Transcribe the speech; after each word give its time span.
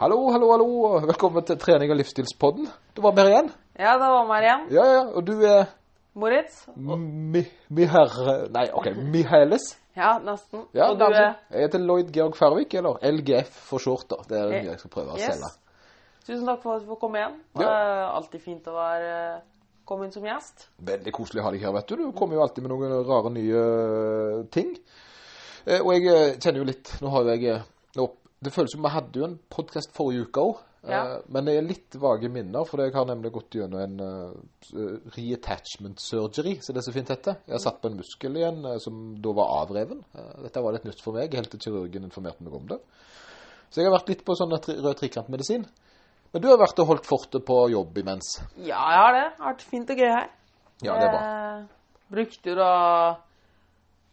Hallo, 0.00 0.30
hallo, 0.32 0.46
hallo. 0.52 0.66
Velkommen 1.06 1.44
til 1.44 1.58
trening- 1.60 1.90
og 1.92 1.98
livsstilspodden. 2.00 2.68
Det 2.96 3.02
var 3.04 3.12
meg 3.16 3.28
igjen? 3.28 3.50
Ja, 3.78 3.92
det 4.00 4.08
var 4.08 4.26
meg 4.28 4.44
igjen. 4.46 4.62
Ja, 4.72 4.84
ja. 4.94 5.02
Og 5.12 5.26
du 5.26 5.34
er 5.44 5.66
Moritz. 6.16 6.62
Mi... 6.76 7.42
Miher... 7.68 8.14
Nei, 8.54 8.66
OK. 8.72 8.86
Mihaelis. 8.96 9.66
Ja, 9.96 10.14
nesten. 10.24 10.62
Ja, 10.74 10.88
og 10.90 10.98
du 11.00 11.04
er 11.04 11.34
Jeg 11.50 11.66
heter 11.66 11.82
Lloyd 11.84 12.12
Georg 12.14 12.36
Færvik, 12.38 12.74
eller 12.80 12.96
LGF 13.04 13.50
for 13.68 13.82
short, 13.82 14.06
da. 14.10 14.16
Det 14.28 14.38
er 14.38 14.46
det 14.48 14.60
Eh, 14.60 14.66
jeg 14.70 14.78
skal 14.80 14.92
prøve 14.94 15.12
å 15.16 15.18
yes. 15.20 15.34
selge. 15.34 15.50
Tusen 16.26 16.46
takk 16.48 16.62
for 16.62 16.76
at 16.78 16.84
du 16.84 16.88
får 16.94 17.00
komme 17.02 17.20
igjen. 17.20 17.36
Ja. 17.56 17.60
Det 17.60 17.68
er 17.68 18.02
alltid 18.14 18.44
fint 18.46 18.70
å 18.70 18.76
være 18.78 19.12
komme 19.90 20.06
inn 20.06 20.14
som 20.14 20.24
gjest. 20.24 20.68
Veldig 20.86 21.12
koselig 21.12 21.42
å 21.42 21.46
ha 21.48 21.52
deg 21.52 21.66
her, 21.66 21.74
vet 21.76 21.92
du. 21.92 21.96
Du 22.06 22.16
kommer 22.16 22.38
jo 22.38 22.44
alltid 22.46 22.64
med 22.64 22.72
noen 22.72 22.96
rare 23.08 23.34
nye 23.36 23.66
eh, 23.66 24.40
ting. 24.54 24.72
Eh, 25.66 25.80
Og 25.84 25.92
jeg 25.98 26.08
eh, 26.08 26.38
kjenner 26.40 26.62
jo 26.64 26.70
litt 26.70 26.94
Nå 27.04 27.12
har 27.12 27.28
jeg 27.34 27.58
opp. 27.60 27.68
nå, 28.00 28.08
Det 28.40 28.52
føles 28.54 28.72
som 28.72 28.84
vi 28.84 28.92
hadde 28.94 29.20
jo 29.20 29.26
en 29.26 29.38
podkast 29.52 29.92
forrige 29.96 30.28
uke 30.28 30.44
òg. 30.48 30.60
Ja. 30.88 31.00
Men 31.28 31.44
det 31.44 31.58
er 31.58 31.66
litt 31.66 31.96
vage 32.00 32.30
minner, 32.32 32.64
for 32.64 32.80
jeg 32.80 32.94
har 32.94 33.04
nemlig 33.08 33.34
gått 33.34 33.58
gjennom 33.58 33.82
en 33.82 34.00
uh, 34.00 35.10
reattachment 35.12 36.00
surgery, 36.00 36.54
som 36.64 36.76
det 36.76 36.84
så 36.86 36.94
fint 36.94 37.12
heter. 37.12 37.36
Jeg 37.44 37.58
har 37.58 37.62
satt 37.66 37.82
på 37.82 37.90
en 37.90 37.98
muskel 37.98 38.38
igjen 38.40 38.62
uh, 38.64 38.78
som 38.80 39.02
da 39.20 39.34
var 39.36 39.52
avreven. 39.58 40.00
Uh, 40.16 40.38
Dette 40.46 40.64
var 40.64 40.76
litt 40.76 40.88
nytt 40.88 41.04
for 41.04 41.18
meg, 41.18 41.36
helt 41.36 41.52
til 41.52 41.60
kirurgen 41.66 42.08
informerte 42.08 42.46
meg 42.46 42.56
om 42.56 42.64
det. 42.72 42.80
Så 43.68 43.82
jeg 43.82 43.90
har 43.90 43.98
vært 43.98 44.08
litt 44.14 44.24
på 44.24 44.38
sånn 44.38 44.56
rød 44.56 44.94
trikantmedisin. 45.02 45.68
Men 46.32 46.42
du 46.42 46.48
har 46.48 46.58
vært 46.62 46.80
og 46.80 46.94
holdt 46.94 47.10
fortet 47.10 47.44
på 47.44 47.58
jobb 47.74 48.00
imens. 48.00 48.38
Ja, 48.56 48.80
jeg 48.80 49.02
har 49.04 49.16
det. 49.18 49.26
Det 49.28 49.44
har 49.44 49.52
vært 49.52 49.68
fint 49.68 49.92
og 49.92 50.00
gøy 50.00 50.12
her. 50.14 50.30
Ja, 50.80 50.94
det 50.96 51.06
er 51.06 51.12
bra. 51.12 51.22
Jeg 52.00 52.14
brukte 52.16 52.54
jo 52.54 52.56
da 52.56 52.72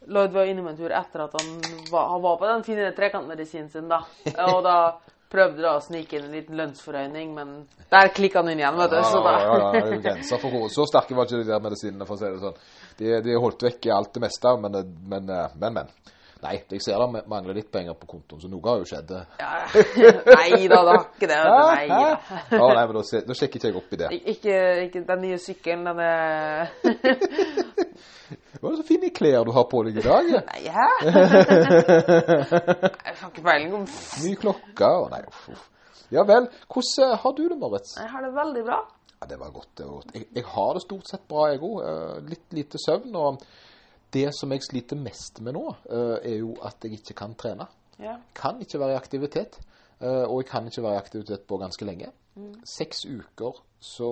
Lloyd 0.05 0.31
var 0.31 0.45
innom 0.45 0.67
en 0.67 0.77
tur 0.77 0.91
etter 0.93 1.25
at 1.25 1.33
han 1.35 1.61
var, 1.91 2.09
han 2.13 2.21
var 2.21 2.37
på 2.37 2.47
den 2.47 2.63
fine 2.63 2.91
trekantmedisinen 2.95 3.69
sin, 3.69 3.87
da. 3.89 4.03
Og 4.53 4.61
da 4.63 4.77
prøvde 5.31 5.63
da 5.63 5.73
å 5.75 5.83
snike 5.83 6.17
inn 6.17 6.27
en 6.29 6.35
liten 6.37 6.59
lønnsforhøyning, 6.59 7.33
men 7.35 7.55
der 7.91 8.11
klikka 8.15 8.39
han 8.43 8.51
inn 8.53 8.61
igjen, 8.61 8.77
vet 8.79 8.93
du. 8.93 8.99
Så 9.03 9.23
da 9.25 9.33
Ja, 9.41 9.55
ja, 9.57 9.81
ja, 9.81 9.97
grenser 10.05 10.39
for 10.43 10.53
hvor 10.53 10.69
Så 10.71 10.85
sterke 10.87 11.17
var 11.17 11.27
ikke 11.27 11.41
de 11.41 11.49
der 11.49 11.63
medisinene, 11.63 12.07
for 12.07 12.15
å 12.15 12.21
si 12.21 12.29
det 12.29 12.43
sånn. 12.43 12.61
De, 13.01 13.17
de 13.25 13.39
holdt 13.41 13.65
vekk 13.67 13.89
alt 13.95 14.13
det 14.15 14.23
meste, 14.23 14.53
men, 14.63 14.79
men, 15.09 15.33
men. 15.33 15.81
men. 15.81 16.15
Nei, 16.47 16.61
jeg 16.71 16.79
ser 16.85 16.95
det 17.01 17.25
mangler 17.27 17.57
litt 17.57 17.67
penger 17.73 17.91
på 17.99 18.07
kontoen, 18.07 18.39
så 18.39 18.47
noe 18.47 18.63
har 18.69 18.77
jo 18.79 18.85
skjedd. 18.87 19.09
ja, 19.41 19.49
Nei 20.31 20.63
da, 20.71 20.77
det 20.79 20.93
har 20.93 21.01
ikke 21.03 21.27
det. 21.27 21.39
Nei 21.43 21.87
da. 21.91 21.97
Ja, 22.53 22.67
nei, 22.71 22.85
men 22.87 22.95
da, 22.95 23.01
da 23.27 23.33
sjekker 23.35 23.59
ikke 23.59 23.67
jeg 23.73 23.79
opp 23.81 23.91
i 23.91 23.99
det. 23.99 24.07
Ikke, 24.33 24.55
ikke 24.85 25.01
den 25.09 25.19
nye 25.25 25.39
sykkelen, 25.43 25.83
den 25.89 25.99
er 26.05 26.71
Hva 28.57 28.71
er 28.71 28.73
Det 28.73 28.79
så 28.79 28.85
fine 28.87 29.09
klær 29.13 29.43
du 29.45 29.51
har 29.55 29.65
på 29.69 29.81
deg 29.85 29.97
i 29.99 30.03
dag. 30.05 30.25
Nei, 30.47 30.61
hæ? 30.73 30.87
Jeg 33.07 33.15
har 33.19 33.29
ikke 33.29 33.43
peiling 33.45 33.73
om 33.77 33.83
Mye 34.23 34.37
klokker 34.41 34.95
og 35.03 35.07
Nei, 35.13 35.21
uff, 35.29 35.43
uff. 35.53 35.65
Ja 36.15 36.21
vel. 36.27 36.45
Hvordan 36.71 37.13
har 37.21 37.31
du 37.37 37.43
det, 37.51 37.57
Moritz? 37.59 37.89
Jeg 37.99 38.09
har 38.13 38.21
det 38.23 38.31
veldig 38.35 38.63
bra. 38.67 38.79
Ja, 39.17 39.23
Det 39.29 39.37
var 39.41 39.49
godt. 39.51 39.69
det 39.77 39.85
var 39.85 39.93
godt. 39.99 40.11
Jeg, 40.15 40.23
jeg 40.39 40.45
har 40.55 40.69
det 40.77 40.81
stort 40.85 41.07
sett 41.11 41.25
bra, 41.29 41.41
jeg 41.51 41.59
òg. 41.67 41.75
Litt 42.31 42.47
lite 42.55 42.77
søvn. 42.79 43.11
Og 43.19 43.41
det 44.13 44.29
som 44.35 44.51
jeg 44.51 44.61
sliter 44.63 44.95
mest 44.99 45.41
med 45.41 45.53
nå, 45.57 45.65
eh, 45.89 46.17
er 46.31 46.37
jo 46.39 46.53
at 46.65 46.83
jeg 46.83 46.99
ikke 47.01 47.13
kan 47.13 47.35
trene. 47.35 47.67
Ja. 47.99 48.19
kan 48.37 48.59
ikke 48.61 48.77
være 48.79 48.93
i 48.93 48.95
aktivitet, 48.99 49.55
eh, 49.99 50.23
og 50.29 50.43
jeg 50.43 50.45
kan 50.51 50.67
ikke 50.69 50.83
være 50.83 50.93
i 50.93 51.01
aktivitet 51.01 51.47
på 51.49 51.57
ganske 51.57 51.85
lenge. 51.85 52.11
Seks 52.69 53.05
uker 53.09 53.55
så 53.81 54.09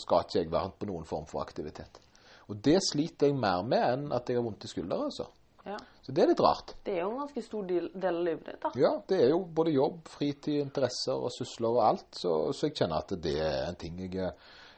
skal 0.00 0.22
ikke 0.24 0.38
jeg 0.38 0.50
være 0.52 0.70
på 0.80 0.86
noen 0.88 1.04
form 1.04 1.26
for 1.28 1.42
aktivitet. 1.42 2.00
Og 2.48 2.56
det 2.64 2.78
sliter 2.86 3.28
jeg 3.28 3.36
mer 3.36 3.60
med 3.62 3.82
enn 3.84 4.06
at 4.16 4.28
jeg 4.30 4.38
har 4.38 4.46
vondt 4.46 4.64
i 4.64 4.70
skulderen. 4.72 5.10
Altså. 5.10 5.26
ja. 5.66 5.76
Så 6.00 6.12
det 6.16 6.22
er 6.24 6.30
litt 6.30 6.40
rart. 6.40 6.72
Det 6.86 6.94
er 6.94 7.02
jo 7.02 7.10
en 7.10 7.18
ganske 7.20 7.42
stor 7.44 7.66
del, 7.68 7.90
del 7.92 8.16
av 8.16 8.24
livet 8.24 8.46
ditt, 8.48 8.62
da. 8.62 8.70
Ja, 8.80 8.94
det 9.12 9.18
er 9.20 9.28
jo 9.34 9.42
både 9.44 9.74
jobb, 9.76 9.98
fritid, 10.08 10.62
interesser 10.62 11.12
og 11.20 11.28
sysler 11.36 11.68
og 11.76 11.82
alt, 11.84 12.06
så, 12.16 12.32
så 12.56 12.70
jeg 12.70 12.78
kjenner 12.80 13.02
at 13.04 13.12
det 13.28 13.36
er 13.44 13.68
en 13.68 13.76
ting 13.76 14.00
jeg 14.00 14.32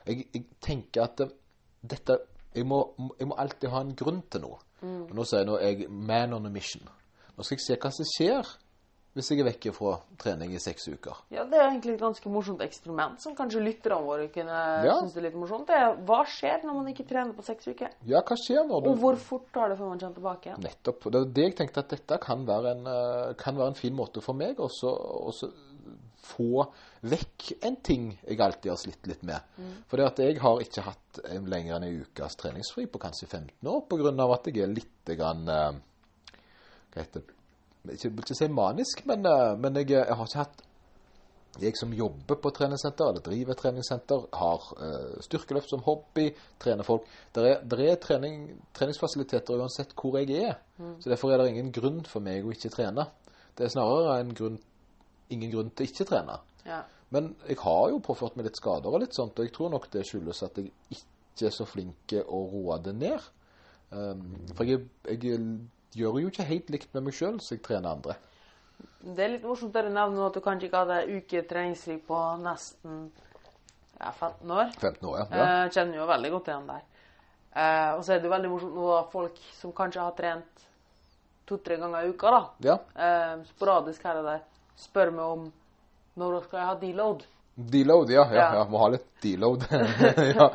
Jeg, 0.06 0.26
jeg 0.34 0.44
tenker 0.60 1.02
at 1.04 1.16
det- 1.18 1.32
dette 1.86 2.16
jeg 2.54 2.66
må, 2.66 2.80
jeg 3.18 3.28
må 3.30 3.36
alltid 3.38 3.70
ha 3.70 3.80
en 3.84 3.94
grunn 3.94 4.22
til 4.30 4.40
noe. 4.46 4.58
Og 4.82 5.12
nå 5.14 5.24
sier 5.28 5.42
jeg 5.44 5.50
nå 5.50 5.58
jeg 5.60 5.90
man 5.90 6.32
on 6.34 6.46
a 6.46 6.50
mission. 6.50 6.82
Nå 7.36 7.44
skal 7.44 7.58
jeg 7.58 7.66
se 7.66 7.76
hva 7.80 7.90
som 7.92 8.08
skjer 8.16 8.56
hvis 9.10 9.26
jeg 9.32 9.40
er 9.42 9.46
vekke 9.48 9.72
fra 9.74 9.96
trening 10.22 10.52
i 10.54 10.60
seks 10.62 10.84
uker. 10.86 11.16
Ja, 11.34 11.42
Det 11.42 11.58
er 11.58 11.64
egentlig 11.66 11.96
et 11.96 12.00
ganske 12.00 12.30
morsomt 12.30 12.60
eksperiment 12.62 13.18
som 13.20 13.34
kanskje 13.34 13.58
lytterne 13.64 14.04
våre 14.06 14.28
kunne 14.30 14.60
Ja. 14.86 15.00
synes 15.00 15.16
er 15.16 15.24
litt 15.24 15.34
morsomt. 15.34 15.66
Det 15.66 15.74
er 15.74 15.96
hva 16.06 16.20
skjer 16.24 16.62
når 16.62 16.74
man 16.78 16.86
ikke 16.92 17.08
trener 17.08 17.34
på 17.34 17.42
seks 17.42 17.66
uker? 17.66 17.90
Ja, 18.06 18.22
hva 18.22 18.36
skjer 18.38 18.62
når 18.68 18.84
du 18.84 18.90
Og 18.92 18.98
hvor 19.02 19.16
fort 19.18 19.50
tar 19.52 19.68
det 19.68 19.78
før 19.78 19.88
man 19.90 19.98
kommer 19.98 20.14
tilbake? 20.14 20.54
Nettopp. 20.62 21.10
Det 21.10 21.20
er 21.20 21.24
det 21.34 21.42
jeg 21.48 21.56
tenkte 21.58 21.82
at 21.82 21.88
dette 21.88 22.18
kan 22.22 22.46
være 22.46 22.70
en, 22.76 22.86
eh, 22.86 23.34
kan 23.34 23.56
være 23.58 23.68
en 23.74 23.74
fin 23.74 23.96
måte 23.96 24.22
for 24.22 24.32
meg 24.32 24.56
også 24.62 24.94
å 24.94 25.32
få 26.30 26.64
vekk 27.10 27.50
en 27.66 27.76
ting 27.86 28.06
jeg 28.22 28.40
alltid 28.40 28.70
har 28.72 28.80
slitt 28.80 29.10
litt 29.10 29.26
med. 29.26 29.58
For 29.90 30.00
det 30.00 30.08
at 30.08 30.22
jeg 30.24 30.38
har 30.42 30.62
ikke 30.64 30.86
hatt 30.86 31.20
en 31.34 31.50
lenger 31.50 31.76
enn 31.76 31.88
en 31.88 32.00
ukes 32.04 32.38
treningsfri 32.40 32.86
på 32.90 33.02
kanskje 33.02 33.28
15 33.28 33.70
år 33.72 33.84
pga. 33.90 34.14
at 34.34 34.50
jeg 34.50 34.64
er 34.64 34.74
litt 34.74 35.14
grann, 35.18 35.48
eh, 35.48 35.72
Hva 36.90 37.02
heter 37.04 37.22
det 37.22 37.94
Ikke, 37.94 38.10
ikke 38.12 38.34
si 38.36 38.48
manisk, 38.48 39.06
men, 39.06 39.24
eh, 39.26 39.56
men 39.56 39.74
jeg, 39.76 39.90
jeg 39.90 40.16
har 40.16 40.26
ikke 40.26 40.44
hatt 40.44 40.66
jeg 41.58 41.74
som 41.76 41.92
jobber 41.92 42.38
på 42.38 42.52
treningssenter, 42.54 43.08
eller 43.10 43.24
driver 43.24 43.56
treningssenter, 43.58 44.26
har 44.38 44.66
uh, 44.78 45.16
styrkeløft 45.24 45.72
som 45.72 45.82
hobby, 45.82 46.28
trener 46.62 46.86
folk. 46.86 47.08
Det 47.34 47.46
er, 47.48 47.64
der 47.66 47.82
er 47.88 47.98
trening, 48.00 48.44
treningsfasiliteter 48.76 49.58
uansett 49.58 49.94
hvor 49.98 50.18
jeg 50.20 50.30
er. 50.38 50.60
Så 51.02 51.10
derfor 51.10 51.32
er 51.32 51.42
det 51.42 51.50
ingen 51.50 51.72
grunn 51.74 52.04
for 52.08 52.22
meg 52.24 52.46
å 52.46 52.54
ikke 52.54 52.70
trene. 52.72 53.08
Det 53.58 53.66
er 53.66 53.74
snarere 53.74 54.20
en 54.22 54.30
grunn, 54.36 54.60
ingen 55.34 55.52
grunn 55.52 55.70
til 55.74 55.88
ikke 55.90 56.06
trene. 56.08 56.38
Ja. 56.66 56.82
Men 57.14 57.32
jeg 57.48 57.58
har 57.64 57.88
jo 57.90 58.02
påført 58.04 58.36
meg 58.38 58.46
litt 58.46 58.60
skader 58.60 58.92
og 58.92 59.02
litt 59.02 59.16
sånt, 59.16 59.38
og 59.38 59.46
jeg 59.46 59.54
tror 59.54 59.72
nok 59.72 59.88
det 59.90 60.06
skyldes 60.06 60.44
at 60.46 60.58
jeg 60.60 60.70
ikke 60.94 61.48
er 61.48 61.54
så 61.54 61.66
flink 61.66 62.14
å 62.22 62.42
roe 62.52 62.78
det 62.84 62.94
ned. 62.98 63.30
Um, 63.90 64.36
for 64.54 64.68
jeg, 64.68 64.84
jeg 65.08 65.40
gjør 65.98 66.20
jo 66.22 66.30
ikke 66.30 66.46
helt 66.46 66.70
likt 66.70 66.92
med 66.94 67.08
meg 67.08 67.16
sjøl, 67.16 67.40
så 67.42 67.56
jeg 67.56 67.64
trener 67.66 67.96
andre. 67.96 68.14
Det 69.00 69.24
er 69.24 69.34
litt 69.34 69.48
morsomt 69.48 69.74
at 69.76 69.88
du 69.88 69.92
nevner 69.92 70.28
at 70.28 70.36
du 70.36 70.42
kanskje 70.44 70.68
ikke 70.68 70.84
hadde 70.84 71.18
uke 71.18 71.42
treningsfri 71.50 71.96
på 72.06 72.20
nesten 72.44 73.02
ja, 73.98 74.12
15 74.12 74.54
år. 74.54 74.70
15 74.78 75.10
år, 75.10 75.18
ja. 75.18 75.26
ja. 75.32 75.50
Jeg 75.64 75.74
kjenner 75.76 76.00
jo 76.00 76.08
veldig 76.08 76.32
godt 76.36 76.52
igjen 76.52 76.70
der. 76.70 76.86
Uh, 77.50 77.90
og 77.96 78.04
så 78.06 78.14
er 78.14 78.20
det 78.20 78.30
jo 78.30 78.34
veldig 78.36 78.52
morsomt 78.52 78.76
nå 78.78 78.98
folk 79.10 79.42
som 79.58 79.74
kanskje 79.76 80.04
har 80.04 80.14
trent 80.18 80.66
to-tre 81.50 81.80
ganger 81.80 82.06
i 82.06 82.12
uka, 82.12 82.30
da, 82.30 82.42
ja. 82.68 82.76
Uh, 82.94 83.46
sporadisk 83.50 84.04
her 84.06 84.20
og 84.20 84.28
der, 84.28 84.44
spør 84.80 85.12
meg 85.14 85.36
om 85.36 85.46
når 86.20 86.40
skal 86.46 86.60
jeg 86.60 86.68
ha 86.68 86.76
deload. 86.80 87.24
Deload, 87.54 88.12
ja. 88.14 88.24
ja, 88.32 88.36
Ja. 88.36 88.48
ja. 88.60 88.66
Må 88.70 88.80
ha 88.82 88.90
litt 88.94 89.08
deload. 89.22 89.66
ja. 90.36 90.48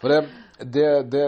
For 0.00 0.12
det, 0.12 0.20
det, 0.60 0.88
det, 1.12 1.24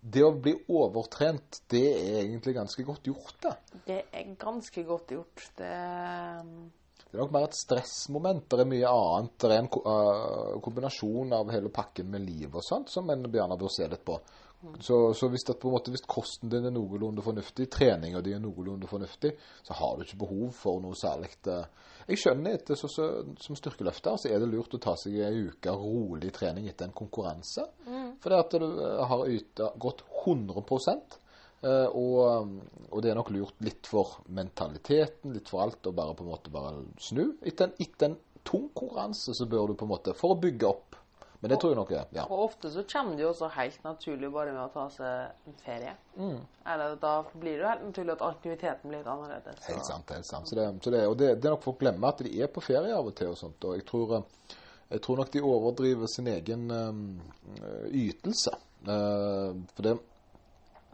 det 0.00 0.24
å 0.26 0.32
bli 0.34 0.54
overtrent, 0.68 1.62
det 1.72 1.84
er 1.94 2.20
egentlig 2.24 2.54
ganske 2.58 2.84
godt 2.86 3.10
gjort, 3.10 3.36
da. 3.42 3.54
Det 3.86 4.02
er 4.10 4.34
ganske 4.40 4.84
godt 4.86 5.14
gjort. 5.16 5.46
Det 5.58 5.72
Det 7.10 7.18
er 7.18 7.24
nok 7.24 7.32
mer 7.34 7.48
et 7.48 7.58
stressmoment. 7.58 8.44
Det 8.50 8.62
er 8.62 8.70
mye 8.70 8.90
annet. 8.90 9.32
Det 9.42 9.50
er 9.50 9.64
en 9.64 9.70
øh, 9.80 10.60
kombinasjon 10.62 11.34
av 11.34 11.50
hele 11.50 11.72
pakken 11.74 12.10
med 12.12 12.22
liv 12.22 12.54
og 12.54 12.62
sånt 12.62 12.92
som 12.92 13.10
en 13.10 13.26
gjerne 13.26 13.58
bør 13.58 13.72
se 13.74 13.88
litt 13.90 14.04
på. 14.06 14.20
Så, 14.78 15.14
så 15.16 15.28
hvis, 15.32 15.44
det, 15.48 15.56
måte, 15.64 15.90
hvis 15.90 16.04
kosten 16.04 16.50
din 16.52 16.68
er 16.68 16.72
noenlunde 16.74 17.22
fornuftig, 17.24 17.64
treninga 17.72 18.20
di 18.20 18.34
er 18.36 18.42
noenlunde 18.44 18.86
fornuftig, 18.86 19.32
så 19.64 19.76
har 19.78 19.96
du 19.96 20.04
ikke 20.04 20.20
behov 20.20 20.50
for 20.52 20.82
noe 20.84 20.98
særlig 21.00 21.32
eh, 21.48 21.64
Jeg 22.12 22.20
skjønner 22.20 22.58
etter 22.58 22.76
så, 22.76 22.90
så, 22.92 23.06
som 23.40 23.56
styrkeløfter 23.56 24.20
så 24.20 24.28
er 24.28 24.42
det 24.42 24.50
lurt 24.52 24.76
å 24.76 24.82
ta 24.82 24.94
seg 25.00 25.16
ei 25.24 25.46
uke 25.48 25.72
rolig 25.72 26.30
trening 26.36 26.68
etter 26.68 26.90
en 26.90 26.94
konkurranse. 26.96 27.64
Fordi 28.20 28.38
at 28.38 28.58
du 28.60 28.68
eh, 28.68 29.02
har 29.10 29.26
yta 29.32 29.72
gått 29.80 30.04
100 30.26 30.60
Eh, 30.60 31.19
og, 31.60 32.52
og 32.88 33.02
det 33.04 33.10
er 33.10 33.18
nok 33.18 33.30
lurt 33.34 33.58
litt 33.60 33.88
for 33.90 34.22
mentaliteten, 34.32 35.34
litt 35.34 35.50
for 35.52 35.66
alt, 35.66 35.84
å 35.86 35.92
bare 35.92 36.14
på 36.16 36.24
en 36.24 36.30
måte 36.30 36.52
bare 36.54 36.86
snu. 37.02 37.26
Etter 37.44 37.68
en, 37.68 37.74
etter 37.84 38.08
en 38.08 38.16
tung 38.48 38.70
konkurranse 38.74 39.34
så 39.36 39.46
bør 39.46 39.70
du 39.70 39.76
på 39.76 39.84
en 39.84 39.92
måte 39.92 40.16
For 40.16 40.34
å 40.34 40.40
bygge 40.40 40.68
opp. 40.70 40.96
Men 41.40 41.54
det 41.54 41.56
tror 41.60 41.72
jeg 41.72 41.78
nok 41.78 41.92
er 41.96 42.08
ja. 42.12 42.24
Og 42.28 42.42
ofte 42.50 42.68
så 42.72 42.82
kommer 42.84 43.16
det 43.16 43.24
jo 43.24 43.30
også 43.30 43.48
helt 43.54 43.84
naturlig 43.86 44.28
bare 44.32 44.52
med 44.52 44.60
å 44.60 44.72
ta 44.74 44.82
seg 44.92 45.48
en 45.48 45.54
ferie. 45.64 45.94
Mm. 46.20 46.42
Eller 46.68 46.98
da 47.00 47.12
blir 47.32 47.54
det 47.54 47.62
jo 47.62 47.70
helt 47.70 47.86
naturlig 47.86 48.14
at 48.18 48.24
aktiviteten 48.26 48.92
blir 48.92 49.00
litt 49.00 49.08
annerledes. 49.08 49.62
Helt 49.70 49.88
sant. 49.88 50.12
helt 50.12 50.28
sant. 50.28 50.50
Så 50.50 50.58
det, 50.58 50.66
så 50.84 50.92
det, 50.92 51.00
og 51.08 51.16
det, 51.16 51.30
det 51.40 51.48
er 51.48 51.56
nok 51.56 51.64
folk 51.64 51.80
glemmer 51.80 52.12
at 52.12 52.20
de 52.26 52.34
er 52.44 52.52
på 52.52 52.64
ferie 52.64 52.92
av 52.92 53.08
og 53.08 53.16
til. 53.16 53.32
og 53.32 53.40
sånt, 53.40 53.64
og 53.64 53.78
jeg 53.78 53.86
tror, 53.88 54.12
eh, 54.18 54.58
jeg 54.90 55.04
tror 55.06 55.22
nok 55.22 55.32
de 55.32 55.44
overdriver 55.54 56.12
sin 56.12 56.28
egen 56.28 56.66
eh, 56.76 57.88
ytelse. 58.02 58.52
Eh, 58.84 59.64
for 59.72 59.88
det, 59.88 59.96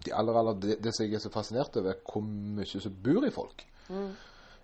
de 0.06 0.14
aller, 0.14 0.38
aller, 0.41 0.56
det, 0.62 0.79
det 0.85 0.94
som 0.94 1.06
jeg 1.06 1.19
er 1.19 1.25
så 1.25 1.32
fascinert 1.35 1.76
over, 1.81 1.93
er 1.93 2.00
hvor 2.06 2.25
mye 2.25 2.82
som 2.82 2.97
bor 3.05 3.26
i 3.26 3.35
folk. 3.35 3.67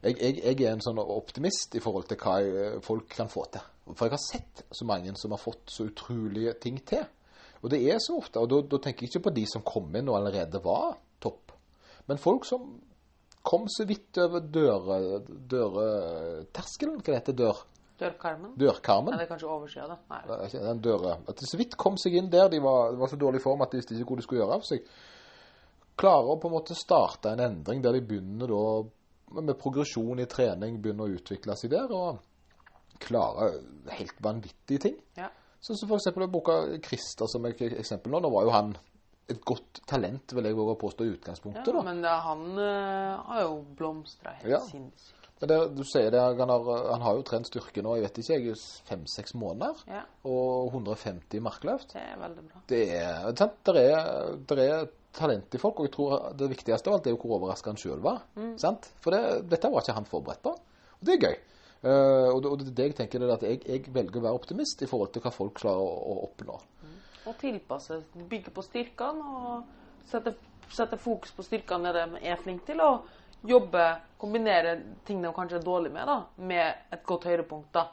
Jeg, 0.03 0.17
jeg, 0.19 0.39
jeg 0.43 0.57
er 0.67 0.73
en 0.75 0.83
sånn 0.83 0.99
optimist 1.03 1.77
i 1.79 1.83
forhold 1.83 2.09
til 2.11 2.19
hva 2.23 2.39
jeg, 2.43 2.79
folk 2.87 3.11
kan 3.13 3.31
få 3.31 3.47
til. 3.55 3.67
For 3.93 4.07
jeg 4.07 4.15
har 4.15 4.23
sett 4.23 4.63
så 4.75 4.87
mange 4.89 5.15
som 5.19 5.35
har 5.35 5.43
fått 5.43 5.75
så 5.75 5.87
utrolige 5.91 6.55
ting 6.63 6.81
til. 6.87 7.05
Og 7.63 7.71
det 7.71 7.83
er 7.87 8.01
så 8.03 8.17
ofte, 8.19 8.43
og 8.43 8.51
da, 8.51 8.79
tenker 8.83 9.07
jeg 9.07 9.13
ikke 9.13 9.29
på 9.29 9.35
de 9.37 9.45
som 9.47 9.63
kom 9.67 9.93
inn 9.95 10.11
og 10.11 10.19
allerede 10.19 10.63
var 10.65 10.97
topp, 11.23 11.53
men 12.09 12.19
folk 12.19 12.47
som 12.49 12.65
kom 13.47 13.69
så 13.71 13.87
vidt 13.87 14.19
over 14.23 14.43
døre, 14.43 14.97
dørterskelen, 15.51 16.99
hva 16.99 17.13
det 17.13 17.21
heter, 17.21 17.39
dør, 17.39 17.63
Dørkarmen? 18.03 18.55
dørkarmen. 18.59 19.13
Nei, 19.15 19.21
det 19.21 19.27
er 19.29 19.31
kanskje 19.31 19.51
oversida, 19.51 19.87
da. 19.93 19.99
Nei. 20.11 20.49
Den 20.53 20.81
døra. 20.83 21.17
At 21.29 21.39
de 21.39 21.47
så 21.47 21.59
vidt 21.61 21.77
kom 21.79 21.99
seg 22.01 22.17
inn 22.19 22.31
der. 22.33 22.49
De 22.51 22.59
var, 22.63 22.91
de 22.95 22.99
var 22.99 23.11
så 23.13 23.19
dårlig 23.21 23.43
form 23.45 23.63
at 23.63 23.71
de 23.71 23.79
visste 23.79 23.95
ikke 23.95 24.09
hvor 24.11 24.19
de 24.19 24.25
skulle 24.27 24.43
gjøre 24.43 24.57
av 24.59 24.65
seg. 24.67 24.89
Klarer 26.01 26.33
å 26.33 26.39
på 26.41 26.49
en 26.49 26.55
måte 26.57 26.75
starte 26.79 27.33
en 27.35 27.43
endring 27.45 27.83
der 27.85 27.93
de 27.99 28.01
begynner 28.09 28.49
da 28.51 29.41
med 29.43 29.57
progresjon 29.61 30.21
i 30.21 30.27
trening, 30.29 30.79
begynner 30.83 31.09
å 31.09 31.17
utvikle 31.19 31.55
seg 31.57 31.71
der, 31.73 31.93
og 31.93 32.99
klarer 33.03 33.59
helt 33.99 34.19
vanvittige 34.25 34.83
ting. 34.87 34.97
Ja. 35.19 35.29
Sånn 35.63 35.79
som 35.79 35.93
eksempel 35.95 36.27
boka 36.33 36.57
Christer 36.85 37.29
som 37.31 37.45
et 37.47 37.61
eksempel 37.69 38.13
nå. 38.13 38.21
Nå 38.25 38.31
var 38.35 38.47
jo 38.49 38.53
han 38.55 38.73
et 39.31 39.41
godt 39.47 39.81
talent, 39.89 40.33
vil 40.35 40.49
jeg 40.49 40.57
våge 40.59 40.75
å 40.75 40.81
påstå, 40.81 41.07
i 41.07 41.13
utgangspunktet. 41.15 41.69
Ja, 41.71 41.75
da. 41.79 41.83
men 41.87 42.01
det, 42.03 42.15
han 42.27 42.43
øh, 42.59 43.21
har 43.29 43.43
jo 43.45 43.59
blomstra 43.79 44.35
helt 44.41 44.51
Ja. 44.51 44.61
sinnssykt. 44.69 45.19
Men 45.43 45.51
det, 45.51 45.57
du 45.75 45.83
sier 45.83 46.11
det, 46.15 46.21
han 46.39 46.51
har, 46.53 46.67
han 46.93 47.03
har 47.03 47.17
jo 47.19 47.23
trent 47.27 47.49
styrke 47.49 47.83
nå, 47.83 47.97
jeg 47.99 48.05
vet 48.05 48.19
ikke, 48.23 48.37
jeg, 48.39 48.59
fem-seks 48.87 49.33
måneder, 49.35 49.81
Ja, 49.91 50.03
og 50.31 50.69
150 50.75 51.41
markløft. 51.43 51.95
det 51.97 52.03
er 52.13 52.21
veldig 52.21 52.45
bra. 52.51 52.61
Det 52.71 52.83
er, 52.99 53.25
sant? 53.41 53.57
Der 53.67 53.79
er, 53.81 54.37
der 54.51 54.61
er 54.63 54.85
talent 55.17 55.55
i 55.55 55.61
folk, 55.61 55.81
og 55.81 55.89
jeg 55.89 55.95
tror 55.95 56.29
det 56.39 56.51
viktigste 56.53 56.91
av 56.91 56.99
alt 56.99 57.09
er 57.09 57.15
jo 57.15 57.21
hvor 57.21 57.39
overraska 57.39 57.73
han 57.73 57.81
sjøl 57.81 58.03
var. 58.05 58.23
Sant? 58.61 58.89
For 59.05 59.15
det, 59.15 59.49
dette 59.53 59.71
var 59.73 59.85
ikke 59.85 59.97
han 59.97 60.09
forberedt 60.09 60.45
på. 60.45 60.55
Og 60.99 61.09
det 61.09 61.17
er 61.17 61.27
gøy. 61.27 61.41
Uh, 61.83 62.29
og, 62.31 62.61
det, 62.61 62.71
det, 62.71 62.85
jeg 62.93 62.97
tenker 63.01 63.25
er 63.25 63.33
at 63.35 63.43
jeg, 63.43 63.59
jeg 63.67 63.91
velger 63.91 64.21
å 64.21 64.27
være 64.29 64.39
optimist 64.39 64.85
i 64.85 64.87
forhold 64.87 65.11
til 65.15 65.25
hva 65.25 65.33
folk 65.35 65.57
klarer 65.59 65.83
å, 65.83 65.97
å 66.13 66.19
oppnå. 66.29 66.59
Og 67.27 67.35
tilpasse, 67.41 67.99
bygge 68.31 68.53
på 68.55 68.63
styrkene 68.67 69.33
og 69.41 70.07
sette, 70.11 70.37
sette 70.71 70.99
fokus 71.03 71.35
på 71.35 71.45
styrkene 71.47 71.91
det 71.95 72.05
de 72.15 72.23
er 72.31 72.39
flinke 72.39 72.69
til, 72.71 72.83
og 72.87 73.49
jobbe, 73.51 73.83
kombinere 74.23 74.77
ting 75.07 75.23
de 75.23 75.33
kanskje 75.35 75.59
er 75.59 75.67
dårlige 75.67 75.97
med, 75.97 76.07
da, 76.07 76.47
med 76.53 76.95
et 76.95 77.03
godt 77.07 77.27
høyrepunkt. 77.27 77.73
da. 77.75 77.89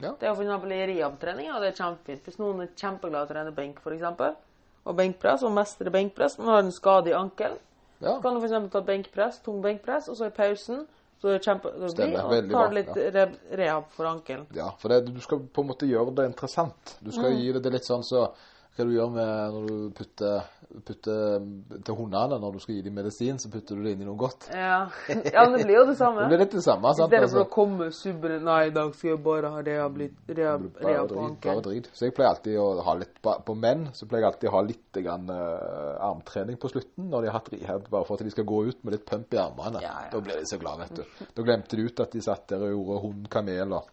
Ja. 0.00 0.14
Det 0.18 0.26
er 0.26 0.32
jo 0.32 0.40
f.eks. 0.40 0.64
i 0.72 0.86
rehab-trening, 0.90 1.52
og 1.52 1.60
det 1.62 1.70
er 1.70 1.78
kjempefint. 1.78 2.24
Hvis 2.24 2.40
noen 2.40 2.64
er 2.64 2.72
kjempeglad 2.72 3.26
i 3.26 3.28
å 3.28 3.30
trene 3.30 3.54
benk, 3.56 3.84
f.eks., 3.84 4.40
og 4.84 4.96
benkpress, 4.96 5.42
og 5.42 5.52
mestre 5.52 5.90
benkpress, 5.90 6.38
Når 6.38 6.44
du 6.44 6.50
har 6.50 6.62
en 6.62 6.72
skade 6.72 7.08
i 7.10 7.12
ankelen, 7.12 7.58
Ja. 8.02 8.18
kan 8.20 8.34
du 8.34 8.40
f.eks. 8.40 8.70
ta 8.72 8.80
benkpress, 8.80 9.38
tung 9.44 9.62
benkpress, 9.62 10.08
og 10.08 10.16
så 10.16 10.26
i 10.26 10.30
pausen 10.30 10.86
så 11.20 11.28
er 11.28 11.38
det 11.38 11.42
kjempe, 11.46 11.70
så 11.78 11.88
Stemmer, 11.90 12.28
bli, 12.28 12.38
og 12.38 12.50
tar 12.50 12.68
bra, 12.68 12.74
litt 12.74 13.14
ja. 13.14 13.26
rehab 13.56 13.84
for 13.90 14.04
ankelen. 14.04 14.46
ja, 14.54 14.70
for 14.78 14.88
det, 14.88 15.06
du 15.14 15.20
skal 15.20 15.38
på 15.40 15.62
en 15.62 15.68
måte 15.68 15.86
gjøre 15.88 16.14
det 16.14 16.26
interessant. 16.26 16.96
Du 17.00 17.10
skal 17.12 17.32
gi 17.32 17.52
det, 17.52 17.62
det 17.62 17.72
litt 17.72 17.86
sånn 17.86 18.04
så 18.04 18.26
hva 18.76 18.84
du 18.88 18.92
gjør 18.96 19.10
med 19.14 19.54
når 19.54 19.66
du 19.68 19.74
putter, 19.94 20.46
putter 20.84 21.44
til 21.86 21.94
hundene, 21.94 22.38
når 22.42 22.56
du 22.56 22.58
skal 22.64 22.74
gi 22.74 22.82
dem 22.82 22.96
medisin, 22.98 23.36
så 23.38 23.50
putter 23.52 23.78
du 23.78 23.84
det 23.86 23.92
inn 23.94 24.02
i 24.02 24.08
noe 24.08 24.18
godt. 24.18 24.48
Ja. 24.50 24.80
ja, 25.08 25.44
men 25.46 25.60
det 25.60 25.66
blir 25.68 25.76
jo 25.78 25.84
det 25.92 25.94
samme. 26.00 26.24
Det 26.24 26.32
blir 26.32 26.42
litt 26.42 26.56
det 26.56 26.64
samme. 26.66 26.90
I 26.90 26.98
sant? 26.98 27.12
stedet 27.12 27.30
for 27.30 27.38
Altså- 27.38 27.44
å 27.46 27.52
komme 27.54 27.88
super, 27.94 28.34
Nei, 28.44 28.58
i 28.66 28.74
dag 28.74 28.90
skal 28.98 29.10
jeg 29.12 29.22
bare 29.22 29.52
ha 29.54 29.62
rehabilit, 29.62 30.16
rehab, 30.28 30.66
Bare 30.80 30.90
rehab 30.96 31.08
på 31.08 31.14
drit, 31.14 31.20
bare 31.20 31.54
ankelen. 31.54 31.62
drit. 31.68 31.88
Så 31.94 32.08
jeg 32.08 32.16
pleier 32.18 32.32
alltid 32.34 32.58
å 32.58 32.66
ha 32.88 32.94
litt 32.98 33.22
På, 33.22 33.36
på 33.46 33.54
menn 33.56 33.86
så 33.94 34.08
pleier 34.10 34.26
jeg 34.26 34.32
alltid 34.32 34.50
å 34.50 34.54
ha 34.56 34.62
litt 34.66 35.00
grann, 35.06 35.30
uh, 35.30 36.10
armtrening 36.10 36.58
på 36.60 36.68
slutten 36.74 37.08
når 37.10 37.22
de 37.22 37.30
har 37.30 37.38
hatt 37.38 37.52
rehab, 37.54 37.88
bare 37.94 38.04
for 38.04 38.18
at 38.18 38.26
de 38.26 38.34
skal 38.34 38.44
gå 38.50 38.64
ut 38.68 38.82
med 38.84 38.98
litt 38.98 39.06
pump 39.06 39.32
i 39.32 39.38
armene. 39.38 39.80
Ja, 39.86 39.94
ja. 40.04 40.10
Da 40.12 40.20
blir 40.20 40.36
de 40.42 40.46
så 40.50 40.58
glad, 40.58 40.82
vet 40.82 40.98
du. 40.98 41.26
Da 41.34 41.42
glemte 41.46 41.76
de 41.78 41.86
ut 41.86 42.00
at 42.04 42.10
de 42.12 42.20
satt 42.26 42.48
der 42.50 42.66
og 42.66 42.74
gjorde 42.74 43.02
hund, 43.06 43.30
kamel 43.30 43.72
og 43.78 43.88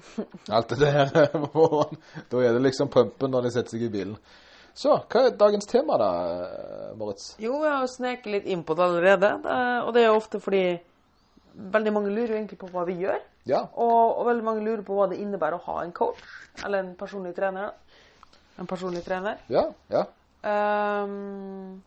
alt 0.56 0.72
det 0.72 0.78
der. 0.80 1.26
på 1.32 1.50
morgenen. 1.54 2.00
da 2.30 2.40
er 2.42 2.56
det 2.56 2.64
liksom 2.68 2.90
pumpen 2.92 3.34
når 3.34 3.48
de 3.48 3.54
setter 3.56 3.76
seg 3.76 3.86
i 3.88 3.92
bilen. 3.92 4.16
Så 4.74 4.94
hva 4.96 5.26
er 5.26 5.34
dagens 5.36 5.68
tema, 5.68 5.98
da, 6.00 6.12
Moritz? 6.96 7.34
Jo, 7.42 7.58
jeg 7.60 7.74
har 7.74 7.90
sneket 7.92 8.30
litt 8.32 8.48
inn 8.48 8.62
på 8.64 8.76
det 8.78 8.86
allerede. 8.86 9.34
Og 9.84 9.92
det 9.92 10.06
er 10.06 10.14
ofte 10.16 10.40
fordi 10.40 10.64
veldig 11.52 11.92
mange 11.92 12.12
lurer 12.14 12.38
egentlig 12.38 12.58
på 12.62 12.70
hva 12.72 12.86
vi 12.88 12.96
gjør. 13.02 13.20
Ja. 13.48 13.66
Og, 13.74 14.18
og 14.18 14.26
veldig 14.30 14.46
mange 14.46 14.64
lurer 14.64 14.82
på 14.86 14.96
hva 14.96 15.08
det 15.10 15.20
innebærer 15.20 15.58
å 15.58 15.64
ha 15.66 15.82
en 15.84 15.94
coach, 15.96 16.22
eller 16.64 16.82
en 16.82 16.92
personlig 16.98 17.34
trener. 17.36 17.72
En 18.60 18.68
personlig 18.70 19.02
trener. 19.04 19.40
Ja. 19.52 19.66
Ja. 19.92 20.06
Um, 20.42 21.82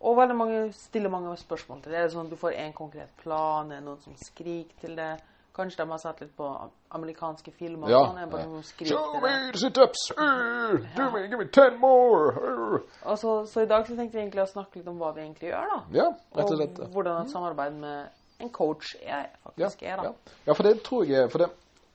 og 0.00 0.16
veldig 0.16 0.36
mange 0.36 0.60
stiller 0.72 1.12
mange 1.12 1.34
spørsmål 1.36 1.82
til 1.82 1.92
det. 1.92 1.98
Er 1.98 2.08
det 2.08 2.14
sånn 2.14 2.28
at 2.28 2.32
du 2.32 2.40
får 2.40 2.56
en 2.56 2.72
konkret 2.76 3.12
plan? 3.20 3.68
Er 3.68 3.82
det 3.82 3.88
noen 3.88 4.00
som 4.04 4.16
skriker 4.16 4.86
til 4.86 4.96
det? 4.96 5.12
Kanskje 5.56 5.82
de 5.82 5.90
har 5.90 5.98
sett 5.98 6.20
litt 6.22 6.32
på 6.38 6.46
amerikanske 6.94 7.52
filmer? 7.52 7.90
ja. 7.90 8.00
sånn, 8.06 8.30
bare 8.30 8.46
noen 8.46 8.62
Show 8.86 9.16
me 9.22 9.32
sit-ups! 9.58 10.04
Uh, 10.16 10.78
me, 11.12 11.24
give 11.26 11.40
me 11.40 11.48
ten 11.50 11.78
more! 11.80 12.30
Uh. 12.38 13.16
Så, 13.18 13.34
så 13.50 13.64
i 13.64 13.70
dag 13.70 13.88
så 13.88 13.96
tenkte 13.98 14.18
vi 14.18 14.22
egentlig 14.22 14.44
å 14.44 14.50
snakke 14.50 14.80
litt 14.80 14.90
om 14.90 15.00
hva 15.00 15.10
vi 15.16 15.24
egentlig 15.24 15.50
gjør, 15.50 15.72
da. 15.74 15.80
Ja, 15.96 16.06
rett 16.38 16.54
og 16.54 16.60
slett. 16.60 16.78
Og 16.84 16.94
hvordan 16.94 17.24
et 17.24 17.34
samarbeid 17.34 17.80
med 17.82 18.20
en 18.40 18.52
coach 18.54 18.94
er, 19.02 19.26
Ja, 19.26 19.42
faktisk 19.50 19.82
er, 19.82 19.96
da. 20.00 20.12
ja. 20.12 20.36
ja, 20.46 20.54
for 20.54 20.68
det 20.68 20.76
tror 20.86 21.08
jeg 21.08 21.32
for 21.32 21.44
det, 21.44 21.50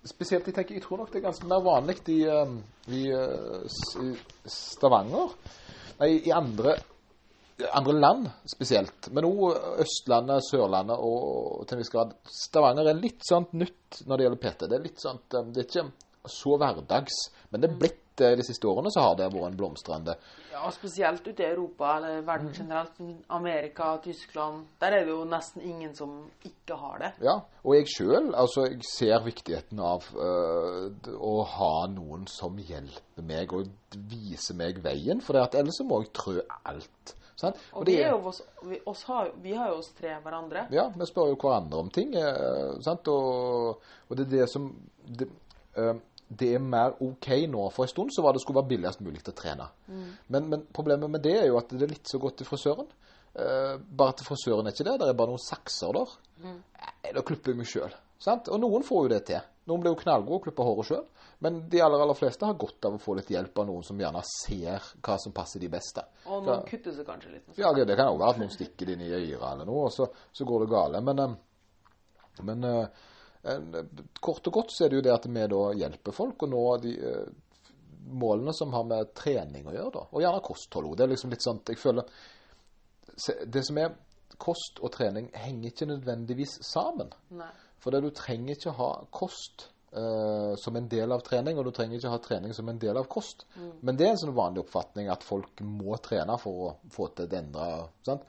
Spesielt 0.05 0.45
jeg 0.45 0.53
tenker, 0.53 0.75
jeg 0.77 0.83
tror 0.83 0.99
nok 1.01 1.07
det 1.09 1.17
er 1.17 1.23
ganske 1.23 1.47
mer 1.49 1.63
vanlig 1.65 1.95
i, 2.13 2.19
um, 2.29 2.59
i, 2.93 3.07
uh, 3.09 3.63
i 4.03 4.11
Stavanger. 4.45 5.31
Nei, 5.97 6.09
i 6.27 6.33
andre, 6.35 6.75
andre 7.71 7.93
land 7.95 8.31
spesielt. 8.49 9.09
Men 9.15 9.27
òg 9.29 9.59
Østlandet, 9.83 10.43
Sørlandet 10.49 10.99
og 10.99 11.63
til 11.67 11.77
en 11.77 11.83
viss 11.83 11.93
grad 11.93 12.15
Stavanger 12.27 12.91
er 12.91 12.99
litt 12.99 13.23
sånn 13.27 13.47
nytt 13.55 14.01
når 14.05 14.17
det 14.17 14.27
gjelder 14.27 14.43
PT. 14.43 14.67
Det 14.69 14.79
er 14.79 14.87
litt 14.87 15.03
sånn, 15.03 15.21
um, 15.37 15.53
det 15.55 15.63
er 15.63 15.69
ikke 15.69 16.31
så 16.35 16.57
hverdags. 16.59 17.21
Men 17.51 17.63
det 17.63 17.71
er 17.71 17.79
blitt 17.83 18.01
det 18.15 18.29
de 18.39 18.43
siste 18.47 18.67
årene 18.69 18.91
så 18.93 19.03
har 19.03 19.17
det 19.19 19.25
vært 19.33 19.49
en 19.49 19.57
blomstrende. 19.59 20.13
Ja, 20.53 20.69
spesielt 20.71 21.25
ute 21.27 21.43
i 21.43 21.49
Europa, 21.49 21.97
eller 21.97 22.21
verden 22.23 22.53
generelt. 22.55 23.01
Amerika, 23.35 23.89
Tyskland. 24.03 24.69
Der 24.79 24.95
er 24.95 25.03
det 25.03 25.11
jo 25.11 25.25
nesten 25.27 25.65
ingen 25.67 25.91
som 25.97 26.13
ikke 26.47 26.77
har 26.79 27.01
det. 27.03 27.11
Ja, 27.25 27.35
og 27.63 27.75
jeg 27.75 27.89
sjøl 27.91 28.31
altså, 28.31 28.69
jeg 28.69 28.87
ser 28.87 29.19
viktigheten 29.25 29.83
av 29.83 30.07
øh, 30.15 31.11
å 31.19 31.35
ha 31.57 31.73
noen 31.91 32.23
som 32.31 32.55
hjelper 32.55 33.27
meg 33.27 33.51
og 33.55 33.67
viser 34.11 34.55
meg 34.59 34.79
veien, 34.85 35.19
for 35.23 35.43
ellers 35.43 35.81
så 35.81 35.87
må 35.87 36.05
jeg 36.05 36.13
trø 36.15 36.39
alt. 36.63 37.17
Sant? 37.35 37.57
Og 37.75 37.85
det 37.85 37.97
vi, 37.99 38.03
oss, 38.29 38.41
vi, 38.63 38.79
oss 38.87 39.03
har, 39.09 39.31
vi 39.43 39.53
har 39.57 39.69
jo 39.73 39.79
oss 39.81 39.89
tre 39.97 40.13
hverandre. 40.23 40.67
Ja, 40.71 40.85
vi 40.95 41.05
spør 41.09 41.33
jo 41.33 41.39
hverandre 41.41 41.81
om 41.83 41.89
ting. 41.91 42.13
eh, 42.15 42.75
sant? 42.85 43.07
Og, 43.11 43.81
og 44.09 44.15
det 44.17 44.27
er 44.27 44.31
det 44.37 44.49
som 44.49 44.69
det, 45.05 45.27
eh, 45.75 45.93
det 46.29 46.53
er 46.55 46.63
mer 46.63 46.95
OK 47.03 47.27
nå. 47.51 47.65
For 47.75 47.83
en 47.85 47.91
stund 47.91 48.13
så 48.15 48.23
var 48.23 48.33
det 48.33 48.41
skulle 48.41 48.61
være 48.61 48.71
billigst 48.71 49.03
mulig 49.03 49.21
å 49.27 49.35
trene. 49.35 49.67
Men, 50.31 50.47
men 50.49 50.63
problemet 50.73 51.11
med 51.11 51.21
det 51.27 51.35
er 51.41 51.49
jo 51.51 51.59
at 51.59 51.69
det 51.75 51.83
er 51.85 51.91
litt 51.91 52.07
så 52.09 52.19
godt 52.23 52.37
til 52.39 52.47
frisøren. 52.47 52.87
Eh, 53.35 53.75
bare 53.83 54.15
til 54.15 54.25
frisøren 54.31 54.65
er 54.65 54.71
ikke 54.73 54.87
det. 54.87 54.95
Det 55.03 55.09
er 55.11 55.19
bare 55.19 55.33
noen 55.35 55.43
sakser 55.43 55.91
der. 55.99 56.15
Eh, 56.45 57.11
Da 57.13 57.21
klipper 57.21 57.51
jeg 57.51 57.59
meg 57.59 57.67
sjøl. 57.69 57.93
Og 58.25 58.57
noen 58.63 58.83
får 58.87 59.03
jo 59.05 59.11
det 59.11 59.21
til. 59.27 59.43
Noen 59.65 59.81
blir 59.81 59.95
jo 59.95 59.97
knallgode 59.97 60.37
og 60.37 60.43
klipper 60.45 60.67
håret 60.67 60.87
sjøl. 60.89 61.05
Men 61.45 61.57
de 61.69 61.81
aller, 61.81 62.01
aller 62.03 62.17
fleste 62.17 62.45
har 62.45 62.57
godt 62.59 62.85
av 62.85 62.97
å 62.97 63.01
få 63.01 63.15
litt 63.17 63.31
hjelp 63.33 63.57
av 63.63 63.67
noen 63.69 63.85
som 63.85 63.99
gjerne 63.99 64.21
ser 64.29 64.91
hva 65.03 65.17
som 65.21 65.33
passer 65.35 65.63
de 65.63 65.69
beste. 65.73 66.03
Og 66.29 66.45
noen 66.45 66.61
kutter 66.69 66.93
seg 66.93 67.07
kanskje 67.07 67.33
litt. 67.33 67.49
Ja, 67.57 67.71
det, 67.73 67.87
det 67.89 67.97
kan 67.97 68.11
òg 68.13 68.21
være 68.21 68.35
at 68.35 68.43
noen 68.43 68.53
stikker 68.53 68.87
det 68.87 68.97
inn 68.97 69.07
i 69.07 69.09
øret 69.15 69.47
eller 69.49 69.69
noe, 69.69 69.87
og 69.87 69.95
så, 69.95 70.07
så 70.31 70.47
går 70.47 70.63
det 70.65 70.69
gale. 70.75 71.01
Men, 71.09 71.23
eh, 71.23 72.45
men 72.45 72.69
eh, 72.69 73.01
eh, 73.51 73.81
kort 74.21 74.51
og 74.51 74.61
godt 74.61 74.75
så 74.75 74.85
er 74.85 74.93
det 74.93 75.01
jo 75.01 75.07
det 75.09 75.15
at 75.15 75.27
vi 75.27 75.49
da 75.55 75.65
hjelper 75.81 76.17
folk 76.21 76.45
å 76.45 76.51
nå 76.53 76.63
de 76.85 76.95
målene 78.05 78.53
som 78.53 78.73
har 78.77 78.85
med 78.85 79.13
trening 79.17 79.65
å 79.65 79.73
gjøre, 79.73 79.93
da. 79.97 80.07
Og 80.13 80.21
gjerne 80.21 80.45
kosthold 80.45 80.91
òg. 80.91 80.97
Det 80.99 81.07
er 81.07 81.15
liksom 81.15 81.31
litt 81.33 81.41
sånn 81.41 81.63
Jeg 81.65 81.79
føler 81.81 82.05
Det 83.49 83.63
som 83.65 83.79
er 83.81 83.95
kost 84.37 84.77
og 84.83 84.91
trening, 84.93 85.31
henger 85.33 85.71
ikke 85.71 85.87
nødvendigvis 85.89 86.59
sammen. 86.67 87.09
Nei. 87.33 87.49
For 87.85 87.93
det 87.93 88.01
du 88.01 88.09
trenger 88.17 88.57
ikke 88.57 88.73
ha 88.79 88.89
kost 89.13 89.67
uh, 89.93 90.55
som 90.57 90.75
en 90.79 90.87
del 90.89 91.13
av 91.13 91.21
trening, 91.27 91.59
og 91.61 91.67
du 91.67 91.73
trenger 91.75 91.99
ikke 91.99 92.13
ha 92.15 92.21
trening 92.23 92.55
som 92.57 92.71
en 92.71 92.81
del 92.81 92.97
av 92.97 93.05
kost. 93.11 93.45
Men 93.85 93.99
det 93.99 94.07
er 94.07 94.15
en 94.15 94.23
sånn 94.23 94.33
vanlig 94.33 94.63
oppfatning 94.63 95.11
at 95.13 95.25
folk 95.25 95.61
må 95.61 95.99
trene 96.01 96.39
for 96.41 96.65
å 96.65 96.73
få 96.95 97.11
til 97.13 97.29
det 97.29 97.43
endra. 97.43 97.85
Sant? 98.07 98.25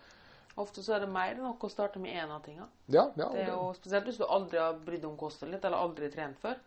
Ofte 0.61 0.85
så 0.85 0.95
er 0.97 1.05
det 1.05 1.11
mer 1.13 1.35
nok 1.41 1.67
å 1.67 1.73
starte 1.73 2.01
med 2.01 2.17
én 2.17 2.31
av 2.33 2.45
tingene. 2.45 2.69
Ja, 2.89 3.11
ja. 3.17 3.29
Det 3.33 3.43
er 3.43 3.51
jo 3.55 3.73
Spesielt 3.77 4.09
hvis 4.09 4.21
du 4.21 4.25
aldri 4.25 4.61
har 4.61 4.79
brydd 4.87 5.05
om 5.05 5.17
kostholdet 5.21 5.59
litt, 5.59 5.67
eller 5.69 5.85
aldri 5.85 6.09
trent 6.13 6.41
før, 6.41 6.61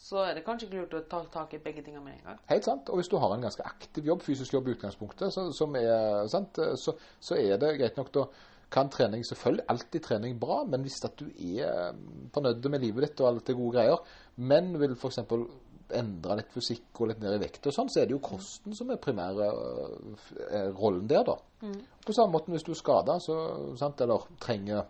så 0.00 0.24
er 0.24 0.34
det 0.34 0.42
kanskje 0.46 0.66
ikke 0.66 0.80
lurt 0.80 0.96
å 0.96 1.02
ta 1.10 1.20
tak 1.34 1.54
i 1.54 1.60
begge 1.62 1.84
tingene 1.86 2.02
med 2.02 2.16
en 2.16 2.30
gang. 2.30 2.40
Helt 2.50 2.66
sant. 2.66 2.90
Og 2.90 2.98
hvis 2.98 3.10
du 3.10 3.18
har 3.22 3.34
en 3.34 3.44
ganske 3.44 3.66
aktiv 3.66 4.06
jobb, 4.06 4.22
fysisk 4.26 4.54
jobb 4.54 4.70
i 4.70 4.74
utgangspunktet, 4.74 5.34
så, 5.34 5.46
som 5.54 5.74
er, 5.78 6.26
sant, 6.32 6.58
så, 6.80 6.94
så 7.22 7.38
er 7.38 7.58
det 7.60 7.74
greit 7.78 7.98
nok 8.00 8.10
da 8.14 8.26
kan 8.70 8.90
trening 8.92 9.24
selvfølgelig 9.26 9.66
alltid 9.72 10.04
trening 10.04 10.38
bra, 10.40 10.60
men 10.68 10.84
hvis 10.86 11.00
at 11.06 11.18
du 11.18 11.26
er 11.26 11.96
fornøyd 12.34 12.68
med 12.70 12.84
livet 12.84 13.08
ditt 13.08 13.22
og 13.24 13.32
alt 13.32 13.50
er 13.50 13.58
gode 13.58 13.74
greier, 13.78 14.14
men 14.36 14.70
vil 14.78 14.94
f.eks. 14.94 15.18
endre 15.98 16.36
litt 16.38 16.52
fysikk 16.54 17.00
og 17.02 17.10
litt 17.10 17.22
ned 17.22 17.34
i 17.34 17.42
vekt 17.42 17.66
og 17.66 17.74
sånn, 17.74 17.90
så 17.90 18.02
er 18.02 18.06
det 18.06 18.14
jo 18.14 18.22
kosten 18.22 18.76
som 18.78 18.92
er 18.94 19.00
primære 19.02 19.50
er 20.54 20.70
rollen 20.78 21.10
der, 21.10 21.26
da. 21.26 21.36
På 22.06 22.14
samme 22.14 22.36
måte 22.36 22.54
hvis 22.54 22.66
du 22.66 22.70
er 22.76 22.78
skada, 22.78 23.18
eller 23.18 24.30
trenger 24.42 24.86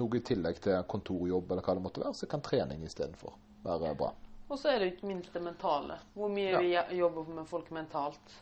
noe 0.00 0.18
i 0.18 0.24
tillegg 0.24 0.58
til 0.64 0.82
kontorjobb 0.88 1.52
eller 1.52 1.64
hva 1.64 1.76
det 1.78 1.84
måtte 1.84 2.02
være, 2.02 2.18
så 2.18 2.28
kan 2.30 2.42
trening 2.44 2.82
istedenfor 2.86 3.36
være 3.62 3.94
bra. 3.98 4.10
Og 4.50 4.58
så 4.58 4.72
er 4.72 4.80
det 4.80 4.88
jo 4.88 4.92
ikke 4.96 5.08
minst 5.08 5.32
det 5.32 5.40
mentale. 5.44 6.00
Hvor 6.16 6.28
mye 6.32 6.58
vi 6.60 6.72
jobber 6.98 7.30
med 7.32 7.46
folk 7.48 7.70
mentalt. 7.72 8.34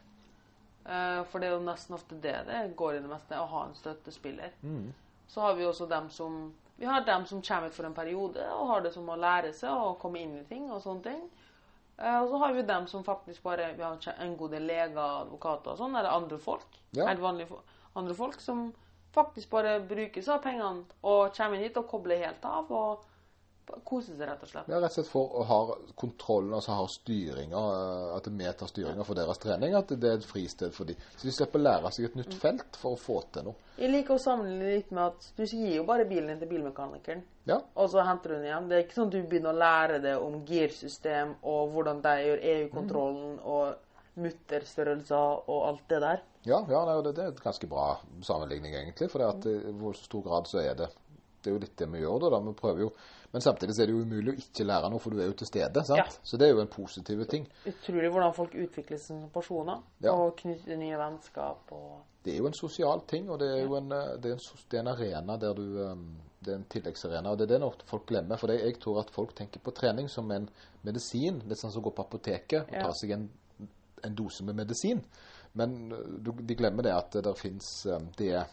Eh, 0.85 1.21
for 1.29 1.41
det 1.41 1.51
er 1.51 1.55
jo 1.57 1.65
nesten 1.67 1.95
ofte 1.97 2.17
det 2.23 2.37
det 2.49 2.61
går 2.77 2.97
i 2.97 3.03
det 3.05 3.11
meste, 3.11 3.37
å 3.39 3.49
ha 3.51 3.67
en 3.67 3.77
støttespiller. 3.77 4.55
Så 5.31 5.45
har 5.45 5.55
vi 5.55 5.67
også 5.69 5.87
dem 5.91 6.11
som 6.11 6.55
Vi 6.81 6.87
har 6.87 7.03
dem 7.05 7.27
som 7.27 7.43
kommer 7.43 7.69
ut 7.69 7.75
for 7.75 7.85
en 7.85 7.95
periode 7.95 8.41
og 8.55 8.69
har 8.69 8.81
det 8.81 8.95
som 8.95 9.09
å 9.13 9.17
lære 9.17 9.53
seg 9.53 9.69
og 9.71 9.99
komme 10.01 10.23
inn 10.23 10.39
i 10.39 10.45
ting 10.49 10.71
og 10.73 10.81
sånne 10.81 11.03
ting. 11.05 11.27
Eh, 11.99 12.17
og 12.23 12.31
så 12.31 12.39
har 12.41 12.55
vi 12.57 12.63
dem 12.63 12.87
som 12.87 13.05
faktisk 13.05 13.43
bare 13.43 13.75
Vi 13.77 13.83
har 13.83 13.99
en 14.17 14.37
god 14.37 14.51
del 14.51 14.65
leger, 14.65 14.97
advokater 14.97 15.75
og 15.75 15.79
sånn, 15.83 15.97
eller 15.97 16.11
andre 16.11 16.39
folk. 16.39 16.81
Ja. 16.97 17.07
Helt 17.11 17.21
vanlige 17.21 17.61
andre 17.95 18.15
folk 18.15 18.41
som 18.41 18.71
faktisk 19.13 19.51
bare 19.51 19.81
bruker 19.81 20.23
seg 20.23 20.37
av 20.39 20.43
pengene 20.43 20.85
og 21.03 21.35
kommer 21.37 21.59
inn 21.59 21.67
hit 21.67 21.77
og 21.77 21.89
kobler 21.91 22.23
helt 22.25 22.45
av 22.47 22.71
og 22.71 23.07
koser 23.85 24.17
seg, 24.17 24.27
rett 24.29 24.43
og 24.45 24.51
slett. 24.51 24.69
Ja, 24.71 24.79
rett 24.81 24.91
og 24.91 24.97
slett 24.99 25.11
for 25.11 25.35
å 25.41 25.45
ha 25.49 25.59
kontrollen, 25.99 26.55
altså 26.57 26.77
ha 26.79 26.87
styringa, 26.91 27.63
eh, 27.77 28.17
at 28.17 28.29
vi 28.31 28.53
tar 28.61 28.71
styringa 28.71 29.07
for 29.07 29.19
deres 29.19 29.41
trening, 29.43 29.75
at 29.79 29.93
det 29.95 30.11
er 30.11 30.21
et 30.21 30.29
fristed 30.29 30.73
for 30.77 30.91
dem. 30.91 30.97
Så 31.17 31.29
de 31.29 31.35
slipper 31.37 31.61
å 31.61 31.67
lære 31.67 31.93
seg 31.97 32.09
et 32.11 32.17
nytt 32.21 32.35
felt 32.43 32.79
for 32.81 32.97
å 32.97 33.01
få 33.01 33.21
til 33.35 33.51
noe. 33.51 33.69
Jeg 33.81 33.93
liker 33.95 34.15
å 34.17 34.23
sammenligne 34.23 34.75
litt 34.77 34.91
med 34.93 35.05
at 35.07 35.29
du 35.37 35.45
gir 35.45 35.77
jo 35.77 35.85
bare 35.89 36.05
bilen 36.09 36.33
din 36.35 36.41
til 36.43 36.51
bilmekanikeren, 36.55 37.23
Ja, 37.49 37.61
og 37.75 37.89
så 37.91 38.03
henter 38.05 38.29
du 38.29 38.35
den 38.37 38.49
igjen. 38.51 38.67
Det 38.69 38.77
er 38.77 38.83
ikke 38.85 38.99
sånn 38.99 39.09
at 39.09 39.15
du 39.15 39.23
begynner 39.23 39.55
å 39.55 39.61
lære 39.63 40.01
det 40.05 40.17
om 40.21 40.41
girsystem 40.47 41.37
og 41.43 41.71
hvordan 41.73 42.03
de 42.05 42.17
gjør 42.27 42.43
EU-kontrollen 42.55 43.39
og 43.45 44.21
mutterstørrelser 44.21 45.49
og 45.49 45.61
alt 45.69 45.85
det 45.89 46.01
der. 46.03 46.23
ja, 46.45 46.59
ja 46.69 46.81
det, 47.03 47.15
det 47.17 47.25
er 47.25 47.33
et 47.33 47.43
ganske 47.43 47.67
bra 47.71 47.95
sammenligning, 48.27 48.75
egentlig. 48.75 49.09
For 49.11 49.23
det 49.23 49.29
at 49.29 49.47
i 49.51 49.73
hvor 49.81 49.97
stor 49.97 50.23
grad 50.27 50.51
så 50.51 50.61
er 50.63 50.75
det 50.83 50.89
Det 51.43 51.51
er 51.51 51.55
jo 51.57 51.61
litt 51.63 51.77
det 51.81 51.87
vi 51.93 52.01
gjør, 52.03 52.19
da. 52.21 52.29
da. 52.31 52.41
Vi 52.47 52.53
prøver 52.59 52.81
jo 52.87 52.91
Men 53.33 53.41
samtidig 53.45 53.77
er 53.79 53.87
det 53.87 53.93
jo 53.95 54.01
umulig 54.03 54.33
å 54.33 54.39
ikke 54.43 54.65
lære 54.67 54.89
noe, 54.91 54.99
for 54.99 55.11
du 55.15 55.21
er 55.23 55.27
jo 55.29 55.35
til 55.39 55.47
stede. 55.47 55.85
sant? 55.87 55.99
Ja. 55.99 56.05
Så 56.27 56.37
det 56.37 56.49
er 56.49 56.51
jo 56.57 56.61
en 56.61 56.67
positiv 56.73 57.21
ting. 57.31 57.45
Utrolig 57.65 58.11
hvordan 58.11 58.35
folk 58.35 58.55
utvikler 58.59 58.99
seg 58.99 59.07
som 59.07 59.29
personer 59.31 59.83
Ja. 60.03 60.13
og 60.13 60.37
knytter 60.37 60.77
nye 60.77 60.99
vennskap 60.99 61.71
og 61.73 62.01
Det 62.25 62.35
er 62.35 62.39
jo 62.39 62.47
en 62.47 62.53
sosial 62.53 63.01
ting, 63.07 63.31
og 63.31 63.39
det 63.39 63.49
er 63.49 63.63
jo 63.65 63.77
en, 63.77 63.93
eh, 63.93 64.17
det 64.19 64.33
er 64.33 64.35
en, 64.35 64.41
det 64.71 64.77
er 64.77 64.81
en 64.83 64.89
arena 64.89 65.37
der 65.39 65.55
du 65.55 65.79
eh, 65.85 65.95
Det 66.43 66.53
er 66.53 66.57
en 66.57 66.65
tilleggsarena, 66.73 67.31
og 67.31 67.39
det 67.39 67.51
er 67.51 67.59
det 67.59 67.63
ofte 67.67 67.85
folk 67.87 68.07
glemmer. 68.07 68.37
For 68.37 68.49
jeg 68.49 68.79
tror 68.81 68.99
at 69.01 69.11
folk 69.11 69.35
tenker 69.37 69.61
på 69.61 69.71
trening 69.77 70.09
som 70.09 70.31
en 70.33 70.49
medisin. 70.83 71.43
Litt 71.47 71.59
sånn 71.59 71.71
som 71.71 71.83
å 71.83 71.85
gå 71.91 71.95
på 71.95 72.03
apoteket 72.03 72.63
og 72.69 72.75
Ja. 72.75 72.83
ta 72.87 72.93
seg 72.93 73.11
en, 73.13 73.29
en 74.05 74.15
dose 74.15 74.43
med 74.43 74.57
medisin. 74.57 75.05
Men 75.55 75.93
eh, 75.93 75.99
du, 76.19 76.33
de 76.33 76.55
glemmer 76.57 76.83
det 76.83 76.93
at 76.97 77.11
det 77.23 77.37
fins 77.39 77.87
Det 78.17 78.47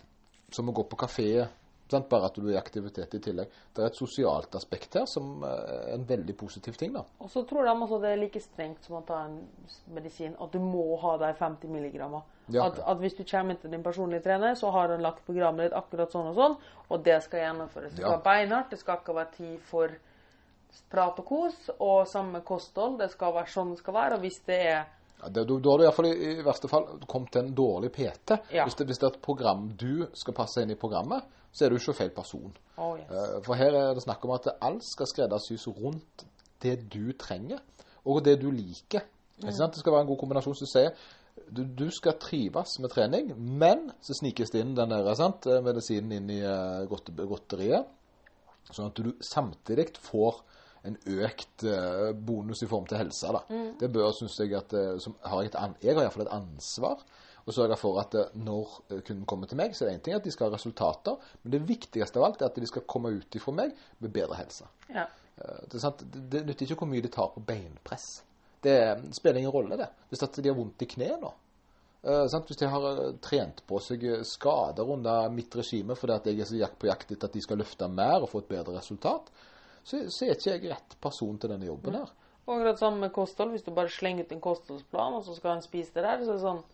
som 0.51 0.69
å 0.69 0.73
gå 0.73 0.83
på 0.83 0.97
kafé. 0.97 1.47
Sant? 1.89 2.09
Bare 2.09 2.25
at 2.27 2.35
du 2.35 2.47
er 2.49 2.53
i 2.55 2.57
aktivitet 2.59 3.13
i 3.15 3.19
tillegg. 3.23 3.47
Det 3.73 3.83
er 3.83 3.87
et 3.87 3.95
sosialt 3.95 4.55
aspekt 4.59 4.93
her 4.99 5.05
som 5.07 5.43
eh, 5.43 5.49
er 5.87 5.93
en 5.95 6.03
veldig 6.09 6.35
positiv 6.37 6.75
ting. 6.75 6.91
da. 6.93 7.03
Og 7.23 7.29
så 7.31 7.45
tror 7.47 7.63
de 7.63 7.71
også 7.75 8.01
det 8.03 8.09
er 8.11 8.19
like 8.19 8.41
strengt 8.43 8.83
som 8.83 8.97
å 8.99 9.05
ta 9.07 9.21
en 9.25 9.37
medisin, 9.95 10.35
at 10.39 10.51
du 10.51 10.59
må 10.59 10.97
ha 10.99 11.17
de 11.17 11.33
50 11.39 11.71
milligrammer. 11.71 12.21
Ja. 12.49 12.65
At, 12.67 12.79
at 12.79 12.97
hvis 12.99 13.15
du 13.15 13.23
kommer 13.23 13.55
inn 13.55 13.61
til 13.61 13.71
din 13.71 13.83
personlige 13.83 14.23
trener, 14.23 14.55
så 14.55 14.71
har 14.71 14.89
han 14.89 15.01
lagt 15.03 15.23
programmet 15.25 15.69
ditt 15.69 15.77
akkurat 15.79 16.11
sånn 16.11 16.29
og 16.31 16.35
sånn, 16.35 16.57
og 16.89 17.03
det 17.07 17.21
skal 17.23 17.39
gjennomføres. 17.45 17.91
Det 17.95 18.01
skal 18.01 18.11
Ja. 18.11 18.17
være 18.17 18.27
beinhardt, 18.27 18.69
det 18.71 18.79
skal 18.79 18.99
ikke 19.01 19.15
være 19.15 19.31
tid 19.37 19.59
for 19.71 19.95
prat 20.91 21.19
og 21.19 21.25
kos, 21.25 21.69
og 21.79 22.07
samme 22.07 22.41
kosthold. 22.47 22.99
Det 22.99 23.11
skal 23.11 23.33
være 23.33 23.51
sånn 23.51 23.71
det 23.75 23.79
skal 23.79 23.93
være, 23.93 24.13
og 24.19 24.19
hvis 24.27 24.39
det 24.47 24.59
er 24.67 24.85
Ja, 25.21 25.29
det, 25.33 25.47
da 25.49 25.57
da 25.63 25.89
har 25.89 26.03
du 26.05 26.09
i, 26.11 26.31
i 26.37 26.45
verste 26.45 26.69
fall 26.69 26.85
kommet 27.09 27.31
til 27.33 27.45
en 27.45 27.53
dårlig 27.57 27.91
PT. 27.95 28.37
Ja. 28.53 28.67
Hvis, 28.67 28.77
det, 28.77 28.85
hvis 28.85 28.99
det 29.01 29.07
er 29.07 29.15
et 29.15 29.21
program 29.25 29.67
du 29.79 30.05
skal 30.13 30.35
passe 30.37 30.61
inn 30.61 30.71
i 30.73 30.77
programmet, 30.79 31.25
så 31.51 31.65
er 31.65 31.73
du 31.73 31.79
ikke 31.79 31.95
feil 31.97 32.11
person. 32.13 32.53
oh, 32.77 32.93
yes. 32.99 33.09
Eh, 33.09 33.37
For 33.45 33.57
her 33.57 33.73
er 33.73 33.93
det 33.97 34.03
snakk 34.05 34.25
om 34.25 34.35
at 34.35 34.49
alt 34.61 34.85
skal 34.85 35.09
skreddersys 35.09 35.67
rundt 35.79 36.27
det 36.61 36.79
du 36.93 37.13
trenger, 37.17 37.61
og 38.05 38.23
det 38.25 38.37
du 38.41 38.51
liker. 38.51 39.05
Sant? 39.49 39.73
Det 39.73 39.81
skal 39.81 39.93
være 39.93 40.05
en 40.05 40.11
god 40.11 40.19
kombinasjon 40.21 40.55
som 40.57 40.69
sier 40.69 40.93
du, 41.53 41.61
du 41.63 41.89
skal 41.93 42.17
trives 42.19 42.79
med 42.81 42.89
trening, 42.89 43.29
men 43.37 43.91
så 44.01 44.15
snikes 44.17 44.49
det 44.53 44.63
inn 44.63 44.75
den 44.77 44.89
der, 44.89 45.09
sant? 45.15 45.45
medisinen 45.63 46.15
inn 46.17 46.31
i 46.33 46.39
eh, 46.41 46.87
godteriet, 46.89 47.85
sånn 48.71 48.89
at 48.89 48.99
du 48.99 49.13
samtidig 49.23 49.91
får 50.03 50.41
en 50.87 50.97
økt 51.19 51.63
eh, 51.67 52.09
bonus 52.15 52.63
i 52.63 52.69
form 52.69 52.87
til 52.89 53.01
helse. 53.01 53.31
Da. 53.35 53.61
Det 53.79 53.89
bør, 53.93 54.11
synes 54.15 54.37
jeg, 54.39 54.53
at 54.57 54.73
eh, 54.77 54.95
som 55.03 55.15
har 55.23 55.45
jeg, 55.45 55.53
an, 55.59 55.77
jeg 55.83 55.95
har 55.95 56.05
iallfall 56.07 56.27
et 56.27 56.35
ansvar 56.35 57.03
å 57.47 57.55
sørge 57.55 57.77
for 57.79 57.99
at 58.01 58.17
eh, 58.17 58.33
når 58.43 58.79
kunden 58.97 59.25
kommer 59.29 59.49
til 59.49 59.59
meg, 59.59 59.75
så 59.75 59.85
er 59.85 59.91
det 59.91 59.97
en 59.97 60.05
ting 60.07 60.17
at 60.17 60.25
de 60.25 60.33
skal 60.33 60.49
ha 60.49 60.57
resultater, 60.57 61.17
men 61.43 61.55
det 61.55 61.63
viktigste 61.69 62.21
av 62.21 62.29
alt 62.29 62.43
er 62.43 62.51
at 62.51 62.59
de 62.59 62.69
skal 62.69 62.87
komme 62.89 63.13
ut 63.15 63.39
ifra 63.39 63.55
meg 63.55 63.75
med 64.03 64.13
bedre 64.13 64.39
helse. 64.41 64.69
ja. 64.93 65.07
Det, 65.37 65.77
er 65.77 65.99
det, 66.01 66.39
nytter 66.47 66.65
ikke 66.65 66.79
hvor 66.79 66.89
mye 66.89 67.03
de 67.05 67.11
tar 67.13 67.27
på 67.29 67.43
beinpress. 67.45 68.05
Det 68.65 68.73
spiller 69.13 69.37
ingen 69.43 69.53
rolle, 69.53 69.77
det. 69.77 69.85
Hvis 70.09 70.23
de 70.33 70.49
har 70.49 70.55
vondt 70.57 70.81
i 70.81 70.87
kne 70.89 71.11
nå. 71.21 71.29
Hvis 72.07 72.57
de 72.57 72.69
har 72.71 72.87
trent 73.21 73.61
på 73.69 73.79
seg 73.83 74.05
skader 74.25 74.89
under 74.93 75.29
mitt 75.33 75.53
regime 75.59 75.93
fordi 75.97 76.31
jeg 76.31 76.41
er 76.41 76.49
så 76.49 76.59
jakt 76.61 76.79
på 76.81 76.89
jakt 76.89 77.11
etter 77.11 77.29
at 77.29 77.37
de 77.37 77.43
skal 77.43 77.61
løfte 77.61 77.89
mer 77.91 78.23
og 78.23 78.31
få 78.31 78.41
et 78.43 78.51
bedre 78.51 78.77
resultat, 78.77 79.29
så, 79.87 80.01
så 80.11 80.25
er 80.27 80.35
ikke 80.35 80.51
jeg 80.57 80.71
rett 80.73 80.97
person 81.03 81.37
til 81.39 81.53
denne 81.53 81.69
jobben 81.69 81.95
her. 82.01 82.09
Og 82.47 82.53
akkurat 82.57 82.79
samme 82.79 82.99
med 83.05 83.11
kosthold. 83.15 83.53
Hvis 83.55 83.63
du 83.65 83.71
bare 83.75 83.91
slenger 83.91 84.23
ut 84.27 84.31
en 84.35 84.41
kostholdsplan, 84.43 85.15
og 85.19 85.23
så 85.25 85.33
skal 85.35 85.57
han 85.57 85.63
spise 85.65 85.95
det 85.95 86.03
der, 86.05 86.21
så 86.23 86.33
er 86.33 86.37
det 86.41 86.43
sånn 86.47 86.65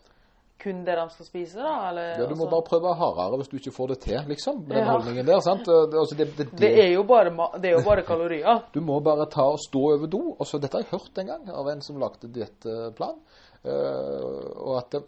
Kun 0.63 0.84
det 0.86 0.93
de 0.96 1.03
skal 1.12 1.25
spise, 1.25 1.58
da? 1.60 1.72
Eller, 1.89 2.12
Ja, 2.22 2.25
du 2.29 2.36
må 2.38 2.46
altså- 2.46 2.50
bare 2.51 2.65
prøve 2.70 2.91
hardere 2.96 3.38
hvis 3.41 3.48
du 3.51 3.55
ikke 3.58 3.72
får 3.75 3.88
det 3.89 3.98
til, 4.05 4.20
liksom. 4.29 4.60
Med 4.67 4.75
den 4.77 4.86
Ja. 4.86 4.91
holdningen 4.93 5.25
der. 5.25 5.39
sant? 5.41 5.65
Det- 5.65 5.98
Altså, 6.00 6.15
det, 6.15 6.27
det, 6.38 6.46
Det 6.60 6.70
er 6.86 6.91
jo 6.93 7.03
bare, 7.03 7.32
det 7.60 7.65
er 7.72 7.79
jo 7.79 7.84
bare 7.84 8.03
kalorier. 8.12 8.62
Du 8.74 8.79
må 8.82 9.00
bare 9.03 9.25
ta 9.29 9.41
og 9.41 9.60
stå 9.60 9.79
over 9.79 10.08
do. 10.08 10.22
Og 10.39 10.46
så, 10.48 10.60
dette 10.62 10.77
har 10.77 10.84
jeg 10.86 10.91
hørt 11.00 11.17
en 11.17 11.27
gang 11.27 11.50
av 11.50 11.67
en 11.67 11.82
som 11.82 11.98
lagde 12.00 12.29
diettplan. 12.32 13.17
Uh, 13.65 14.51
og 14.67 14.77
at 14.77 14.89
det, 14.91 15.03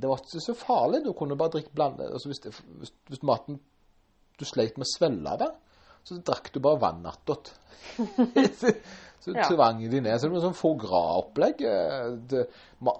det 0.00 0.08
var 0.08 0.16
ikke 0.22 0.40
så 0.46 0.54
farlig. 0.54 1.04
Du 1.04 1.12
kunne 1.12 1.36
bare 1.36 1.50
drikke 1.50 1.74
blande 1.74 2.06
altså 2.12 2.28
hvis, 2.28 2.40
det, 2.44 2.52
hvis, 2.78 2.92
hvis 3.08 3.22
maten 3.22 3.58
du 4.38 4.44
sleit 4.44 4.76
med 4.78 4.86
å 4.86 4.92
svelge 4.96 5.38
det, 5.40 5.50
så 6.06 6.20
drakk 6.22 6.52
du 6.54 6.60
bare 6.62 6.78
vann 6.86 7.06
attåt. 7.10 7.52
så 8.60 8.72
så 9.26 9.32
Ja. 9.34 9.42
tvang 9.48 9.80
de 9.90 10.00
ned. 10.00 10.20
Så 10.20 10.28
det 10.28 10.36
var 10.36 10.42
sånn 10.44 10.54
foie 10.54 10.78
gras-opplegg. 10.78 11.62
Eh, 11.66 12.10
Det, 12.30 12.44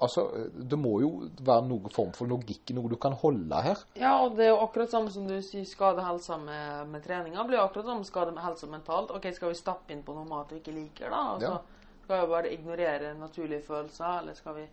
altså, 0.03 0.25
det 0.59 0.79
må 0.79 0.97
jo 1.01 1.11
være 1.39 1.69
noen 1.69 1.93
form 1.95 2.11
for 2.17 2.27
logikk, 2.27 2.73
noe 2.75 2.91
du 2.91 2.97
kan 2.99 3.15
holde 3.15 3.61
her. 3.63 3.79
Ja, 3.95 4.17
og 4.25 4.35
det 4.35 4.49
er 4.49 4.51
jo 4.51 4.57
akkurat 4.65 4.91
samme 4.91 5.13
som 5.15 5.29
du 5.29 5.37
sier 5.41 5.63
skade 5.71 6.03
helsa 6.03 6.37
med, 6.43 6.89
med 6.91 7.05
treninga. 7.07 7.45
blir 7.47 7.61
jo 7.61 7.69
akkurat 7.69 7.87
samme 7.93 8.09
skade 8.09 8.35
med 8.35 8.43
helsa 8.43 8.67
mentalt. 8.67 9.15
OK, 9.15 9.31
skal 9.37 9.53
vi 9.55 9.61
stappe 9.61 9.95
inn 9.95 10.03
på 10.03 10.17
noe 10.19 10.27
mat 10.27 10.51
vi 10.51 10.59
ikke 10.59 10.75
liker, 10.75 11.11
da? 11.15 11.23
Altså, 11.37 11.53
Ja. 11.55 11.63
Skal 12.07 12.21
vi 12.27 12.33
bare 12.33 12.53
ignorere 12.55 13.15
naturlige 13.19 13.63
følelser, 13.67 14.19
eller 14.21 14.35
skal 14.35 14.55
vi 14.55 14.67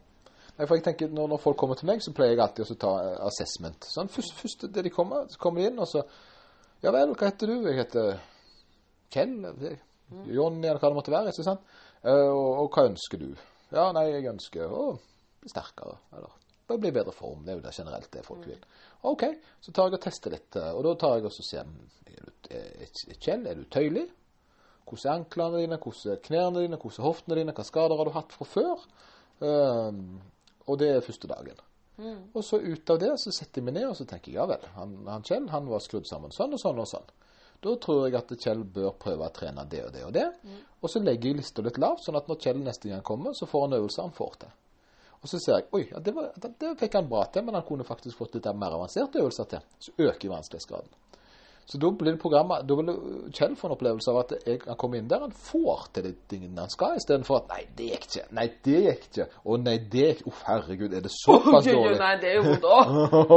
Nei, 0.57 0.65
for 0.67 0.75
jeg 0.75 0.83
tenker, 0.85 1.07
når, 1.09 1.27
når 1.29 1.37
folk 1.41 1.57
kommer 1.57 1.75
til 1.75 1.87
meg, 1.89 2.01
så 2.01 2.11
pleier 2.13 2.33
jeg 2.35 2.39
alltid 2.47 2.71
å 2.71 2.75
ta 2.81 2.91
eh, 3.03 3.15
assessment. 3.29 3.85
Sånn, 3.89 4.09
først, 4.09 4.33
først 4.41 4.65
det 4.73 4.83
de 4.83 4.89
kommer, 4.93 5.25
så 5.29 5.37
kommer 5.41 5.61
de 5.61 5.67
inn, 5.69 5.79
og 5.81 5.87
så 5.89 6.01
Ja 6.83 6.91
vel, 6.91 7.13
hva 7.15 7.29
heter 7.29 7.47
du? 7.51 7.55
Jeg 7.69 7.77
heter 7.79 8.17
Kjell. 9.13 9.35
Johnny 10.29 10.67
eller 10.67 10.81
hva 10.81 10.89
det 10.91 10.97
måtte 10.97 11.13
være. 11.13 11.31
ikke 11.31 11.45
sant? 11.47 11.63
Eh, 12.03 12.27
og, 12.29 12.49
og 12.65 12.71
hva 12.75 12.87
ønsker 12.89 13.21
du? 13.21 13.29
Ja, 13.73 13.87
nei, 13.95 14.09
jeg 14.11 14.27
ønsker 14.33 14.67
å 14.69 14.81
bli 15.41 15.51
sterkere. 15.51 15.95
Eller 16.13 16.33
bare 16.67 16.81
bli 16.83 16.91
i 16.91 16.95
bedre 16.95 17.13
form. 17.15 17.45
Det 17.45 17.53
er 17.53 17.59
jo 17.59 17.63
det 17.65 17.75
generelt 17.77 18.11
det 18.13 18.25
folk 18.27 18.43
vil. 18.49 18.59
OK, 19.09 19.23
så 19.63 19.73
tar 19.75 19.87
jeg 19.89 19.97
og 19.99 20.03
tester 20.03 20.35
litt. 20.35 20.59
eh, 20.59 20.71
Og 20.75 20.83
da 20.87 20.93
tar 20.99 21.17
jeg 21.19 21.29
og 21.29 21.37
ser 21.37 21.63
er 21.63 22.27
du, 22.27 22.35
er, 22.51 23.15
Kjell, 23.23 23.47
er 23.49 23.57
du 23.57 23.65
tøyelig? 23.71 24.05
Hvordan 24.83 25.07
er 25.07 25.15
anklene 25.21 25.63
dine? 25.63 25.79
Hvordan 25.81 26.13
er 26.13 26.23
knærne 26.27 26.61
dine? 26.65 26.77
Hvordan 26.83 26.99
er 27.01 27.07
hoftene 27.07 27.39
dine? 27.39 27.55
Hva 27.55 27.65
skader 27.67 27.99
har 27.99 28.09
du 28.09 28.15
hatt 28.17 28.35
fra 28.35 28.47
før? 28.47 28.83
Um, 29.43 30.01
og 30.67 30.77
det 30.79 30.89
er 30.97 31.03
første 31.05 31.27
dagen. 31.31 31.57
Og 32.33 32.41
så 32.45 32.57
ut 32.57 32.89
av 32.89 32.99
det 33.01 33.11
så 33.21 33.31
setter 33.35 33.61
jeg 33.61 33.67
meg 33.67 33.75
ned 33.77 33.91
og 33.91 33.97
så 33.97 34.05
tenker 34.09 34.31
jeg, 34.31 34.39
ja 34.39 34.47
vel, 34.49 34.63
han, 34.77 34.95
han 35.05 35.25
Kjell 35.27 35.45
han 35.51 35.69
var 35.69 35.83
skrudd 35.83 36.07
sammen 36.09 36.33
sånn 36.33 36.55
og 36.55 36.61
sånn 36.61 36.81
og 36.81 36.89
sånn. 36.89 37.11
Da 37.63 37.75
tror 37.79 38.07
jeg 38.07 38.17
at 38.19 38.33
Kjell 38.43 38.63
bør 38.75 38.95
prøve 38.99 39.29
å 39.29 39.35
trene 39.35 39.63
det 39.69 39.85
og 39.85 39.93
det 39.93 40.01
og 40.07 40.11
det. 40.15 40.25
Og 40.81 40.91
så 40.91 40.99
legger 40.99 41.31
jeg 41.31 41.39
lista 41.39 41.63
litt 41.63 41.79
lavt, 41.79 42.03
sånn 42.03 42.17
at 42.19 42.27
når 42.27 42.41
Kjell 42.43 42.59
neste 42.65 42.91
gang 42.91 43.05
kommer, 43.05 43.37
så 43.37 43.47
får 43.47 43.67
han 43.67 43.77
øvelser 43.77 44.07
han 44.07 44.17
får 44.17 44.35
til. 44.41 44.57
Og 45.23 45.29
så 45.31 45.39
ser 45.39 45.61
jeg 45.61 45.69
oi, 45.71 45.85
ja, 45.87 46.01
det, 46.03 46.11
var, 46.17 46.33
det, 46.35 46.49
det 46.59 46.73
fikk 46.81 46.97
han 46.99 47.07
bra 47.07 47.23
til, 47.31 47.45
men 47.47 47.55
han 47.55 47.63
kunne 47.67 47.87
faktisk 47.87 48.19
fått 48.19 48.35
litt 48.35 48.49
mer 48.59 48.75
avanserte 48.75 49.21
øvelser 49.21 49.47
til. 49.53 49.63
Så 49.79 49.95
øker 49.95 50.33
vanskelighetsgraden. 50.33 50.91
Så 51.65 51.79
da 51.79 51.89
blir 51.95 52.11
det 52.11 52.19
programmet, 52.19 52.65
da 52.67 52.75
vil 52.75 52.89
Kjell 53.31 53.55
få 53.55 53.69
en 53.69 53.75
opplevelse 53.77 54.11
av 54.11 54.19
at 54.23 54.33
jeg, 54.43 54.59
han 54.65 54.77
kommer 54.79 54.99
inn 54.99 55.07
der, 55.11 55.23
han 55.23 55.31
får 55.31 55.85
til 55.95 56.07
de 56.09 56.11
tingene 56.31 56.65
han 56.65 56.73
skal, 56.73 56.97
istedenfor 56.99 57.39
at 57.39 57.53
nei, 57.53 57.61
det 57.77 57.87
gikk 57.93 58.07
ikke, 58.09 58.25
nei, 58.35 58.47
det 58.67 58.81
gikk 58.87 59.07
ikke, 59.07 59.27
å 59.47 59.57
nei, 59.61 59.77
det 59.93 60.07
gikk, 60.09 60.25
uff, 60.31 60.43
herregud, 60.49 60.97
er 60.97 61.05
det 61.05 61.13
såpass 61.15 61.69
oi, 61.69 61.77
dårlig? 61.77 61.99
Nei, 62.01 62.13
det 62.19 62.31
er 62.31 62.39
jo 62.39 62.45
vondt 62.49 62.67
òg. 62.67 62.93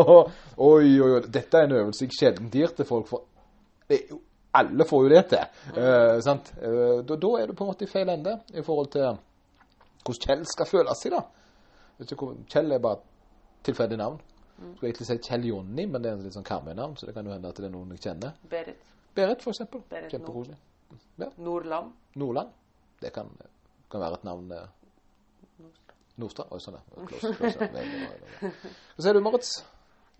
oi, 0.70 0.90
oi, 0.90 1.10
oi, 1.12 1.22
dette 1.38 1.60
er 1.60 1.68
en 1.68 1.78
øvelse 1.84 2.08
jeg 2.08 2.18
sjelden 2.18 2.50
gir 2.52 2.74
til 2.74 2.88
folk, 2.88 3.06
for 3.12 3.26
det 3.86 4.02
alle 4.56 4.86
får 4.88 5.02
jo 5.04 5.12
det 5.12 5.24
til, 5.30 5.56
eh, 5.76 6.18
sant? 6.24 6.52
Uh, 6.58 7.02
da, 7.06 7.18
da 7.20 7.32
er 7.38 7.50
du 7.50 7.54
på 7.56 7.66
en 7.66 7.70
måte 7.70 7.86
i 7.86 7.90
feil 7.90 8.08
ende 8.10 8.38
i 8.56 8.64
forhold 8.64 8.88
til 8.94 9.10
hvordan 10.06 10.22
Kjell 10.22 10.46
skal 10.46 10.68
føle 10.70 10.94
seg 10.94 11.14
da. 11.16 11.22
Kjell 12.50 12.72
er 12.72 12.82
bare 12.82 13.02
tilfeldig 13.66 13.98
navn. 13.98 14.20
Skulle 14.56 14.88
egentlig 14.90 15.06
si 15.06 15.16
Kjell 15.28 15.44
Jonny, 15.50 15.84
men 15.86 16.02
det 16.02 16.10
er 16.10 16.16
en 16.16 16.22
litt 16.24 16.36
sånn 16.36 16.46
Karmøy-navn, 16.46 16.96
så 16.96 17.06
det 17.08 17.14
kan 17.16 17.26
jo 17.28 17.32
hende 17.34 17.48
at 17.52 17.58
det 17.60 17.68
er 17.68 17.74
noen 17.74 17.90
jeg 17.96 18.00
kjenner. 18.06 18.32
Berit 18.50 18.92
Berit, 19.16 19.42
for 19.44 19.52
eksempel. 19.52 19.82
Berit 19.90 20.10
Kjempekoselig. 20.12 20.56
Nordland. 21.40 21.92
Nordland. 22.20 22.50
Det 23.00 23.12
kan, 23.12 23.28
kan 23.92 24.00
være 24.00 24.18
et 24.20 24.24
navn. 24.24 24.50
eh, 24.52 24.66
Nordstrand. 26.16 26.52
Oi, 26.52 26.60
sånn, 26.64 26.76
ja. 26.76 26.82
Ja. 26.96 27.88
Bra. 28.40 28.50
Hva 28.96 29.04
sier 29.04 29.16
du, 29.16 29.20
Moritz? 29.24 29.50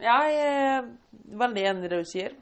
Ja, 0.03 0.17
jeg 0.29 0.49
er 0.53 0.89
veldig 1.41 1.65
enig 1.71 1.89
i 1.89 1.93
det 1.93 2.01
du 2.03 2.09
sier. 2.09 2.35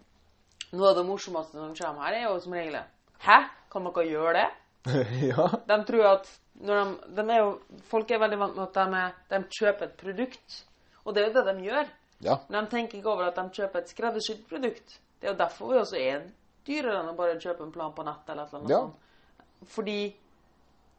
Noe 0.74 0.90
av 0.90 0.96
det 0.98 1.04
morsomste 1.06 1.60
som 1.60 1.74
kommer 1.78 2.08
her, 2.08 2.16
er 2.18 2.24
jo 2.26 2.38
som 2.42 2.54
regel 2.56 2.80
Hæ? 3.22 3.36
Kan 3.70 3.86
dere 3.86 4.06
gjøre 4.10 4.32
det? 4.40 4.46
ja. 5.30 5.46
De 5.70 5.76
tror 5.86 6.08
at 6.10 6.30
når 6.64 6.80
de, 6.80 7.12
de 7.18 7.24
er 7.30 7.38
jo, 7.40 7.52
Folk 7.90 8.10
er 8.10 8.20
veldig 8.22 8.38
vant 8.42 8.58
med 8.58 8.64
at 8.66 8.74
de, 8.78 9.02
er, 9.04 9.14
de 9.30 9.40
kjøper 9.58 9.86
et 9.86 9.94
produkt. 10.02 10.58
Og 11.04 11.14
det 11.14 11.22
er 11.22 11.28
jo 11.30 11.42
det 11.42 11.54
de 11.56 11.64
gjør. 11.68 11.86
Ja. 12.24 12.36
Men 12.48 12.64
de 12.64 12.70
tenker 12.70 12.98
ikke 12.98 13.10
over 13.12 13.26
at 13.28 13.36
de 13.36 13.48
kjøper 13.52 13.78
et 13.82 13.88
skreddersydd 13.92 14.44
produkt. 14.48 14.98
Det 15.20 15.28
er 15.28 15.32
jo 15.34 15.38
derfor 15.38 15.72
vi 15.72 15.78
også 15.80 15.96
er 16.00 16.22
dyrere 16.66 17.00
enn 17.02 17.10
å 17.12 17.16
bare 17.16 17.36
kjøpe 17.40 17.62
en 17.66 17.72
plan 17.72 17.92
på 17.92 18.04
nett 18.06 18.28
eller 18.28 18.42
et 18.46 18.48
eller 18.54 18.60
annet 18.60 18.70
Ja. 18.70 18.80
sånt. 18.80 19.68
Fordi 19.74 19.98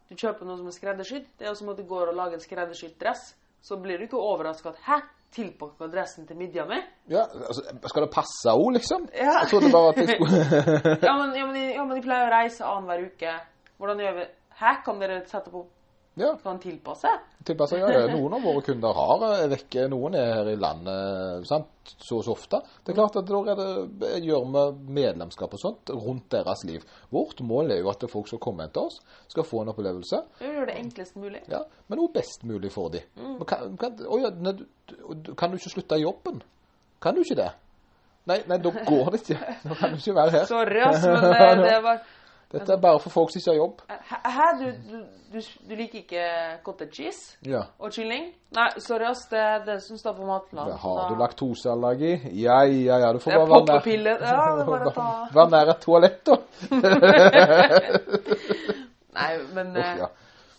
du 0.09 0.15
kjøper 0.15 0.45
noe 0.45 0.57
som 0.57 0.67
er 0.67 0.71
skreddersydd. 0.77 1.25
Det 1.39 1.45
er 1.47 1.49
jo 1.49 1.55
som 1.55 1.69
at 1.69 1.77
du 1.77 1.83
går 1.89 2.09
og 2.11 2.15
lager 2.15 2.33
en 2.37 2.43
skreddersydd 2.43 2.97
dress. 3.01 3.33
Så 3.65 3.77
blir 3.81 3.97
du 3.97 4.03
ikke 4.05 4.17
overraska 4.21 4.69
at 4.69 4.75
'hæ, 4.85 5.01
tilpakka 5.31 5.87
dressen 5.91 6.27
til 6.27 6.37
midja 6.37 6.65
mi'? 6.65 6.83
ja. 7.09 7.23
Altså, 7.47 7.61
skal 7.87 8.01
det 8.03 8.11
passe 8.11 8.49
henne, 8.51 8.73
liksom? 8.73 9.09
Ja. 9.13 9.39
Jeg 9.41 9.47
trodde 9.49 9.71
bare 9.71 9.89
at 9.89 9.95
de 9.95 10.07
skulle 10.13 10.99
Ja, 11.01 11.17
men, 11.17 11.35
ja, 11.35 11.45
men, 11.45 11.55
de, 11.55 11.73
ja, 11.73 11.83
men 11.83 11.95
de 11.97 12.01
pleier 12.01 12.27
å 12.29 12.31
reise 12.41 12.61
annenhver 12.63 13.05
uke. 13.05 13.33
Hvordan 13.79 13.97
gjør 13.99 14.13
vi 14.19 14.25
Hæ, 14.55 14.83
kan 14.85 14.99
dere 15.01 15.25
sette 15.27 15.49
på 15.51 15.65
Ja. 16.15 16.37
Kan 16.43 16.59
tilpasse? 16.63 17.09
Tilpasse, 17.45 17.77
ja, 17.77 17.89
det 17.91 18.13
noen 18.15 18.33
av 18.37 18.45
våre 18.47 18.61
kunder 18.63 18.95
har 18.95 19.23
eh, 19.27 19.41
vekke, 19.51 19.83
noen 19.91 20.15
er 20.15 20.29
her 20.31 20.47
i 20.53 20.55
landet 20.57 21.43
sant, 21.49 21.67
så 22.01 22.21
så 22.23 22.31
ofte. 22.33 22.61
Det 22.83 22.93
er 22.93 22.97
klart 23.01 23.17
at 23.19 23.27
da 23.27 23.41
er 23.51 24.23
gjør 24.23 24.45
vi 24.53 24.93
medlemskap 24.95 25.53
og 25.53 25.61
sånt 25.61 25.91
rundt 25.91 26.29
deres 26.31 26.63
liv. 26.65 26.85
Vårt 27.13 27.43
mål 27.45 27.75
er 27.75 27.83
jo 27.83 27.91
at 27.91 28.07
folk 28.09 28.31
som 28.31 28.39
kommer 28.41 28.71
til 28.73 28.87
oss, 28.87 29.01
skal 29.27 29.45
få 29.45 29.61
en 29.65 29.73
opplevelse, 29.75 30.21
gjøre 30.39 30.69
det 30.71 30.77
enklest 30.85 31.19
mulig. 31.19 31.43
ja, 31.51 31.61
men 31.87 31.99
også 31.99 32.15
best 32.15 32.47
mulig 32.47 32.71
for 32.71 32.89
dem. 32.95 33.03
Mm. 33.19 33.37
Kan, 33.45 33.75
kan, 33.77 33.99
å 34.07 34.21
ja, 34.23 34.31
du- 34.31 35.35
kan 35.35 35.51
du 35.51 35.59
ikke 35.59 35.75
slutte 35.75 35.99
i 35.99 36.07
jobben? 36.07 36.41
Kan 37.03 37.15
du 37.15 37.21
ikke 37.21 37.41
det? 37.43 37.51
Nei, 38.25 38.39
nei, 38.49 38.57
da 38.57 38.71
går 38.73 39.11
det 39.13 39.19
ikke. 39.21 39.35
Nå 39.69 39.75
kan 39.77 39.91
du 39.93 39.99
ikke 39.99 40.15
være 40.17 40.31
her. 40.33 40.45
Sorry, 40.49 40.79
ass, 40.81 41.03
men 41.05 41.27
det, 41.35 41.49
det 41.67 41.75
var 41.85 41.99
Dette 42.51 42.73
er 42.73 42.77
bare 42.81 42.99
for 42.99 43.09
folk 43.09 43.29
som 43.31 43.39
ikke 43.39 43.51
har 43.51 43.57
jobb. 43.57 43.81
Hæ, 44.35 44.41
du, 44.59 44.65
du, 44.91 44.97
du, 45.69 45.75
liker 45.75 45.97
ikke 45.99 46.23
cottage 46.63 46.91
cheese 46.93 47.37
Ja. 47.45 47.61
og 47.79 47.91
kylling? 47.91 48.23
Nei, 48.55 48.67
sorry, 48.79 49.03
ass, 49.09 49.25
det 49.31 49.39
er 49.39 49.65
det 49.65 49.79
som 49.83 49.97
står 49.97 50.13
på 50.19 50.25
matplanen. 50.29 50.77
Har 50.79 51.09
du 51.09 51.15
laktoseallergi? 51.19 52.11
Ja, 52.43 52.59
ja, 52.69 52.97
ja. 53.01 53.13
Du 53.13 53.19
får 53.19 53.31
bare 53.31 53.49
være 53.49 53.65
nær- 53.65 53.81
Ja, 54.21 54.65
bare 54.65 54.91
ta 54.93 55.01
Vær 55.39 55.49
nær 55.55 55.65
et 55.73 55.79
toalett, 55.83 56.25
da. 56.25 56.35
Nei, 59.15 59.37
men, 59.55 59.67
Uff, 59.71 59.77
eh, 59.85 59.97
ja. 59.99 60.05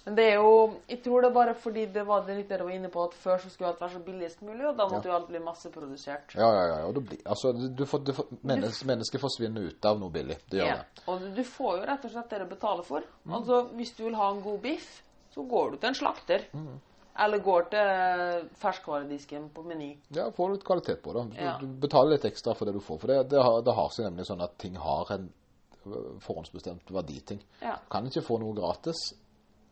Men 0.06 0.14
det 0.14 0.25
er 0.30 0.34
jo 0.38 0.50
Jeg 0.88 1.02
tror 1.02 1.20
det 1.20 1.28
er 1.30 1.34
bare 1.34 1.54
fordi 1.54 1.86
det 1.92 2.04
var 2.06 2.25
det 2.26 2.36
litt 2.38 2.48
dere 2.48 2.64
var 2.64 2.70
inne 2.76 2.88
på, 2.88 3.04
at 3.08 3.14
før 3.14 3.38
så 3.42 3.50
skulle 3.50 3.68
alt 3.72 3.80
være 3.80 3.90
så 3.96 4.02
billigst 4.06 4.42
mulig, 4.46 4.64
og 4.68 4.76
da 4.78 4.86
måtte 4.88 5.08
jo 5.10 5.14
alt 5.16 5.28
bli 5.28 5.38
masseprodusert. 5.42 6.34
Ja, 6.38 6.48
ja, 6.54 6.64
ja. 6.72 6.80
Og 6.86 6.94
det 6.94 7.04
blir, 7.08 7.18
altså, 7.26 7.52
du, 7.52 7.68
du 7.68 7.84
får, 7.86 8.04
du 8.06 8.12
får, 8.14 8.26
mennesker, 8.42 8.86
mennesker 8.86 9.18
forsvinner 9.18 9.66
ut 9.66 9.84
av 9.90 9.98
noe 9.98 10.10
billig. 10.14 10.38
Det 10.50 10.60
gjør 10.62 10.66
Ja. 10.70 10.76
det. 10.76 11.02
Og 11.08 11.20
du- 11.20 11.34
du 11.34 11.42
får 11.44 11.78
jo 11.80 11.86
rett 11.90 12.04
og 12.04 12.10
slett 12.10 12.30
det 12.30 12.38
du 12.38 12.46
betaler 12.54 12.82
for. 12.82 13.02
Mm. 13.26 13.34
Altså, 13.34 13.62
hvis 13.75 13.92
du 13.96 14.04
vil 14.04 14.14
ha 14.14 14.30
en 14.30 14.42
god 14.42 14.60
biff, 14.62 15.02
så 15.34 15.42
går 15.48 15.70
du 15.70 15.76
til 15.76 15.88
en 15.88 15.94
slakter. 15.94 16.46
Mm. 16.54 16.80
Eller 17.18 17.38
går 17.38 17.62
til 17.70 18.48
ferskvaredisken 18.60 19.48
på 19.54 19.62
Meny. 19.64 19.96
Ja, 20.12 20.30
får 20.30 20.50
litt 20.52 20.64
kvalitet 20.64 21.02
på 21.02 21.12
det. 21.14 21.30
Du, 21.36 21.42
Ja. 21.44 21.56
du 21.58 21.66
betaler 21.66 22.10
litt 22.16 22.25
ekstra 22.25 22.54
for 22.54 22.66
det 22.66 22.75
du 22.75 22.80
får. 22.80 22.98
For 23.00 23.06
det, 23.08 23.28
det, 23.30 23.42
har, 23.42 23.62
det 23.62 23.75
har 23.75 23.88
seg 23.90 24.04
nemlig 24.04 24.26
sånn 24.28 24.42
at 24.44 24.58
ting 24.58 24.76
har 24.76 25.10
en 25.12 25.32
forhåndsbestemt 26.20 26.90
verditing. 26.90 27.40
Ja. 27.62 27.76
Du 27.76 27.88
kan 27.90 28.06
ikke 28.06 28.22
få 28.26 28.38
noe 28.42 28.54
gratis, 28.56 29.14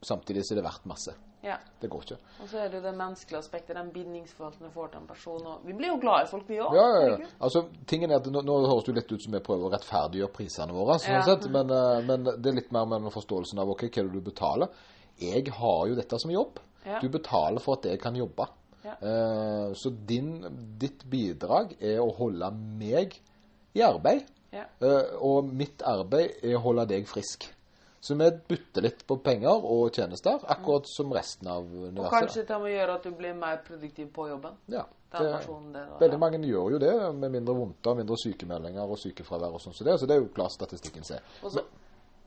samtidig 0.05 0.45
så 0.45 0.55
er 0.55 0.61
det 0.61 0.65
verdt 0.67 0.85
masse. 0.87 1.15
ja. 1.45 1.57
Det 1.81 1.91
går 1.93 2.03
ikke. 2.07 2.17
Og 2.41 2.49
så 2.49 2.59
er 2.63 2.69
det 2.73 2.79
jo 2.79 2.83
det 2.87 2.93
menneskelige 2.97 3.39
aspektet, 3.39 3.77
den 3.77 3.91
bindingsforholdene 3.93 4.71
du 4.71 4.73
får 4.73 4.89
til 4.93 5.01
en 5.03 5.07
person. 5.07 5.47
Og 5.47 5.67
vi 5.67 5.75
blir 5.77 5.91
jo 5.93 5.99
glad 6.01 6.25
i 6.25 6.31
folk, 6.31 6.49
vi 6.49 6.57
òg. 6.65 6.73
Ja, 6.77 6.85
ja, 6.95 7.17
ja. 7.19 7.29
Altså, 7.45 7.65
tingen 7.87 8.11
er 8.11 8.17
at 8.23 8.27
nå, 8.33 8.41
nå 8.41 8.57
høres 8.65 8.85
det 8.87 8.93
jo 8.93 8.97
litt 9.01 9.13
ut 9.13 9.23
som 9.27 9.37
vi 9.37 9.43
prøver 9.45 9.69
å 9.69 9.73
rettferdiggjøre 9.75 10.33
prisene 10.33 10.73
våre, 10.73 10.97
sånn 11.03 11.19
Ja. 11.19 11.23
sett, 11.27 11.49
men, 11.53 11.71
øh, 11.71 12.01
men 12.09 12.25
det 12.25 12.47
er 12.49 12.57
litt 12.61 12.73
mer 12.73 12.87
med 12.87 13.13
forståelsen 13.13 13.61
av 13.61 13.69
ok, 13.75 13.85
hva 13.91 13.99
er 14.01 14.09
det 14.09 14.13
du 14.13 14.21
betaler. 14.31 14.69
Jeg 15.21 15.49
har 15.53 15.87
jo 15.89 15.95
dette 15.95 16.19
som 16.21 16.31
jobb. 16.33 16.59
Ja. 16.87 16.99
Du 17.01 17.09
betaler 17.09 17.61
for 17.61 17.77
at 17.77 17.85
jeg 17.85 18.01
kan 18.01 18.17
jobbe. 18.17 18.49
Ja. 18.85 18.95
Uh, 19.01 19.73
så 19.73 19.89
din, 19.91 20.43
ditt 20.79 21.05
bidrag 21.09 21.77
er 21.81 22.01
å 22.03 22.11
holde 22.17 22.51
meg 22.53 23.15
i 23.75 23.81
arbeid. 23.81 24.27
Ja. 24.53 24.65
Uh, 24.83 25.17
og 25.25 25.49
mitt 25.53 25.81
arbeid 25.83 26.43
er 26.43 26.57
å 26.59 26.61
holde 26.67 26.85
deg 26.93 27.07
frisk. 27.09 27.47
Så 28.05 28.15
vi 28.21 28.27
bytter 28.49 28.85
litt 28.85 29.07
på 29.09 29.17
penger 29.25 29.65
og 29.65 29.95
tjenester, 29.97 30.43
akkurat 30.53 30.89
som 30.91 31.13
resten 31.17 31.49
av 31.49 31.71
Og 31.89 32.11
kanskje 32.13 32.43
til 32.45 32.61
må 32.61 32.69
gjøre 32.69 32.99
at 32.99 33.07
du 33.07 33.15
blir 33.17 33.33
mer 33.39 33.63
produktiv 33.65 34.11
på 34.13 34.27
jobben. 34.29 34.59
Ja, 34.69 34.83
det, 35.15 35.31
det 35.73 35.85
veldig 36.03 36.19
mange 36.21 36.41
gjør 36.45 36.75
jo 36.75 36.81
det, 36.83 36.93
med 37.17 37.33
mindre 37.33 37.55
vondter, 37.57 37.97
mindre 37.97 38.19
sykemeldinger 38.21 38.85
og 38.85 39.01
sykefravær 39.01 39.57
og 39.57 39.63
sånn. 39.65 39.77
Så 39.79 39.87
det, 39.89 39.97
så 40.03 40.09
det 40.11 40.19
er 40.19 40.21
jo 40.21 40.29
klart 40.37 40.53
statistikken 40.53 41.07
ser. 41.09 41.25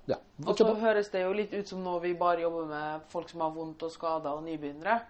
Ja, 0.08 0.18
og 0.48 0.56
så 0.58 0.72
høres 0.80 1.12
det 1.12 1.22
jo 1.26 1.34
litt 1.36 1.54
ut 1.54 1.68
som 1.68 1.82
nå 1.84 1.98
vi 2.00 2.13
bare 2.18 2.46
jobber 2.46 2.70
med 2.70 3.08
folk 3.12 3.30
som 3.30 3.44
har 3.44 3.52
vondt 3.54 3.84
og 3.84 3.92
skader 3.92 4.38
og 4.40 4.46
nybegynnere. 4.48 5.02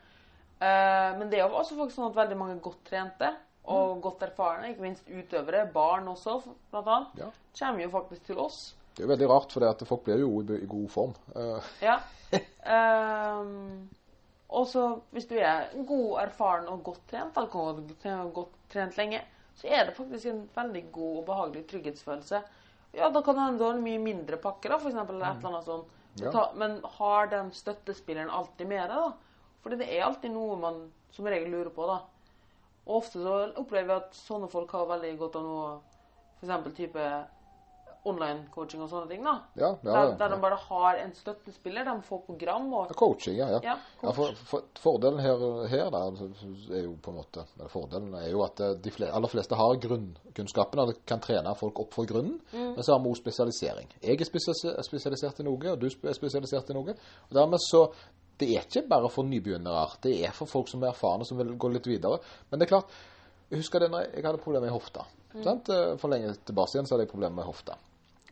Eh, 0.57 1.11
men 1.19 1.29
det 1.29 1.37
er 1.39 1.45
jo 1.45 1.59
også 1.61 1.77
faktisk 1.77 1.99
sånn 1.99 2.09
at 2.09 2.17
veldig 2.17 2.37
mange 2.39 2.57
godt 2.65 2.81
trente 2.89 3.29
og 3.67 4.01
godt 4.01 4.23
erfarne, 4.25 4.71
ikke 4.71 4.83
minst 4.83 5.07
utøvere, 5.11 5.65
barn 5.71 6.07
også 6.07 6.39
blant 6.71 6.87
annet, 6.87 7.19
Ja. 7.19 7.31
kommer 7.59 7.83
jo 7.83 7.89
faktisk 7.93 8.23
til 8.25 8.39
oss. 8.39 8.75
Det 8.97 9.03
er 9.03 9.05
jo 9.05 9.11
veldig 9.11 9.29
rart, 9.29 9.51
for 9.53 9.85
folk 9.85 10.07
blir 10.07 10.23
jo 10.23 10.29
i, 10.41 10.55
i 10.57 10.67
god 10.69 10.87
form. 10.89 11.11
Eh, 11.37 11.73
Ja. 11.85 11.99
Um, 12.67 13.89
og 14.57 14.65
så 14.67 14.87
hvis 15.13 15.27
du 15.29 15.35
er 15.37 15.69
god, 15.85 16.17
erfaren 16.23 16.65
og 16.71 16.81
godt 16.87 17.03
trent, 17.11 17.35
da, 17.35 17.43
godt, 17.45 17.93
godt 18.33 18.55
trent 18.73 18.97
lenge, 18.97 19.21
så 19.57 19.69
er 19.69 19.85
det 19.85 19.93
faktisk 19.99 20.31
en 20.31 20.41
veldig 20.55 20.83
god 20.95 21.21
og 21.21 21.27
behagelig 21.29 21.63
trygghetsfølelse. 21.69 22.41
Ja, 22.97 23.11
da 23.13 23.21
kan 23.21 23.37
det 23.37 23.45
hende 23.45 23.61
du 23.61 23.67
har 23.67 23.85
mye 23.85 24.01
mindre 24.01 24.41
pakke, 24.41 24.73
da, 24.73 24.81
for 24.81 24.89
eksempel, 24.89 25.19
eller 25.19 25.29
et 25.29 25.45
eller 25.45 25.53
annet 25.53 25.69
sånt. 25.69 25.95
Ja. 26.17 26.33
Ta, 26.33 26.43
men 26.57 26.79
har 26.97 27.29
den 27.29 27.53
støttespilleren 27.53 28.33
alltid 28.33 28.65
med 28.73 28.81
deg, 28.89 28.97
da? 28.97 29.47
Fordi 29.61 29.77
det 29.77 29.91
er 29.93 30.07
alltid 30.07 30.33
noe 30.33 30.57
man 30.57 30.83
som 31.13 31.29
regel 31.29 31.53
lurer 31.53 31.69
på, 31.73 31.85
da. 31.85 32.01
Og 32.87 33.03
ofte 33.03 33.21
så 33.21 33.39
opplever 33.61 33.91
vi 33.91 33.97
at 34.01 34.17
sånne 34.17 34.49
folk 34.49 34.73
har 34.73 34.89
veldig 34.89 35.17
godt 35.21 35.37
av 35.37 35.45
noe, 35.45 35.73
eksempel 36.41 36.73
type 36.73 37.09
online-coaching 38.11 38.81
og 38.83 38.89
sånne 38.91 39.09
ting, 39.11 39.23
da. 39.25 39.33
ja, 39.55 39.69
ja, 39.69 39.71
Der, 39.83 39.97
ja, 39.97 40.15
der 40.19 40.33
de 40.33 40.39
bare 40.41 40.59
har 40.67 40.99
en 41.03 41.13
støttespiller. 41.15 41.87
De 41.87 41.95
får 42.07 42.21
program 42.25 42.67
og 42.73 42.93
Coaching, 42.97 43.37
ja. 43.39 43.49
ja. 43.55 43.59
Ja, 43.63 43.77
Ja, 44.03 44.13
for, 44.15 44.33
for, 44.49 44.67
fordelen 44.81 45.19
her, 45.23 45.41
her 45.71 45.89
da, 45.93 46.03
er 46.07 46.83
jo 46.85 46.95
på 47.01 47.11
en 47.13 47.17
måte 47.19 47.45
Fordelen 47.71 48.13
er 48.19 48.29
jo 48.31 48.43
at 48.45 48.61
eh, 48.63 48.75
de 48.83 48.93
flere, 48.93 49.13
aller 49.17 49.31
fleste 49.31 49.57
har 49.57 49.79
grunnkunnskapen 49.83 50.83
og 50.83 50.93
kan 51.07 51.23
trene 51.23 51.55
folk 51.57 51.81
opp 51.83 51.97
for 51.97 52.09
grunnen. 52.09 52.39
Men 52.53 52.83
så 52.83 52.93
har 52.95 53.03
vi 53.03 53.11
også 53.11 53.23
spesialisering. 53.25 53.91
Jeg 54.01 54.17
er 54.17 54.77
er 54.77 54.85
spesialisert 54.85 55.39
i 55.41 55.47
noe, 55.47 55.73
og 55.73 55.81
du 55.81 55.87
er 55.87 56.15
spesialisert 56.17 56.69
i 56.71 56.77
noe. 56.77 56.95
Og 57.29 57.35
dermed 57.35 57.63
så 57.71 57.87
Det 58.37 58.51
er 58.53 58.67
ikke 58.67 58.83
bare 58.87 59.09
for 59.09 59.25
nybegynnere. 59.25 59.97
Det 60.03 60.11
er 60.25 60.31
for 60.31 60.45
folk 60.45 60.67
som 60.69 60.83
er 60.83 60.91
erfarne, 60.91 61.25
som 61.25 61.39
vil 61.39 61.55
gå 61.57 61.71
litt 61.73 61.87
videre. 61.89 62.19
Men 62.51 62.59
det 62.59 62.67
er 62.67 62.75
klart 62.75 62.91
Jeg 63.49 63.63
husker 63.63 63.79
det 63.79 63.89
når 63.89 64.11
jeg 64.13 64.25
hadde 64.25 64.43
problemer 64.43 64.67
i 64.67 64.75
hofta. 64.75 65.05
Sant? 65.43 65.69
Eh, 65.69 65.97
For 65.97 66.11
lenge 66.11 66.35
tilbake 66.45 66.75
igjen 66.75 66.87
så 66.87 66.95
hadde 66.95 67.07
jeg 67.07 67.13
problemer 67.13 67.39
med 67.39 67.47
hofta. 67.47 67.77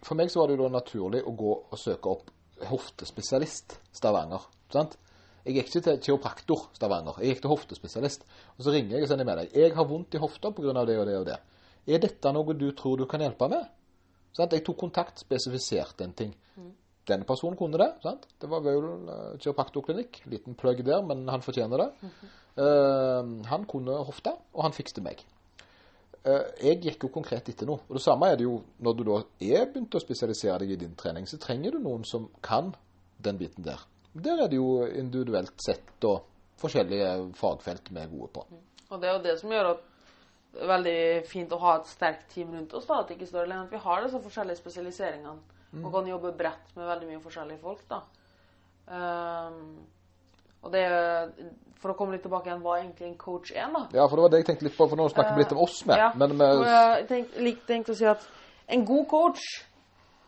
For 0.06 0.18
meg 0.18 0.30
så 0.30 0.41
var 0.41 0.52
det 0.52 0.58
jo 0.58 0.65
da 0.65 0.76
naturlig 0.78 1.24
å 1.26 1.34
gå 1.34 1.54
og 1.65 1.80
søke 1.82 2.12
opp 2.12 2.30
hoftespesialist 2.70 3.80
Stavanger. 3.96 4.46
Sant? 4.74 4.98
Jeg 5.46 5.58
gikk 5.58 5.72
ikke 5.72 5.84
til 5.86 6.00
kiropraktor 6.08 6.68
Stavanger, 6.78 7.18
jeg 7.22 7.34
gikk 7.34 7.44
til 7.46 7.54
hoftespesialist. 7.54 8.26
Og 8.58 8.65
så 8.65 8.74
ringer 8.74 8.98
jeg 8.98 9.06
og 9.06 9.12
sender 9.12 9.28
med 9.28 9.41
deg. 9.41 9.58
Jeg 9.58 9.76
har 9.78 9.89
vondt 9.89 10.18
i 10.18 10.22
hofta 10.22 10.54
pga. 10.54 10.86
det 10.86 11.00
og 11.00 11.06
det 11.10 11.18
og 11.20 11.28
det. 11.30 11.39
Er 11.86 12.02
dette 12.02 12.32
noe 12.34 12.54
du 12.58 12.72
tror 12.78 12.98
du 12.98 13.06
kan 13.10 13.22
hjelpe 13.22 13.50
med? 13.50 13.68
Sant? 14.36 14.54
Jeg 14.54 14.65
tok 14.65 14.78
kontakt, 14.86 15.22
spesifiserte 15.22 16.06
en 16.06 16.18
ting. 16.18 16.34
Denne 17.06 17.26
personen 17.26 17.58
kunne 17.58 17.78
det. 17.78 17.91
sant? 18.02 18.26
Det 18.41 18.50
var 18.50 18.63
Vaul 18.65 18.88
eh, 19.10 19.38
kiropraktorklinikk. 19.41 20.24
Liten 20.32 20.58
plugg 20.58 20.82
der, 20.86 21.04
men 21.06 21.28
han 21.30 21.44
fortjener 21.46 21.84
det. 21.84 21.89
Eh, 22.58 23.32
han 23.52 23.65
kunne 23.70 24.00
hofta, 24.08 24.34
og 24.54 24.65
han 24.65 24.74
fikste 24.74 25.04
meg. 25.06 25.22
Eh, 26.26 26.46
jeg 26.66 26.82
gikk 26.82 27.06
jo 27.06 27.12
konkret 27.14 27.50
etter 27.52 27.70
noe. 27.70 27.84
Og 27.86 27.98
det 28.00 28.04
samme 28.04 28.32
er 28.32 28.40
det 28.40 28.48
jo 28.48 28.58
når 28.82 28.96
du 28.98 29.04
da 29.06 29.18
er 29.46 29.68
begynt 29.70 29.98
å 29.98 30.02
spesialisere 30.02 30.64
deg 30.64 30.74
i 30.74 30.80
din 30.82 30.96
trening, 30.98 31.28
så 31.30 31.38
trenger 31.42 31.76
du 31.76 31.84
noen 31.84 32.06
som 32.08 32.30
kan 32.46 32.72
den 33.22 33.38
biten 33.38 33.66
der. 33.66 33.84
Der 34.16 34.46
er 34.46 34.50
det 34.50 34.58
jo 34.58 34.86
individuelt 34.88 35.54
sett 35.62 36.08
og 36.08 36.24
forskjellige 36.62 37.12
fagfelt 37.38 37.92
vi 37.92 38.02
er 38.02 38.10
gode 38.10 38.32
på. 38.34 38.46
Og 38.90 39.02
det 39.02 39.10
er 39.10 39.18
jo 39.18 39.26
det 39.26 39.36
som 39.42 39.54
gjør 39.54 39.74
at 39.76 39.84
det 40.56 40.64
er 40.64 40.72
veldig 40.72 41.00
fint 41.28 41.52
å 41.52 41.60
ha 41.60 41.74
et 41.78 41.90
sterkt 41.92 42.30
team 42.32 42.54
rundt 42.56 42.74
oss. 42.74 42.86
da, 42.88 43.02
At 43.02 43.10
det 43.10 43.18
ikke 43.18 43.28
står 43.28 43.44
alene. 43.44 43.66
At 43.68 43.74
vi 43.76 43.82
har 43.86 44.06
disse 44.06 44.22
forskjellige 44.24 44.62
spesialiseringene. 44.62 45.54
Og 45.84 45.90
kan 45.92 46.08
jobbe 46.08 46.32
bredt 46.40 46.70
med 46.78 46.88
veldig 46.88 47.10
mye 47.10 47.20
forskjellige 47.20 47.60
folk. 47.60 47.82
da. 47.90 48.00
Ehm, 48.96 49.84
og 50.65 50.73
det 50.73 50.86
For 51.82 51.93
å 51.93 51.97
komme 51.99 52.15
litt 52.15 52.23
tilbake 52.25 52.49
igjen, 52.49 52.63
hva 52.65 52.80
egentlig 52.80 53.06
en 53.06 53.17
coach 53.19 53.51
er, 53.54 53.67
da? 53.69 53.84
Ja, 53.93 54.08
for 54.10 54.17
det 54.17 54.23
var 54.23 54.32
det 54.34 54.39
jeg 54.41 54.47
tenkte 54.47 54.65
litt 54.65 54.78
på, 54.78 54.88
for 54.89 54.97
nå 54.97 55.06
snakker 55.12 55.36
vi 55.36 55.43
litt 55.43 55.51
om 55.54 55.60
oss 55.62 55.75
med. 55.86 55.99
Ja, 56.01 56.08
Men 56.17 56.34
med... 56.39 56.63
jeg 56.65 57.04
tenkte, 57.12 57.51
tenkte 57.67 57.93
å 57.93 57.99
si 57.99 58.08
at 58.10 58.25
en 58.73 58.86
god 58.88 59.06
coach 59.12 59.43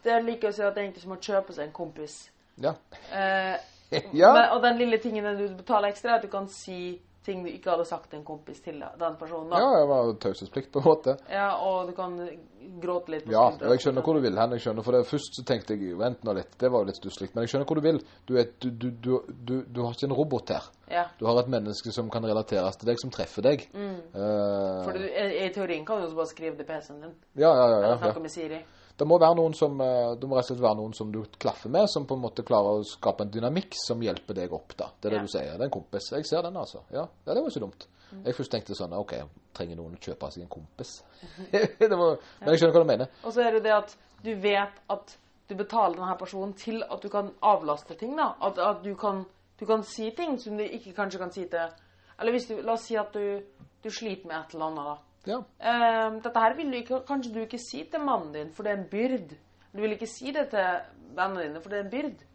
Det 0.03 0.11
er 0.13 0.21
like 0.27 0.51
å 0.51 0.53
si 0.53 0.61
at 0.61 0.75
det 0.75 0.83
er 0.83 0.85
egentlig 0.85 1.01
som 1.07 1.15
å 1.15 1.17
kjøpe 1.17 1.55
seg 1.55 1.65
en 1.65 1.73
kompis. 1.73 2.19
ja. 2.61 2.75
Eh, 3.09 3.57
ja. 4.21 4.33
Men, 4.35 4.49
og 4.51 4.61
den 4.63 4.77
lille 4.81 4.97
tingen 4.99 5.25
du 5.39 5.45
betaler 5.55 5.89
ekstra, 5.89 6.11
er 6.11 6.19
at 6.19 6.25
du 6.27 6.31
kan 6.31 6.49
si 6.51 6.99
ting 7.27 7.43
du 7.45 7.49
ikke 7.51 7.73
hadde 7.73 7.85
sagt 7.85 8.09
til 8.11 8.21
en 8.21 8.25
kompis 8.27 8.61
til 8.63 8.79
den 8.79 9.15
personen. 9.19 9.49
da. 9.51 9.59
Ja, 9.61 9.81
jeg 9.81 9.87
var 9.91 10.13
taushetsplikt 10.23 10.71
på 10.73 10.79
en 10.81 10.85
måte. 10.87 11.17
Ja, 11.29 11.49
og 11.59 11.89
du 11.89 11.93
kan 11.97 12.15
gråte 12.81 13.11
litt 13.13 13.27
Ja, 13.31 13.43
og 13.51 13.61
jeg 13.75 13.83
skjønner 13.83 14.03
hvor 14.05 14.17
du 14.17 14.23
vil 14.23 14.35
hen. 14.39 14.51
jeg 14.55 14.63
skjønner, 14.65 14.83
for 14.85 14.95
det 14.97 15.03
Først 15.07 15.37
så 15.39 15.43
tenkte 15.47 15.75
jeg 15.77 15.97
vent 15.99 16.23
nå 16.27 16.33
litt, 16.39 16.55
det 16.59 16.71
var 16.71 16.83
jo 16.83 16.89
litt 16.89 16.99
stusslig. 16.99 17.29
Men 17.35 17.43
jeg 17.45 17.53
skjønner 17.53 17.67
hvor 17.69 17.79
du 17.79 17.83
vil. 17.85 17.99
Du, 18.27 18.33
er, 18.39 18.49
du, 18.63 18.69
du, 18.71 18.89
du, 18.91 19.11
du, 19.29 19.53
du 19.67 19.81
har 19.85 19.93
ikke 19.95 20.09
en 20.09 20.17
robot 20.17 20.55
her. 20.55 20.71
Ja, 20.91 21.05
Du 21.19 21.25
har 21.27 21.39
et 21.43 21.51
menneske 21.51 21.91
som 21.91 22.09
kan 22.09 22.23
relateres 22.25 22.79
til 22.79 22.87
deg, 22.89 22.99
som 23.03 23.11
treffer 23.11 23.43
deg. 23.45 23.67
Eh, 23.75 24.83
for 24.87 24.95
du, 24.97 25.03
i, 25.05 25.27
i 25.45 25.51
teorien 25.55 25.85
kan 25.87 25.99
du 26.01 26.07
også 26.07 26.17
bare 26.19 26.31
skrive 26.31 26.55
det 26.57 26.65
i 26.67 26.71
PC-en 26.71 27.01
din. 27.05 27.15
ja, 27.35 27.51
ja, 27.51 27.53
ja, 27.53 27.67
ja, 27.67 27.77
ja, 27.77 27.85
Eller 27.85 28.03
snakke 28.05 28.23
med 28.23 28.31
Siri. 28.33 28.61
Det 28.97 29.05
må 29.05 29.19
være 29.21 29.35
noen 29.37 29.53
som 29.53 29.75
eh, 29.81 30.15
Det 30.17 30.25
må 30.29 30.37
rett 30.37 30.47
og 30.47 30.55
slett 30.55 30.63
være 30.63 30.79
noen 30.79 30.93
som 30.97 31.11
du 31.13 31.19
klaffer 31.37 31.69
med, 31.69 31.85
som 31.91 32.07
på 32.09 32.15
en 32.17 32.23
måte 32.23 32.45
klarer 32.47 32.79
å 32.79 32.87
skape 32.87 33.23
en 33.27 33.33
dynamikk 33.33 33.75
som 33.77 34.01
hjelper 34.01 34.33
deg 34.39 34.53
opp. 34.57 34.73
da. 34.77 34.89
Det 34.99 35.11
er 35.11 35.15
det 35.15 35.19
Ja. 35.19 35.21
du 35.27 35.27
sier. 35.35 35.51
Det 35.53 35.61
er 35.61 35.69
en 35.69 35.75
kompis. 35.77 36.09
Jeg 36.11 36.25
ser 36.25 36.41
den, 36.41 36.57
altså. 36.57 36.81
Ja, 36.91 37.07
ja 37.25 37.33
det 37.33 37.43
var 37.43 37.49
ikke 37.51 37.65
dumt. 37.67 37.87
Mm. 38.11 38.23
Jeg 38.25 38.35
først 38.35 38.51
tenkte 38.51 38.75
sånn 38.75 38.93
OK, 38.97 39.13
trenger 39.53 39.75
noen 39.75 39.95
å 39.97 40.01
kjøpe 40.01 40.31
seg 40.31 40.43
en 40.43 40.49
kompis? 40.49 41.03
det 41.51 41.89
var, 41.91 42.17
men 42.39 42.49
jeg 42.53 42.59
skjønner 42.61 42.73
hva 42.77 42.83
du 42.85 42.91
mener. 42.91 43.09
Og 43.23 43.33
så 43.35 43.41
er 43.45 43.51
det 43.57 43.63
det 43.67 43.73
at 43.75 43.97
du 44.23 44.33
vet 44.41 44.81
at 44.89 45.17
du 45.47 45.55
betaler 45.55 45.95
denne 45.95 46.17
personen 46.19 46.53
til 46.59 46.81
at 46.83 47.01
du 47.03 47.09
kan 47.09 47.29
avlaste 47.41 47.95
ting. 47.99 48.15
da. 48.17 48.33
At, 48.41 48.57
at 48.57 48.81
du, 48.83 48.95
kan, 48.95 49.25
du 49.59 49.65
kan 49.65 49.83
si 49.83 50.09
ting 50.17 50.39
som 50.41 50.57
du 50.57 50.63
ikke 50.63 50.95
kanskje 50.97 51.19
kan 51.21 51.31
si 51.31 51.45
til 51.51 51.69
Eller 52.19 52.31
hvis 52.33 52.47
du, 52.49 52.55
la 52.65 52.73
oss 52.73 52.87
si 52.89 52.95
at 52.97 53.13
du, 53.13 53.43
du 53.83 53.89
sliter 53.93 54.25
med 54.27 54.39
et 54.39 54.55
eller 54.55 54.65
annet. 54.71 54.85
da. 54.89 54.95
Ja. 55.27 55.41
Eh, 55.59 56.19
dette 56.23 56.43
her 56.43 56.55
vil 56.57 56.71
du 56.71 56.77
ikke, 56.79 57.01
kanskje 57.07 57.33
du 57.35 57.41
ikke 57.43 57.59
si 57.61 57.83
til 57.91 58.03
mannen 58.03 58.31
din, 58.35 58.53
for 58.55 58.63
det 58.63 58.73
er 58.73 58.79
en 58.79 58.89
byrd. 58.91 59.35
Du 59.73 59.83
vil 59.83 59.97
ikke 59.97 60.09
si 60.09 60.31
det 60.33 60.47
til 60.53 60.79
vennene 61.17 61.43
dine, 61.43 61.61
for 61.61 61.73
det 61.73 61.79
er 61.79 61.85
en 61.85 61.91
byrd. 61.91 62.25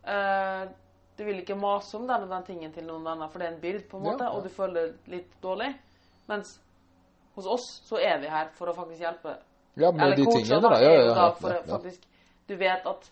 Uh, 0.00 0.70
du 1.18 1.24
vil 1.26 1.42
ikke 1.42 1.58
mase 1.60 1.98
om 1.98 2.06
den 2.08 2.22
og 2.24 2.30
den 2.30 2.46
tingen 2.46 2.72
til 2.72 2.86
noen 2.88 3.04
venner, 3.04 3.28
for 3.28 3.42
det 3.42 3.48
er 3.48 3.54
en 3.54 3.60
byrd, 3.60 3.82
på 3.90 3.98
en 3.98 4.06
måte, 4.06 4.24
ja. 4.24 4.32
og 4.32 4.46
du 4.46 4.52
føler 4.54 4.94
litt 5.12 5.34
dårlig. 5.42 5.74
Mens 6.30 6.54
hos 7.36 7.46
oss 7.46 7.66
så 7.84 8.00
er 8.00 8.20
vi 8.22 8.30
her 8.30 8.48
for 8.56 8.70
å 8.70 8.76
faktisk 8.76 9.02
hjelpe. 9.04 9.36
ja, 9.76 9.90
med 9.90 10.04
Eller 10.06 10.16
de 10.16 10.24
coacher, 10.24 10.46
tingene, 10.46 10.68
da. 10.68 10.80
Ja, 10.80 10.92
ja, 10.92 11.02
ja, 11.10 11.26
for 11.36 11.54
ja. 11.54 11.62
faktisk 11.68 12.06
Du 12.48 12.56
vet 12.56 12.86
at 12.86 13.10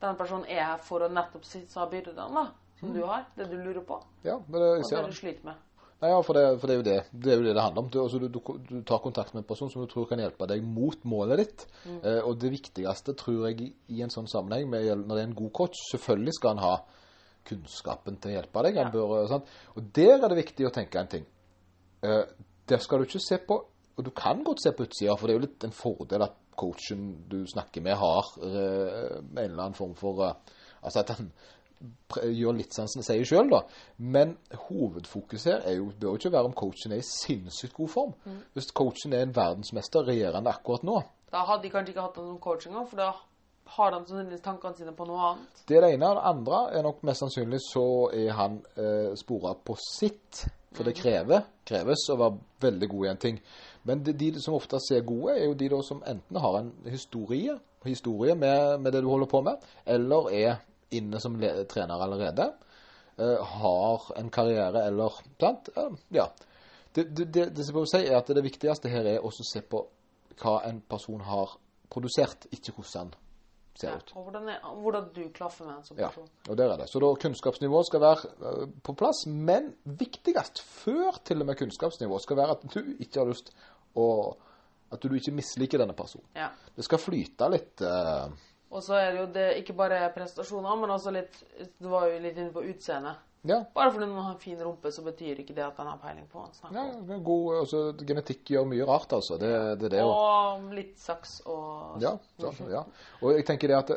den 0.00 0.16
personen 0.16 0.44
er 0.46 0.62
her 0.62 0.82
for 0.84 1.02
å 1.02 1.08
nettopp 1.08 1.44
sitte 1.48 1.80
av 1.80 1.90
byrdene, 1.90 2.28
da, 2.34 2.44
som 2.80 2.92
du 2.94 3.00
har. 3.04 3.24
Det 3.36 3.48
du 3.50 3.56
lurer 3.56 3.82
på, 3.86 4.02
ja 4.24 4.36
men 4.46 4.60
det, 4.60 4.68
og 4.76 4.84
det 4.84 4.98
det. 4.98 5.06
du 5.06 5.16
sliter 5.16 5.48
med. 5.48 5.65
Nei, 5.96 6.10
ja, 6.12 6.16
for 6.20 6.36
det, 6.36 6.44
for 6.60 6.68
det 6.68 6.74
er 6.74 6.80
jo 6.80 6.84
det 6.84 6.96
det 7.24 7.30
er 7.32 7.38
jo 7.38 7.44
det 7.46 7.54
det 7.56 7.62
handler 7.64 7.82
om. 7.82 7.86
Du, 7.88 8.02
altså, 8.02 8.18
du, 8.20 8.28
du, 8.68 8.82
tar 8.84 9.00
kontakt 9.00 9.32
med 9.32 9.42
en 9.42 9.48
person 9.48 9.70
som 9.72 9.80
du 9.80 9.88
tror 9.88 10.04
kan 10.10 10.20
hjelpe 10.20 10.48
deg 10.50 10.64
mot 10.64 11.06
målet 11.08 11.40
ditt. 11.40 11.64
Eh, 11.88 12.18
og 12.20 12.36
det 12.42 12.50
viktigste, 12.52 13.14
tror 13.16 13.46
jeg, 13.48 13.70
i, 13.88 14.02
en 14.04 14.12
sånn 14.12 14.28
sammenheng, 14.28 14.68
med, 14.68 14.90
når 15.06 15.14
det 15.14 15.22
er 15.22 15.30
en 15.30 15.38
god 15.38 15.52
coach 15.56 15.80
Selvfølgelig 15.94 16.34
skal 16.36 16.52
han 16.52 16.64
ha 16.66 16.74
kunnskapen 17.48 18.18
til 18.20 18.34
å 18.34 18.36
hjelpe 18.36 18.66
deg. 18.66 18.76
Han 18.76 18.90
Ja. 18.90 18.92
bør, 18.92 19.14
eh? 19.24 19.56
Og 19.76 19.88
der 19.96 20.18
er 20.18 20.28
det 20.28 20.42
viktig 20.42 20.66
å 20.68 20.74
tenke 20.74 21.00
en 21.00 21.08
ting. 21.16 21.26
Eh, 22.04 22.24
der 22.68 22.78
skal 22.78 22.98
du 22.98 23.04
ikke 23.08 23.22
se 23.22 23.38
på 23.38 23.64
Og 23.96 24.04
du 24.04 24.10
kan 24.10 24.42
godt 24.44 24.60
se 24.60 24.72
på 24.76 24.84
utsida, 24.84 25.14
for 25.16 25.26
det 25.26 25.32
er 25.32 25.38
jo 25.38 25.46
litt 25.46 25.64
en 25.64 25.72
fordel 25.72 26.22
at 26.26 26.34
coachen 26.54 27.24
du 27.30 27.46
snakker 27.48 27.80
med, 27.80 27.96
har 27.96 28.26
eh, 28.44 29.16
en 29.16 29.38
eller 29.38 29.62
annen 29.62 29.74
form 29.78 29.94
for 29.96 30.20
eh, 30.26 30.34
Altså 30.82 31.00
at 31.00 31.14
han 31.16 31.30
gjør 32.16 32.56
litt 32.56 32.74
sånn 32.74 32.88
som 32.88 33.02
han 33.02 33.08
sier 33.08 33.28
sjøl, 33.28 33.50
da. 33.52 33.62
Men 33.98 34.36
hovedfokus 34.68 35.46
her 35.50 35.62
er 35.68 35.78
jo, 35.78 35.90
bør 35.92 36.14
jo 36.14 36.20
ikke 36.20 36.34
være 36.34 36.50
om 36.50 36.56
coachen 36.56 36.94
er 36.96 37.02
i 37.02 37.06
sinnssykt 37.06 37.76
god 37.76 37.92
form. 37.92 38.12
Hvis 38.56 38.72
coachen 38.76 39.14
er 39.16 39.26
en 39.26 39.36
verdensmester 39.36 40.06
regjerende 40.08 40.52
akkurat 40.52 40.86
nå, 40.86 41.02
Da 41.32 41.40
hadde 41.42 41.66
de 41.66 41.70
kanskje 41.72 41.90
ikke 41.92 42.04
hatt 42.04 42.18
noen 42.22 42.38
coaching 42.40 42.70
engang, 42.72 42.86
for 42.88 43.00
da 43.02 43.08
har 43.76 43.90
de 43.90 43.98
sannsynligvis 43.98 44.44
tankene 44.44 44.78
sine 44.78 44.92
på 44.94 45.06
noe 45.08 45.32
annet. 45.32 45.62
Det 45.68 45.76
er 45.76 45.82
det 45.82 45.94
ene. 45.96 46.08
og 46.08 46.16
Det 46.16 46.28
andre 46.30 46.60
er 46.78 46.84
nok 46.86 47.02
mest 47.08 47.24
sannsynlig 47.24 47.58
så 47.64 47.86
er 48.14 48.30
han 48.38 48.60
eh, 48.78 49.10
spora 49.18 49.56
på 49.58 49.76
sitt. 49.82 50.44
For 50.76 50.84
det 50.84 50.96
krever, 50.98 51.46
kreves 51.64 52.04
å 52.12 52.18
være 52.20 52.38
veldig 52.60 52.88
god 52.92 53.06
i 53.06 53.10
en 53.10 53.20
ting. 53.20 53.40
Men 53.88 54.02
de, 54.04 54.12
de 54.12 54.42
som 54.44 54.58
oftest 54.58 54.92
er 54.92 55.06
gode, 55.08 55.34
er 55.34 55.46
jo 55.46 55.54
de 55.56 55.70
som 55.86 56.02
enten 56.06 56.40
har 56.42 56.58
en 56.58 56.72
historie, 56.92 57.54
historie 57.86 58.34
med, 58.36 58.80
med 58.84 58.92
det 58.92 59.00
du 59.02 59.08
holder 59.08 59.30
på 59.30 59.40
med, 59.46 59.62
eller 59.86 60.28
er 60.36 60.58
inne 60.90 61.20
som 61.20 61.36
trener 61.68 62.02
allerede. 62.02 62.52
eh, 63.18 63.44
har 63.60 64.02
en 64.16 64.30
karriere 64.30 64.86
eller 64.86 65.10
Sant? 65.40 65.68
Ja. 66.10 66.28
Det, 66.92 67.04
det, 67.16 67.24
det, 67.32 67.46
det 67.56 67.64
som 67.66 67.76
jeg 67.80 67.88
si 67.92 68.06
er 68.08 68.16
at 68.18 68.28
det 68.28 68.42
viktigste 68.44 68.88
her 68.88 69.04
er 69.04 69.20
også 69.24 69.44
å 69.44 69.50
se 69.52 69.60
på 69.62 69.86
hva 70.40 70.58
en 70.68 70.80
person 70.80 71.20
har 71.24 71.56
produsert, 71.92 72.46
ikke 72.52 72.72
hvordan 72.76 73.06
han 73.10 73.14
ser 73.76 73.90
Ja, 73.90 73.96
ut. 74.00 74.12
og 74.16 74.22
hvordan, 74.24 74.48
er, 74.48 74.60
hvordan 74.82 75.08
du 75.14 75.22
klaffer 75.36 75.64
med 75.66 75.76
en 75.78 75.84
som 75.84 75.98
Ja, 75.98 76.08
person. 76.08 76.28
og 76.48 76.56
der 76.56 76.72
er 76.72 76.76
det. 76.80 76.88
Så 76.88 77.00
da 77.00 77.10
kunnskapsnivået 77.14 77.86
skal 77.86 78.00
være 78.00 78.30
eh, 78.40 78.66
på 78.82 78.92
plass, 78.96 79.26
men 79.26 79.74
viktigst 79.84 80.60
før 80.64 81.20
til 81.24 81.40
og 81.40 81.46
med 81.46 81.56
kunnskapsnivået 81.60 82.22
skal 82.24 82.36
være 82.36 82.56
at 82.56 82.64
du 82.74 82.80
ikke 83.00 83.20
har 83.20 83.28
lyst 83.32 83.52
å 83.96 84.36
At 84.92 85.02
du 85.02 85.08
ikke 85.16 85.32
misliker 85.34 85.78
denne 85.82 85.96
personen. 85.98 86.28
Ja. 86.36 86.50
Det 86.76 86.84
skal 86.84 86.98
flyte 87.02 87.48
litt 87.50 87.80
eh, 87.82 88.28
Og 88.76 88.84
så 88.84 88.98
er 89.00 89.14
det 89.14 89.22
jo 89.22 89.28
det 89.32 89.46
ikke 89.62 89.76
bare 89.78 90.02
prestasjoner, 90.12 90.76
men 90.82 90.92
også 90.92 91.14
litt 91.14 91.38
Du 91.80 91.88
var 91.88 92.10
jo 92.10 92.20
litt 92.20 92.36
inne 92.36 92.52
på 92.52 92.64
utseendet. 92.68 93.22
Ja. 93.46 93.60
Bare 93.74 93.92
fordi 93.94 94.06
man 94.10 94.24
har 94.24 94.32
en 94.34 94.40
fin 94.42 94.58
rumpe, 94.58 94.90
så 94.92 95.04
betyr 95.06 95.38
ikke 95.40 95.54
det 95.54 95.62
at 95.62 95.76
den 95.78 95.86
har 95.86 95.98
peiling 96.02 96.26
på 96.26 96.40
hva 96.40 96.48
han 96.48 96.54
snakker 96.56 96.78
ja 96.80 96.84
om. 96.96 97.10
er 97.14 97.20
god, 97.28 97.44
altså, 97.60 97.82
Genetikk 98.08 98.50
gjør 98.50 98.66
mye 98.72 98.86
rart, 98.88 99.12
altså. 99.14 99.38
Det, 99.38 99.52
det 99.80 99.90
det. 99.94 100.02
Og, 100.02 100.14
Og 100.16 100.74
litt 100.74 100.96
saks 100.98 101.38
og 101.46 102.02
ja, 102.02 102.16
så, 102.40 102.52
ja. 102.72 102.82
og 103.20 103.36
jeg 103.36 103.46
tenker 103.46 103.70
det 103.70 103.78
at 103.78 103.92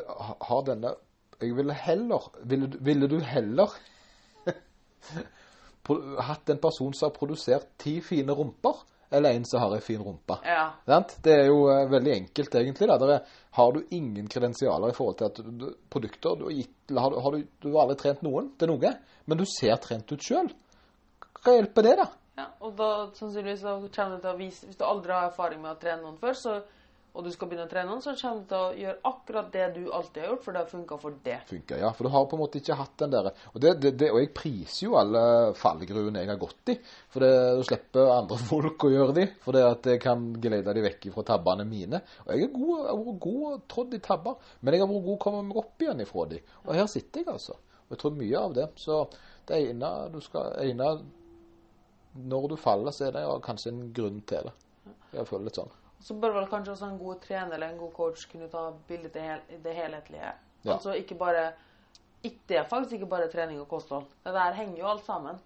har 0.50 0.62
denne 0.68 0.94
Jeg 1.40 1.56
ville 1.56 1.74
heller 1.74 2.30
Ville, 2.44 2.68
ville 2.78 3.08
du 3.10 3.18
heller 3.24 3.74
hatt 6.30 6.52
en 6.52 6.62
person 6.62 6.94
som 6.94 7.08
har 7.08 7.16
produsert 7.16 7.66
ti 7.80 7.98
fine 8.04 8.32
rumper, 8.36 8.84
eller 9.10 9.34
en 9.36 9.44
som 9.44 9.60
har 9.62 9.74
ei 9.76 9.80
fin 9.82 10.02
rumpe? 10.02 10.36
Ja. 10.46 10.68
Det 10.86 11.32
er 11.34 11.46
jo 11.50 11.64
eh, 11.72 11.84
veldig 11.90 12.12
enkelt, 12.14 12.54
egentlig. 12.60 12.88
Da. 12.90 12.96
Der 13.02 13.12
er, 13.16 13.36
har 13.58 13.72
du 13.74 13.80
ingen 13.90 14.28
kredensialer 14.30 14.92
i 14.92 14.96
forhold 14.96 15.18
til 15.18 15.28
at 15.30 15.40
du, 15.42 15.50
du, 15.64 15.68
produkter 15.90 16.36
du 16.38 16.44
har, 16.48 16.54
gitt, 16.54 16.74
har, 16.96 17.10
du- 17.14 17.20
har 17.24 17.36
du, 17.36 17.44
du 17.64 17.68
har 17.74 17.82
aldri 17.86 17.98
trent 18.04 18.22
noen 18.26 18.52
til 18.60 18.70
noe, 18.72 18.92
men 19.26 19.38
du 19.40 19.44
ser 19.50 19.76
trent 19.82 20.12
ut 20.14 20.22
sjøl. 20.26 20.50
Hva 21.40 21.56
hjelper 21.56 21.86
det, 21.88 21.96
da? 22.02 22.08
ja. 22.40 22.46
Og 22.64 22.74
da 22.78 22.90
sannsynligvis 23.18 23.62
da 23.66 23.74
kommer 23.80 24.16
det 24.16 24.22
til 24.24 24.30
å 24.34 24.38
vise 24.38 24.66
Hvis 24.68 24.78
du 24.80 24.84
aldri 24.86 25.12
har 25.12 25.26
erfaring 25.30 25.60
med 25.62 25.74
å 25.74 25.80
trene 25.80 26.02
noen 26.04 26.18
før, 26.20 26.36
så, 26.36 26.54
og 27.10 27.24
du 27.26 27.30
skal 27.34 27.48
begynne 27.50 27.66
å 27.66 27.70
trene 27.70 27.96
så 28.04 28.12
kommer 28.14 28.42
du 28.44 28.50
til 28.50 28.60
å 28.60 28.74
gjøre 28.78 29.10
akkurat 29.10 29.48
det 29.50 29.64
du 29.74 29.80
alltid 29.90 30.22
har 30.22 30.28
gjort, 30.30 30.42
for 30.44 30.54
det 30.54 30.60
har 30.60 30.68
funka 30.70 30.98
for 31.02 31.16
det. 31.24 31.38
Funker, 31.48 31.80
ja. 31.82 31.90
For 31.96 32.06
du 32.06 32.12
har 32.14 32.26
på 32.30 32.36
en 32.36 32.42
måte 32.44 32.60
ikke 32.60 32.76
hatt 32.78 32.94
den 33.02 33.14
der 33.14 33.30
Og, 33.30 33.64
og 33.64 34.18
jeg 34.20 34.30
priser 34.36 34.84
jo 34.84 34.94
alle 35.00 35.22
fallgruene 35.58 36.22
jeg 36.22 36.30
har 36.30 36.38
gått 36.40 36.70
i. 36.70 36.76
For 37.10 37.26
det 37.26 37.32
du 37.58 37.64
slipper 37.66 38.12
andre 38.14 38.38
folk 38.52 38.86
å 38.86 38.92
gjøre 38.94 39.16
de. 39.18 39.26
For 39.42 39.58
det 39.58 39.64
at 39.66 39.90
jeg 39.90 40.02
kan 40.04 40.28
glede 40.38 40.76
de 40.76 40.86
vekk 40.86 41.10
fra 41.16 41.26
tabbene 41.32 41.66
mine. 41.66 42.02
Og 42.26 42.30
jeg 42.30 42.46
er 42.46 42.54
god, 42.54 42.76
jeg 42.76 42.92
har 42.92 43.02
vært 43.02 43.20
god 43.26 43.42
og 43.50 43.66
trådd 43.74 43.98
i 43.98 44.02
tabber, 44.06 44.54
men 44.60 44.76
jeg 44.76 44.84
har 44.84 44.92
vært 44.92 45.06
god 45.08 45.18
å 45.18 45.24
komme 45.26 45.42
meg 45.48 45.60
opp 45.64 45.86
igjen 45.86 46.06
ifra 46.06 46.28
de. 46.30 46.40
Og 46.68 46.72
her 46.78 46.88
sitter 46.94 47.24
jeg, 47.24 47.30
altså. 47.34 47.58
Og 47.88 47.96
jeg 47.96 48.04
tror 48.04 48.18
mye 48.22 48.46
av 48.46 48.56
det. 48.60 48.70
Så 48.78 49.02
det 49.50 49.60
ene 49.66 49.92
du 50.14 50.22
skal 50.22 50.54
ene, 50.62 50.94
Når 52.30 52.48
du 52.50 52.56
faller, 52.58 52.90
så 52.90 53.06
er 53.06 53.12
det 53.14 53.26
kanskje 53.46 53.70
en 53.70 53.84
grunn 53.94 54.22
til 54.26 54.46
det. 54.46 54.56
Jeg 55.14 55.26
føler 55.26 55.46
litt 55.46 55.58
sånn. 55.58 55.70
Så 56.00 56.16
bør 56.16 56.38
vel 56.38 56.48
kanskje 56.48 56.72
også 56.72 56.88
en 56.88 56.98
god 56.98 57.20
trener 57.20 57.54
eller 57.54 57.72
en 57.72 57.78
god 57.80 57.92
coach 57.92 58.24
kunne 58.30 58.48
ta 58.48 58.70
bildet 58.88 59.12
til 59.12 59.22
hel, 59.22 59.42
det 59.64 59.74
helhetlige. 59.76 60.32
Ja. 60.64 60.72
Altså 60.72 60.94
ikke 60.96 61.14
bare 61.14 61.50
ikke, 62.22 62.38
Det 62.48 62.56
er 62.56 62.64
faktisk 62.68 62.92
ikke 62.92 63.06
bare 63.06 63.28
trening 63.32 63.60
og 63.60 63.68
kosthold. 63.68 64.04
Det 64.24 64.34
der 64.34 64.52
henger 64.52 64.78
jo 64.78 64.88
alt 64.90 65.04
sammen. 65.04 65.38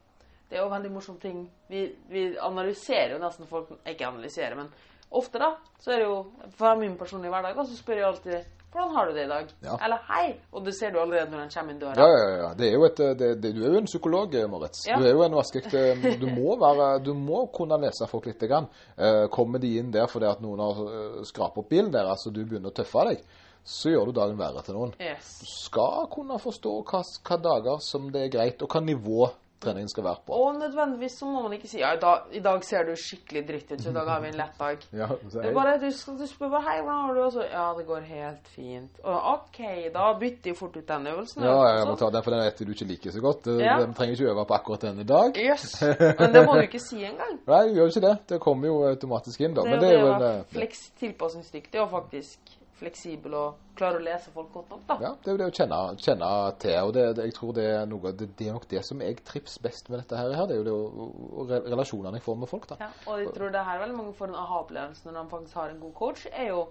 Det 0.51 0.59
er 0.59 0.63
jo 0.63 0.69
veldig 0.69 0.91
morsomme 0.93 1.21
ting. 1.21 1.51
Vi, 1.69 1.85
vi 2.09 2.37
analyserer 2.39 3.15
jo 3.15 3.19
nesten 3.19 3.47
folk 3.47 3.71
Ikke 3.87 4.07
analyserer, 4.07 4.55
men 4.55 4.73
ofte, 5.11 5.39
da, 5.39 5.55
så 5.81 5.93
er 5.93 6.03
det 6.03 6.07
jo 6.07 6.51
For 6.59 6.75
min 6.75 6.99
personlige 6.99 7.31
hverdag, 7.31 7.59
Og 7.59 7.67
så 7.67 7.77
spør 7.77 7.95
jeg 7.95 8.07
alltid 8.07 8.45
hvordan 8.75 8.95
har 8.97 9.07
du 9.07 9.13
det 9.15 9.25
i 9.25 9.31
dag? 9.31 9.53
Ja. 9.63 9.77
Eller 9.87 10.01
hei. 10.09 10.25
Og 10.51 10.65
det 10.67 10.75
ser 10.75 10.91
du 10.91 10.99
allerede 10.99 11.31
når 11.31 11.45
han 11.45 11.53
kommer 11.55 11.75
inn 11.75 11.81
døra. 11.81 11.95
Ja, 11.95 12.19
ja, 12.19 12.35
ja. 12.41 12.49
Det 12.59 12.67
er 12.69 12.75
jo 12.75 12.87
et, 12.89 13.03
det, 13.21 13.29
det, 13.43 13.53
du 13.55 13.63
er 13.63 13.77
jo 13.77 13.83
en 13.85 13.89
psykolog, 13.91 14.35
Moritz. 14.51 14.83
Ja. 14.89 14.99
Du 14.99 15.07
er 15.07 15.15
jo 15.15 15.23
en 15.27 15.39
vaskeekte 15.39 15.85
Du 16.21 16.27
må 16.35 16.57
være 16.59 16.89
Du 17.05 17.13
må 17.15 17.47
kunne 17.55 17.79
lese 17.87 18.09
folk 18.11 18.27
litt. 18.31 18.43
Grann. 18.45 18.67
Eh, 18.99 19.25
kommer 19.33 19.63
de 19.63 19.71
inn 19.79 19.93
der 19.95 20.11
fordi 20.11 20.27
at 20.29 20.43
noen 20.43 20.61
har 20.61 21.23
skrapet 21.25 21.63
opp 21.63 21.71
bilen 21.71 21.93
deres, 21.95 22.27
og 22.27 22.35
du 22.35 22.43
begynner 22.43 22.73
å 22.73 22.77
tøffe 22.77 23.07
deg, 23.09 23.23
så 23.65 23.93
gjør 23.95 24.11
du 24.11 24.19
dagen 24.19 24.37
verre 24.37 24.61
til 24.67 24.77
noen. 24.77 24.93
Yes. 25.01 25.39
Du 25.41 25.49
skal 25.49 26.11
kunne 26.13 26.37
forstå 26.43 26.75
hva, 26.91 27.01
hva 27.01 27.39
dager 27.47 27.81
som 27.85 28.11
det 28.13 28.27
er 28.27 28.35
greit, 28.35 28.61
og 28.61 28.75
hva 28.75 28.83
nivå 28.85 29.31
treningen 29.65 29.91
skal 29.91 30.05
være 30.05 30.23
på. 30.27 30.39
Og 30.39 30.59
nødvendigvis 30.59 31.19
så 31.21 31.29
må 31.29 31.43
man 31.47 31.57
ikke 31.57 31.71
si 31.71 31.81
ja, 31.81 31.93
i 31.97 32.01
dag, 32.03 32.29
i 32.33 32.43
dag 32.45 32.65
ser 32.65 32.87
du 32.89 32.95
skikkelig 32.99 33.43
dritt 33.49 33.73
ut, 33.73 33.83
så 33.83 33.91
i 33.91 33.97
dag 33.97 34.11
har 34.13 34.23
vi 34.25 34.31
en 34.33 34.39
lett 34.41 34.59
dag. 34.61 34.87
Ja, 34.93 35.09
så 35.31 35.41
Det 35.41 35.51
er 35.51 35.57
bare, 35.57 35.77
du, 35.83 35.89
du 36.21 36.27
spør 36.31 36.53
bare 36.55 36.65
'Hei, 36.69 36.79
hvordan 36.83 37.01
har 37.05 37.13
du 37.13 37.21
det?' 37.21 37.27
Og 37.27 37.33
så 37.33 37.43
'Ja, 37.49 37.67
det 37.79 37.87
går 37.87 38.01
helt 38.01 38.47
fint'. 38.57 39.01
Og 39.05 39.17
OK, 39.35 39.61
da 39.95 40.13
bytter 40.21 40.51
jeg 40.51 40.57
fort 40.57 40.77
ut 40.77 40.89
den 40.89 41.07
øvelsen. 41.07 41.43
ja, 41.43 41.57
jeg 41.79 41.87
må 41.89 41.97
ta 41.97 42.11
den, 42.11 42.23
for 42.23 42.31
den 42.31 42.45
vet 42.45 42.59
du 42.59 42.73
ikke 42.73 42.91
liker 42.93 43.11
så 43.11 43.21
godt. 43.21 43.47
Ja. 43.47 43.79
Den 43.81 43.95
trenger 43.95 44.13
ikke 44.15 44.31
øve 44.31 44.47
på 44.47 44.55
akkurat 44.55 44.83
den 44.83 45.01
i 45.01 45.05
dag. 45.05 45.37
Yes. 45.37 45.83
Men 46.21 46.35
det 46.35 46.47
må 46.47 46.55
du 46.55 46.61
ikke 46.61 46.81
si 46.81 47.05
engang. 47.05 47.41
Nei, 47.47 47.63
du 47.69 47.75
gjør 47.75 47.87
ikke 47.87 48.07
det. 48.09 48.17
Det 48.29 48.41
kommer 48.41 48.67
jo 48.69 48.77
automatisk 48.89 49.41
inn, 49.41 49.55
da. 49.55 49.63
Det 49.63 49.71
Men 49.71 49.81
det, 49.81 49.89
det 49.89 49.97
er 49.97 50.01
jo 50.01 50.13
en 50.15 50.63
eh, 50.63 50.77
tilpasningsdyktig 51.01 51.81
og 51.81 51.91
faktisk 51.91 52.39
fleksibel 52.85 53.35
og 53.39 53.75
klarer 53.79 53.99
å 53.99 54.05
lese 54.05 54.31
folk 54.35 54.53
godt 54.55 54.71
nok, 54.71 54.83
da. 54.87 54.97
Ja, 55.03 55.11
det 55.19 55.31
er 55.31 55.35
jo 55.35 55.41
det 55.41 55.49
å 55.49 55.55
kjenne, 55.57 55.81
kjenne 55.99 56.31
til. 56.63 56.77
Og 56.85 56.93
det, 56.95 57.05
det, 57.19 57.27
jeg 57.29 57.37
tror 57.39 57.53
det 57.57 57.67
er, 57.73 57.85
noe, 57.91 58.13
det, 58.15 58.31
det 58.39 58.49
er 58.49 58.57
nok 58.57 58.67
det 58.71 58.83
som 58.87 59.03
jeg 59.03 59.19
trives 59.27 59.59
best 59.65 59.91
med 59.91 60.03
dette 60.03 60.21
her. 60.21 60.31
Det 60.31 60.57
er 60.57 60.61
jo 60.61 60.67
det 60.69 60.75
og, 60.77 61.53
relasjonene 61.67 62.21
jeg 62.21 62.27
får 62.27 62.41
med 62.43 62.51
folk. 62.51 62.69
da. 62.71 62.79
Ja, 62.85 62.91
og 63.11 63.23
jeg 63.23 63.35
tror 63.37 63.55
det 63.55 63.67
her 63.69 63.83
veldig 63.83 63.99
mange 63.99 64.17
får 64.19 64.31
en 64.31 64.41
aha-opplevelse 64.45 65.09
når 65.09 65.19
de 65.19 65.25
faktisk 65.35 65.61
har 65.61 65.75
en 65.75 65.85
god 65.85 65.95
coach, 66.01 66.27
er 66.31 66.51
jo 66.53 66.65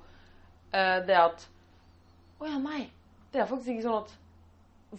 eh, 0.72 1.00
det 1.08 1.20
at 1.20 1.48
Å 2.44 2.50
ja, 2.50 2.60
nei. 2.60 2.84
Det 3.34 3.42
er 3.42 3.50
faktisk 3.50 3.74
ikke 3.74 3.88
sånn 3.88 4.04
at 4.04 4.20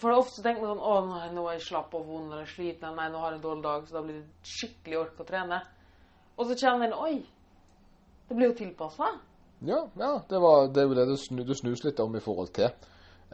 For 0.01 0.09
det 0.09 0.15
er 0.15 0.23
ofte 0.23 0.43
tenker 0.43 0.65
man 0.65 0.73
sånn 0.75 0.87
Å 0.91 0.95
nei, 1.11 1.27
nå 1.37 1.45
er 1.47 1.59
jeg 1.59 1.69
slapp 1.69 1.95
og 1.95 2.09
vond 2.09 2.33
eller 2.33 2.49
sliten. 2.51 2.89
Eller 2.89 2.99
nei, 3.03 3.13
nå 3.13 3.23
har 3.23 3.33
jeg 3.33 3.41
en 3.41 3.47
dårlig 3.47 3.67
dag, 3.69 3.87
så 3.87 3.99
da 3.99 4.03
blir 4.07 4.19
det 4.21 4.55
skikkelig 4.55 5.01
ork 5.05 5.23
å 5.23 5.29
trene. 5.29 5.61
Og 6.35 6.49
så 6.49 6.59
kjenner 6.59 6.91
en 6.91 6.99
Oi, 6.99 7.15
det 8.29 8.37
blir 8.37 8.51
jo 8.51 8.59
tilpassa. 8.59 9.13
Ja, 9.65 9.81
ja 9.99 10.11
det, 10.29 10.41
var, 10.43 10.69
det 10.69 10.83
er 10.83 10.91
jo 10.91 10.99
det 10.99 11.07
du, 11.09 11.17
snu, 11.21 11.45
du, 11.45 11.55
snus 11.55 11.85
litt 11.85 12.01
om 12.05 12.15
i 12.17 12.23
forhold 12.25 12.53
til. 12.57 12.69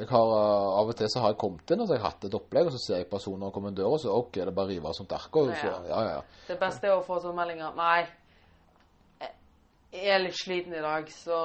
Jeg 0.00 0.08
har, 0.08 0.30
uh, 0.32 0.78
Av 0.80 0.88
og 0.88 0.96
til 0.96 1.10
så 1.12 1.20
har 1.20 1.34
jeg 1.34 1.40
kommet 1.42 1.70
inn 1.74 1.82
og 1.82 1.88
så 1.88 1.94
har 1.94 1.98
jeg 2.00 2.06
hatt 2.06 2.24
et 2.28 2.36
opplegg, 2.38 2.70
og 2.70 2.72
så 2.76 2.80
ser 2.80 3.02
jeg 3.02 3.10
personer 3.10 3.52
komme 3.52 3.68
inn 3.68 3.76
døra, 3.76 3.90
og 3.96 4.00
så 4.00 4.14
OK, 4.14 4.38
det 4.38 4.46
er 4.46 4.54
bare 4.56 4.70
å 4.70 4.72
rive 4.72 4.88
av 4.88 4.96
sånt 4.96 5.12
ark. 5.12 5.36
og 5.36 5.52
så- 5.52 5.74
Ja. 5.88 6.00
Ja. 6.14 6.22
Det 6.48 6.58
beste 6.60 6.88
er 6.88 6.96
å 6.96 7.04
få 7.04 7.20
sånn 7.20 7.36
meldinger 7.36 7.74
Nei, 7.76 8.06
jeg 9.90 10.06
er 10.14 10.22
litt 10.22 10.38
sliten 10.38 10.74
i 10.76 10.82
dag, 10.82 11.08
så 11.10 11.36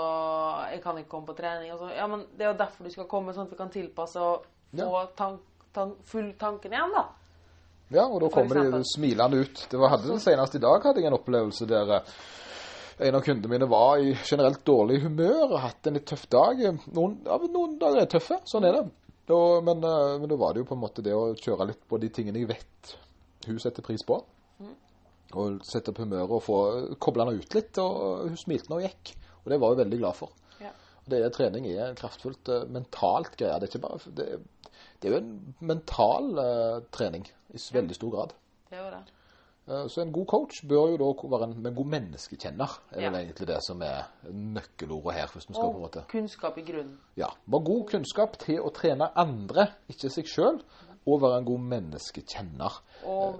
jeg 0.72 0.82
kan 0.84 0.98
ikke 0.98 1.10
komme 1.10 1.26
på 1.26 1.38
trening. 1.38 1.72
Og 1.74 1.80
så, 1.82 1.90
ja, 1.96 2.06
men 2.08 2.26
Det 2.38 2.46
er 2.46 2.52
jo 2.52 2.58
derfor 2.58 2.84
du 2.84 2.92
skal 2.94 3.08
komme, 3.10 3.34
sånn 3.34 3.48
at 3.48 3.52
vi 3.52 3.58
kan 3.58 3.70
tilpasse 3.74 4.22
og 4.22 4.46
få 4.76 5.02
Ja. 5.02 5.06
tank, 5.18 5.42
tank, 5.74 5.98
full 6.06 6.34
tanken 6.34 6.72
igjen, 6.72 6.92
da. 6.94 7.08
Ja, 7.92 8.06
og 8.06 8.22
da 8.22 8.30
kommer 8.30 8.72
de 8.72 8.84
smilende 8.84 9.42
ut. 9.42 9.68
Det 9.70 9.80
var, 9.80 9.90
hadde 9.90 10.08
det 10.08 10.22
Senest 10.22 10.56
i 10.56 10.60
dag 10.60 10.82
hadde 10.84 11.02
jeg 11.02 11.06
en 11.06 11.20
opplevelse 11.20 11.68
der 11.68 11.92
eh, 11.96 12.02
en 12.98 13.16
av 13.16 13.24
kundene 13.26 13.52
mine 13.52 13.68
var 13.70 14.00
i 14.00 14.14
generelt 14.24 14.62
dårlig 14.68 15.02
humør 15.04 15.50
og 15.50 15.62
hatt 15.64 15.88
en 15.88 15.98
litt 15.98 16.08
tøff 16.08 16.28
dag. 16.32 16.62
Noen, 16.96 17.18
ja, 17.26 17.40
noen 17.52 17.76
dager 17.82 18.04
er 18.04 18.12
tøffe, 18.12 18.40
sånn 18.48 18.68
er 18.68 18.78
det. 18.78 18.86
Da, 19.28 19.40
men, 19.66 19.84
eh, 19.84 20.14
men 20.22 20.30
da 20.32 20.38
var 20.40 20.54
det 20.54 20.64
jo 20.64 20.70
på 20.70 20.78
en 20.78 20.84
måte 20.84 21.04
det 21.06 21.16
å 21.16 21.34
kjøre 21.34 21.72
litt 21.72 21.84
på 21.90 22.00
de 22.00 22.12
tingene 22.14 22.44
jeg 22.44 22.52
vet 22.54 22.96
hun 23.46 23.60
setter 23.62 23.86
pris 23.86 24.04
på. 24.06 24.20
Og 25.36 25.60
sette 25.68 25.92
opp 25.92 26.00
humøret 26.00 26.32
og 26.32 26.44
få 26.46 26.58
koble 27.02 27.26
henne 27.26 27.42
ut 27.42 27.56
litt. 27.58 27.78
Og 27.82 28.30
hun 28.30 28.38
smilte 28.40 28.72
når 28.72 28.82
hun 28.82 28.88
gikk, 28.88 29.16
og 29.44 29.52
det 29.52 29.60
var 29.62 29.74
hun 29.74 29.82
veldig 29.82 30.00
glad 30.00 30.18
for. 30.18 30.36
Ja. 30.62 30.72
Og 31.02 31.12
det 31.12 31.22
er 31.22 31.34
trening 31.36 31.68
er 31.72 31.90
en 31.90 32.00
kraftfullt 32.00 32.52
uh, 32.54 32.62
mentalt 32.72 33.36
greie. 33.40 33.58
Det 33.64 33.74
er 33.74 33.84
bare 33.84 34.14
det, 34.20 34.30
det 35.02 35.10
er 35.10 35.16
jo 35.16 35.20
en 35.20 35.34
mental 35.74 36.32
uh, 36.40 36.78
trening 36.96 37.28
i 37.52 37.62
veldig 37.76 37.98
stor 37.98 38.14
grad. 38.16 38.36
Det 38.70 38.80
er 38.80 38.86
jo 38.86 38.94
det. 38.94 39.04
Eh, 39.04 39.12
Så 39.66 40.02
en 40.02 40.12
god 40.14 40.26
coach 40.30 40.60
bør 40.70 40.92
jo 40.94 40.98
da 41.02 41.28
være 41.28 41.44
en, 41.48 41.66
en 41.66 41.76
god 41.76 41.86
menneskekjenner. 41.90 42.70
er 42.92 43.02
Ja. 43.02 43.10
vel 43.10 43.20
egentlig 43.26 43.48
det 43.48 43.64
som 43.66 43.82
er 43.82 44.04
nøkkelordet 44.30 45.14
her. 45.14 45.28
hvis 45.34 45.48
vi 45.50 45.54
skal 45.54 45.64
på 45.64 45.70
en 45.70 45.76
Og 45.76 45.82
måte. 45.82 46.04
kunnskap 46.08 46.58
i 46.58 46.62
grunnen. 46.62 46.98
Ja, 47.18 47.28
Bare 47.50 47.64
god 47.66 47.88
kunnskap 47.90 48.38
til 48.38 48.60
å 48.62 48.70
trene 48.74 49.10
andre, 49.16 49.68
ikke 49.90 50.10
seg 50.12 50.26
sjøl, 50.26 50.62
og 51.08 51.22
være 51.22 51.38
en 51.40 51.46
god 51.46 51.60
menneskekjenner. 51.60 52.82
Og 53.06 53.40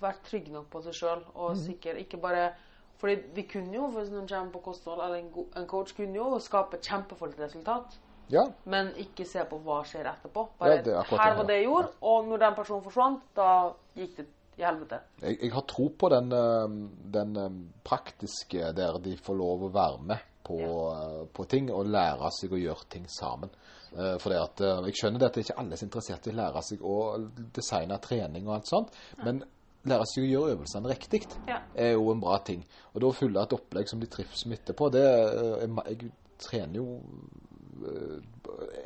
være 0.00 0.14
trygg 0.24 0.48
nok 0.52 0.70
på 0.70 0.82
seg 0.82 0.92
sjøl, 0.94 1.22
og 1.34 1.50
Mhm. 1.56 1.64
sikker. 1.66 1.94
Ikke 1.96 2.16
bare 2.20 2.52
fordi 2.98 3.16
vi 3.34 3.42
kunne 3.42 3.72
jo, 3.74 3.88
hvis 3.90 4.10
noen 4.10 4.26
kommer 4.26 4.52
på 4.52 4.62
kosthold, 4.62 5.00
eller 5.02 5.16
en, 5.16 5.46
en 5.56 5.66
coach 5.66 5.92
kunne 5.94 6.14
jo 6.14 6.38
skape 6.38 6.78
kjempefullt 6.80 7.38
resultat. 7.38 7.98
Ja, 8.30 8.44
Men 8.64 8.88
ikke 8.96 9.24
se 9.26 9.38
på 9.44 9.58
hva 9.62 9.82
skjer 9.84 10.04
etterpå. 10.04 10.48
Ja, 10.60 10.66
Bare 10.66 10.72
er 10.78 11.02
her 11.02 11.34
var 11.36 11.44
det 11.44 11.56
jeg 11.56 11.64
gjorde, 11.64 11.88
og 12.02 12.24
når 12.26 12.38
den 12.38 12.54
personen 12.54 12.82
forsvant, 12.82 13.20
da 13.36 13.72
gikk 13.96 14.16
det 14.16 14.26
i 14.58 14.64
helvete. 14.66 15.00
jeg, 15.22 15.38
jeg 15.42 15.52
har 15.54 15.64
tro 15.70 15.88
på 15.98 16.08
den, 16.12 16.32
eh, 16.34 16.78
den 17.18 17.36
eh, 17.36 17.58
praktiske 17.86 18.72
der 18.76 18.98
de 19.04 19.16
får 19.16 19.38
lov 19.38 19.68
å 19.68 19.72
være 19.74 20.02
med 20.02 20.24
på, 20.48 20.58
ja. 20.60 21.26
på 21.32 21.44
ting 21.44 21.68
og 21.74 21.90
lære 21.92 22.30
seg 22.38 22.54
å 22.56 22.60
gjøre 22.60 22.88
ting 22.90 23.04
sammen. 23.12 23.50
Eh, 23.92 24.16
For 24.20 24.32
det 24.32 24.40
at, 24.40 24.60
eh, 24.64 24.86
Jeg 24.88 24.98
skjønner 25.00 25.20
det 25.22 25.28
at 25.28 25.36
det 25.38 25.44
ikke 25.46 25.58
alle 25.60 25.76
er 25.76 25.80
så 25.82 25.86
interessert 25.88 26.26
i 26.26 26.32
å 26.32 26.38
lære 26.40 26.62
seg 26.64 26.82
å 26.82 26.96
designe 27.56 27.98
trening 28.04 28.48
og 28.48 28.54
alt 28.58 28.70
sånt, 28.70 28.98
men 29.24 29.42
lære 29.88 30.06
seg 30.10 30.24
å 30.24 30.30
gjøre 30.32 30.56
øvelsene 30.56 30.90
riktig 30.90 31.22
Ja. 31.48 31.60
er 31.74 31.92
jo 31.92 32.10
en 32.12 32.20
bra 32.20 32.38
ting. 32.44 32.64
Og 32.94 33.00
da 33.00 33.06
å 33.08 33.16
fylle 33.16 33.42
et 33.42 33.52
opplegg 33.56 33.88
som 33.88 34.00
de 34.00 34.06
trives 34.10 34.44
med 34.46 34.58
etterpå, 34.58 34.90
det 34.92 35.04
eh, 35.04 35.62
er 35.64 35.94
Jeg 35.94 36.10
trener 36.38 36.76
jo 36.80 37.00
eh, 37.84 38.18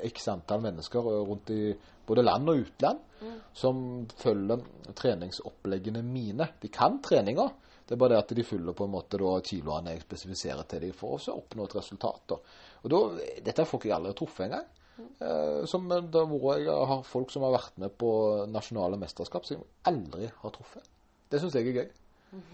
x 0.09 0.29
antall 0.33 0.63
mennesker 0.65 1.09
eh, 1.13 1.25
rundt 1.29 1.51
i 1.55 1.63
både 2.07 2.25
land 2.25 2.51
og 2.51 2.65
utland 2.65 3.09
som 3.55 4.07
følger 4.19 4.63
treningsoppleggene 4.99 6.03
mine. 6.03 6.49
De 6.61 6.71
kan 6.73 6.99
treninga, 7.05 7.47
det 7.87 7.95
er 7.95 8.01
bare 8.01 8.15
det 8.15 8.23
at 8.23 8.35
de 8.37 8.45
fyller 8.47 8.77
på 8.77 8.87
en 8.87 8.95
måte 8.95 9.21
da 9.21 9.33
kiloene 9.45 9.95
jeg 9.95 10.05
spesifiserer 10.07 10.67
til 10.71 10.87
dem 10.87 10.95
for 10.97 11.19
å 11.19 11.37
oppnå 11.37 11.67
et 11.67 11.77
resultat. 11.77 12.23
Da. 12.33 12.39
Og 12.83 12.95
da, 12.95 13.01
Dette 13.45 13.65
er 13.65 13.69
folk 13.69 13.87
jeg 13.87 13.95
aldri 13.97 14.13
har 14.13 14.19
truffet 14.19 14.47
engang. 14.49 14.71
Eh, 15.03 15.65
som 15.71 15.89
det 15.89 16.23
har 16.23 16.59
jeg 16.61 16.89
har 16.91 17.05
folk 17.09 17.31
som 17.33 17.47
har 17.47 17.55
vært 17.55 17.79
med 17.81 17.95
på 17.99 18.11
nasjonale 18.51 18.99
mesterskap 19.01 19.47
som 19.47 19.59
jeg 19.59 19.69
aldri 19.89 20.31
har 20.43 20.55
truffet. 20.55 20.89
Det 21.33 21.41
syns 21.41 21.57
jeg 21.57 21.71
er 21.71 21.79
gøy. 21.81 21.91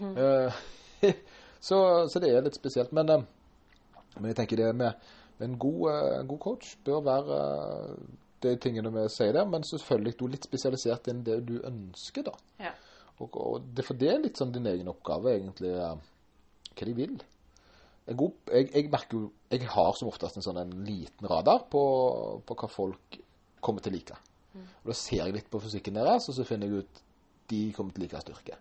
Eh, 0.09 0.59
så, 1.67 1.79
så 2.11 2.21
det 2.23 2.33
er 2.33 2.45
litt 2.45 2.57
spesielt. 2.59 2.93
Men, 2.95 3.25
men 4.17 4.31
jeg 4.31 4.39
tenker 4.41 4.61
det 4.61 4.73
med 4.75 5.09
en, 5.45 5.55
god, 5.59 5.81
eh, 5.91 6.19
en 6.19 6.29
god 6.29 6.41
coach 6.43 6.75
bør 6.85 7.01
være 7.05 7.39
eh, 7.39 7.95
de 8.43 8.53
tingene 8.63 8.91
vi 8.95 9.07
sier 9.11 9.33
der, 9.35 9.47
men 9.47 9.65
selvfølgelig 9.67 10.15
du 10.19 10.25
er 10.27 10.35
litt 10.35 10.47
spesialisert 10.47 11.09
innen 11.11 11.25
det 11.27 11.39
du 11.47 11.57
ønsker, 11.67 12.27
da. 12.27 12.35
Ja. 12.59 12.71
Og, 13.19 13.35
og 13.35 13.67
det, 13.75 13.83
for 13.87 13.99
det 13.99 14.13
er 14.13 14.21
litt 14.23 14.39
sånn 14.39 14.53
din 14.55 14.69
egen 14.71 14.91
oppgave, 14.91 15.35
egentlig, 15.35 15.73
eh, 15.75 16.71
hva 16.71 16.87
de 16.87 16.95
vil. 16.95 17.17
En 18.09 18.17
god, 18.17 18.37
jeg, 18.49 18.69
jeg 18.73 18.89
merker 18.89 19.19
jo 19.19 19.27
Jeg 19.51 19.67
har 19.69 19.91
som 19.97 20.07
oftest 20.09 20.37
en 20.39 20.45
sånn 20.45 20.57
en 20.61 20.71
liten 20.85 21.27
radar 21.29 21.67
på, 21.69 21.81
på 22.45 22.55
hva 22.57 22.69
folk 22.69 23.19
kommer 23.61 23.83
til 23.83 23.93
å 23.93 23.97
like. 23.97 24.17
Og 24.55 24.89
Da 24.91 24.95
ser 24.97 25.23
jeg 25.23 25.35
litt 25.35 25.49
på 25.51 25.61
fysikken 25.61 25.97
deres, 25.99 26.27
og 26.29 26.37
så 26.37 26.45
finner 26.47 26.69
jeg 26.69 26.83
ut 26.83 27.01
de 27.49 27.61
kommer 27.73 27.93
til 27.93 28.03
å 28.03 28.05
like 28.05 28.21
styrke. 28.21 28.57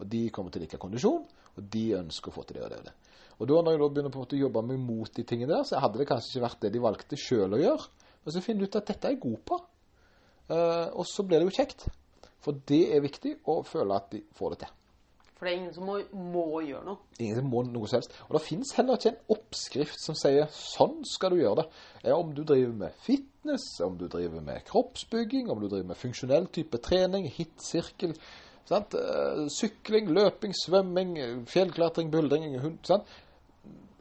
Og 0.00 0.08
de 0.08 0.24
kommer 0.34 0.54
til 0.54 0.64
like 0.64 0.80
kondisjon, 0.80 1.22
og 1.56 1.70
de 1.76 1.84
ønsker 1.98 2.32
å 2.32 2.34
få 2.34 2.46
til 2.48 2.58
det 2.58 2.66
og 2.66 2.72
det 2.72 2.80
og 2.80 2.88
det. 2.88 2.96
Og 3.40 3.48
da 3.48 3.60
når 3.64 3.72
jeg 3.74 3.80
da 3.80 3.88
begynner 3.88 4.12
på 4.12 4.20
en 4.20 4.24
måte 4.26 4.36
å 4.36 4.42
jobbe 4.42 4.62
meg 4.68 4.80
mot 4.84 5.14
de 5.16 5.24
tingene 5.28 5.54
der, 5.54 5.64
så 5.68 5.80
hadde 5.80 6.00
det 6.00 6.08
kanskje 6.08 6.34
ikke 6.34 6.44
vært 6.44 6.64
det 6.64 6.72
de 6.74 6.82
valgte 6.84 7.20
sjøl 7.20 7.56
å 7.56 7.60
gjøre. 7.60 7.86
Men 8.20 8.34
så 8.34 8.42
finner 8.44 8.60
du 8.60 8.68
ut 8.68 8.76
at 8.80 8.90
dette 8.90 9.08
er 9.08 9.14
jeg 9.14 9.22
god 9.22 9.38
på. 9.48 9.60
uh, 10.50 10.88
og 10.92 11.06
så 11.08 11.24
blir 11.24 11.40
det 11.40 11.48
jo 11.48 11.56
kjekt. 11.56 11.86
For 12.44 12.56
det 12.68 12.82
er 12.96 13.04
viktig 13.04 13.38
å 13.48 13.62
føle 13.68 13.96
at 13.96 14.12
de 14.12 14.20
får 14.36 14.54
det 14.54 14.58
til. 14.64 14.76
For 15.40 15.48
det 15.48 15.54
er 15.54 15.56
ingen 15.56 15.72
som 15.72 15.86
må, 15.88 15.94
må 16.12 16.44
gjøre 16.66 16.84
noe. 16.84 17.00
Ingen 17.16 17.38
som 17.38 17.46
må 17.48 17.62
noe 17.64 17.88
som 17.88 17.96
helst. 17.96 18.16
Og 18.26 18.36
det 18.36 18.42
finnes 18.44 18.74
heller 18.76 18.98
ikke 18.98 19.14
en 19.14 19.36
oppskrift 19.38 20.02
som 20.02 20.16
sier 20.20 20.50
sånn 20.52 20.98
skal 21.08 21.32
du 21.32 21.40
gjøre 21.40 21.62
det. 21.62 22.12
Om 22.12 22.34
du 22.36 22.42
driver 22.44 22.74
med 22.82 22.98
fitness, 23.06 23.64
om 23.86 23.96
du 23.96 24.04
driver 24.12 24.44
med 24.44 24.60
kroppsbygging, 24.68 25.48
om 25.48 25.62
du 25.62 25.70
driver 25.70 25.94
med 25.94 26.00
funksjonell 26.00 26.50
type 26.52 26.82
trening, 26.84 27.24
hit-sirkel, 27.32 28.12
sant? 28.70 28.94
Eh, 28.94 29.42
sykling, 29.52 30.12
løping, 30.14 30.54
svømming, 30.56 31.16
eh, 31.18 31.34
fjellklatring, 31.50 32.10
buldring, 32.12 32.46
hund, 32.62 32.78
sant? 32.86 33.08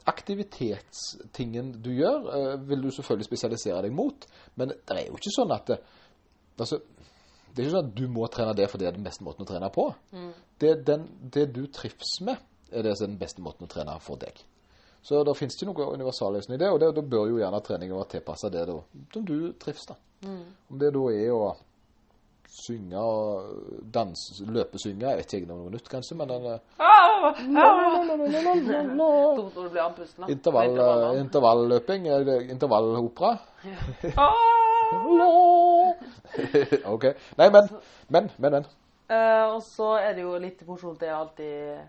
Aktivitetstingen 0.10 1.74
du 1.84 1.92
gjør, 1.94 2.30
eh, 2.36 2.54
vil 2.70 2.86
du 2.86 2.92
selvfølgelig 2.92 3.30
spesialisere 3.30 3.82
deg 3.86 3.94
mot, 3.94 4.26
men 4.56 4.74
det 4.74 4.96
er 4.96 5.08
jo 5.08 5.18
ikke 5.20 5.36
sånn 5.36 5.54
at 5.54 5.74
det, 5.74 5.80
altså, 6.58 6.80
det 7.50 7.64
er 7.64 7.68
ikke 7.68 7.76
sånn 7.76 7.90
at 7.90 7.96
du 7.98 8.06
må 8.08 8.30
trene 8.32 8.56
det 8.58 8.70
fordi 8.70 8.86
det 8.86 8.94
er 8.94 8.98
den 8.98 9.10
beste 9.10 9.26
måten 9.26 9.46
å 9.46 9.50
trene 9.50 9.70
på. 9.74 9.90
Det, 10.60 10.70
er 10.70 10.86
den, 10.86 11.10
det 11.22 11.50
du 11.54 11.66
trives 11.68 12.20
med, 12.26 12.38
er 12.72 12.86
det 12.86 12.96
som 12.98 13.08
er 13.08 13.14
den 13.14 13.22
beste 13.22 13.42
måten 13.42 13.66
å 13.66 13.72
trene 13.72 13.98
for 14.02 14.22
deg. 14.22 14.38
Så 15.02 15.22
da 15.24 15.34
finnes 15.34 15.56
ikke 15.56 15.70
noen 15.70 15.96
universalløsning 15.96 16.58
i 16.58 16.60
det, 16.60 16.70
og 16.70 16.82
da 16.84 17.02
bør 17.02 17.30
jo 17.32 17.40
gjerne 17.40 17.62
treningen 17.64 17.96
være 17.96 18.12
tilpassa 18.18 18.50
det 18.52 18.66
da, 18.68 18.76
som 19.14 19.26
du 19.26 19.54
trives. 19.62 19.86
da. 19.88 19.96
Om 20.70 20.80
det 20.82 20.92
da 20.94 21.04
er 21.16 21.32
å 21.32 21.54
synge 22.50 22.98
og 22.98 23.44
danse, 23.94 24.44
løpesynge, 24.50 25.06
jeg 25.06 25.18
vet 25.22 25.34
ikke 25.38 25.52
om 25.54 25.60
noe 25.64 25.74
nytt 25.74 25.90
kanskje, 25.92 26.16
men 26.18 26.32
en 26.34 26.46
eh, 26.56 26.60
Ah, 26.82 27.36
Dumt 27.38 28.08
når 28.08 29.64
du 29.64 29.70
blir 29.70 29.84
andpusten. 29.84 30.24
da. 30.26 30.32
intervall, 30.34 30.68
På 30.68 30.74
intervallene. 30.74 31.14
eh, 31.14 31.22
intervalløping, 31.26 32.08
er 32.08 32.32
intervallopera? 32.50 33.32
Ah! 34.18 34.60
ok. 36.94 37.04
Nei, 37.38 37.50
men, 37.50 37.70
men, 38.10 38.30
men, 38.38 38.52
men. 38.52 38.66
Uh, 39.10 39.56
og 39.56 39.64
så 39.66 39.96
er 39.98 40.14
det 40.18 40.22
jo 40.26 40.36
litt 40.42 40.62
morsomt 40.68 41.00
det 41.02 41.08
er 41.10 41.16
alltid 41.18 41.80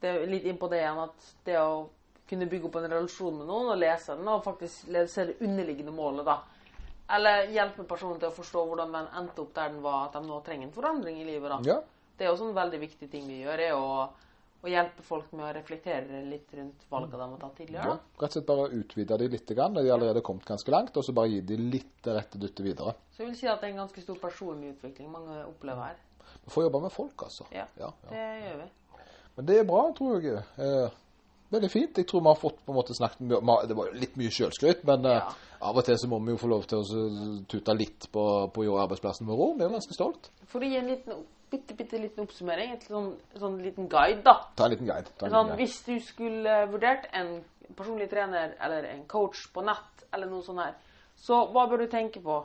Det 0.00 0.08
er 0.10 0.22
litt 0.30 0.46
igjen 0.48 1.00
at 1.02 1.26
det 1.44 1.58
å 1.60 1.88
kunne 2.28 2.48
bygge 2.48 2.70
opp 2.70 2.76
en 2.80 2.88
relasjon 2.88 3.36
med 3.36 3.46
noen 3.50 3.72
og 3.74 3.80
lese 3.80 4.16
den, 4.16 4.28
og 4.32 4.44
faktisk 4.44 4.88
se 5.12 5.26
det 5.28 5.36
underliggende 5.44 5.92
målet, 5.92 6.24
da. 6.24 6.38
Eller 7.10 7.46
hjelpe 7.52 7.84
personen 7.84 8.18
til 8.20 8.30
å 8.30 8.34
forstå 8.34 8.62
hvordan 8.68 8.92
den 8.96 9.08
endte 9.20 9.42
opp 9.42 9.54
der 9.54 9.68
den 9.74 9.82
var, 9.84 10.06
at 10.08 10.14
de 10.16 10.22
nå 10.28 10.38
trenger 10.46 10.68
en 10.70 10.72
forandring 10.72 11.18
i 11.20 11.24
livet. 11.28 11.50
da. 11.50 11.58
Ja. 11.68 11.80
Det 12.16 12.24
er 12.26 12.30
også 12.32 12.48
en 12.48 12.54
veldig 12.56 12.78
viktig 12.80 13.10
ting 13.12 13.26
vi 13.28 13.42
gjør, 13.42 13.60
er 13.60 13.74
å, 13.76 14.06
å 14.64 14.70
hjelpe 14.70 15.02
folk 15.04 15.32
med 15.36 15.44
å 15.48 15.52
reflektere 15.56 16.22
litt 16.30 16.52
rundt 16.56 16.86
valgene 16.88 17.18
de 17.20 17.26
har 17.34 17.42
tatt 17.42 17.56
tidligere. 17.58 17.84
ja. 17.90 17.98
Rett 18.22 18.30
og 18.30 18.36
slett 18.38 18.46
bare 18.48 18.68
utvide 18.78 19.18
de 19.20 19.28
litt, 19.34 19.52
grann, 19.58 19.74
når 19.76 19.82
de 19.84 19.92
allerede 19.98 20.22
er 20.22 20.26
kommet 20.30 20.46
ganske 20.48 20.70
langt, 20.72 20.96
og 20.96 21.04
så 21.04 21.12
bare 21.12 21.28
gi 21.34 21.40
de 21.42 21.58
litt 21.58 22.08
rette 22.08 22.40
dyttet 22.40 22.64
videre. 22.64 22.94
Så 23.12 23.22
jeg 23.24 23.32
vil 23.32 23.36
si 23.42 23.50
at 23.50 23.60
det 23.60 23.68
er 23.68 23.74
en 23.74 23.82
ganske 23.84 24.00
stor 24.06 24.16
personlig 24.22 24.72
utvikling 24.78 25.10
mange 25.12 25.42
opplever 25.44 25.90
her. 25.90 26.00
Vi 26.46 26.50
får 26.54 26.64
jobbe 26.70 26.80
med 26.86 26.92
folk, 26.94 27.26
altså. 27.28 27.44
Ja, 27.52 27.66
Ja, 27.76 27.90
ja. 28.06 28.10
det 28.14 28.24
gjør 28.46 28.60
vi. 28.62 28.70
Men 29.36 29.46
det 29.50 29.58
er 29.58 29.64
bra, 29.68 29.82
tror 29.98 30.22
jeg. 30.22 30.40
Eh, 30.62 31.00
Veldig 31.52 31.70
fint. 31.70 31.96
Jeg 32.00 32.06
tror 32.08 32.20
vi 32.24 32.28
har 32.32 32.38
fått 32.40 32.58
på 32.66 32.72
en 32.72 32.76
måte 32.78 32.94
snakket 32.96 33.28
Det 33.68 33.76
var 33.76 33.92
litt 33.94 34.16
mye 34.16 34.30
sjølskryt, 34.30 34.84
men 34.84 35.04
eh, 35.06 35.12
Ja. 35.20 35.34
av 35.60 35.76
og 35.76 35.84
til 35.84 35.96
så 35.98 36.08
må 36.08 36.18
vi 36.24 36.32
jo 36.32 36.36
få 36.40 36.48
lov 36.48 36.64
til 36.66 36.78
å 36.78 37.44
tute 37.48 37.74
litt 37.76 38.08
på, 38.12 38.24
på 38.52 38.64
arbeidsplassen 38.80 39.26
vår 39.26 39.38
òg. 39.48 39.58
Vi 39.58 39.64
er 39.64 39.68
ganske 39.76 39.94
stolt. 39.94 40.30
For 40.46 40.60
å 40.60 40.68
gi 40.68 40.76
en 40.76 40.88
liten, 40.88 41.24
bitte, 41.50 41.74
bitte 41.78 41.98
liten 42.00 42.24
oppsummering, 42.24 42.72
et 42.74 42.82
sånn, 42.88 43.12
sånn 43.38 43.60
liten 43.62 43.88
guide, 43.88 44.22
da. 44.24 44.38
Ta 44.56 44.64
en 44.66 44.74
liten 44.74 44.86
guide. 44.88 45.06
En 45.22 45.30
Sånn, 45.30 45.30
liten 45.30 45.46
guide. 45.52 45.60
hvis 45.62 45.78
du 45.86 46.00
skulle 46.00 46.56
vurdert 46.72 47.06
en 47.12 47.44
personlig 47.76 48.10
trener 48.10 48.56
eller 48.60 48.84
en 48.90 49.04
coach 49.08 49.46
på 49.54 49.62
nett, 49.64 50.04
eller 50.12 50.26
noe 50.30 50.42
sånt 50.42 50.60
her, 50.60 50.74
så 51.16 51.44
hva 51.52 51.68
bør 51.70 51.84
du 51.84 51.86
tenke 51.88 52.20
på? 52.20 52.42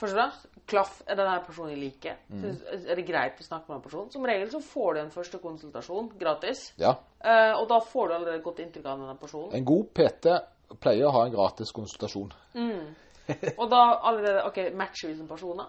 Først 0.00 0.14
og 0.14 0.20
fremst, 0.20 0.46
klaff 0.70 1.00
er 1.04 1.18
denne 1.18 1.40
personen 1.44 1.74
jeg 1.74 1.80
liker. 1.82 2.20
Mm. 2.32 2.44
Er 2.78 2.96
det 2.96 3.04
greit 3.08 3.40
å 3.42 3.44
snakke 3.44 3.68
med 3.68 3.76
en 3.76 3.84
person? 3.84 4.06
Som 4.12 4.24
regel 4.28 4.48
så 4.52 4.62
får 4.64 4.94
du 4.96 5.00
en 5.02 5.12
første 5.12 5.40
konsultasjon 5.42 6.08
gratis. 6.20 6.70
Ja. 6.80 6.94
Eh, 7.20 7.52
og 7.58 7.66
da 7.68 7.82
får 7.84 8.08
du 8.08 8.14
allerede 8.16 8.44
godt 8.44 8.62
inntrykk 8.64 8.86
av 8.86 9.02
denne 9.02 9.16
personen. 9.20 9.52
En 9.58 9.66
god 9.68 9.90
PT 9.98 10.32
pleier 10.80 11.08
å 11.08 11.12
ha 11.18 11.26
en 11.26 11.34
gratis 11.34 11.72
konsultasjon. 11.76 12.32
Og 13.60 13.66
da 13.70 13.80
allerede 14.08 14.46
ok, 14.48 14.58
matcher 14.78 15.10
vi 15.10 15.18
som 15.18 15.28
personer. 15.28 15.68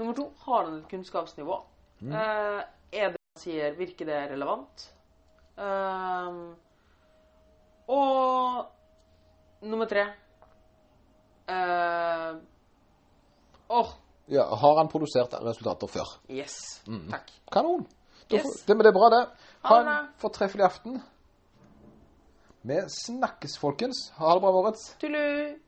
Nummer 0.00 0.16
to, 0.16 0.24
har 0.46 0.64
han 0.64 0.78
et 0.80 0.88
kunnskapsnivå? 0.90 1.58
Eh, 2.08 2.62
er 2.96 3.12
det 3.12 3.20
han 3.20 3.42
sier, 3.42 3.76
virker 3.76 4.08
det 4.08 4.20
relevant? 4.32 4.86
Eh, 5.60 6.40
og 7.92 9.68
nummer 9.68 9.90
tre 9.90 10.06
Åh, 13.72 13.92
Ja, 14.28 14.44
har 14.54 14.76
han 14.78 14.88
produsert 14.92 15.32
resultater 15.42 15.88
før? 15.90 16.08
yes. 16.30 16.54
Takk. 17.10 17.30
Kanon. 17.52 17.86
Da 18.30 18.36
Yes. 18.38 18.62
Det, 18.66 18.76
men 18.76 18.84
det 18.86 18.92
er 18.92 18.98
bra, 18.98 19.08
det. 19.12 19.22
Ha 19.66 19.74
Ha 19.74 19.80
en 20.00 20.08
fortreffelig 20.22 20.64
aften. 20.64 21.00
Vi 22.62 22.76
snakkes, 22.88 23.56
folkens. 23.58 24.10
Ha 24.16 24.34
det 24.34 24.40
bra, 24.44 24.52
Moritz. 24.54 24.84
Tullu! 25.00 25.58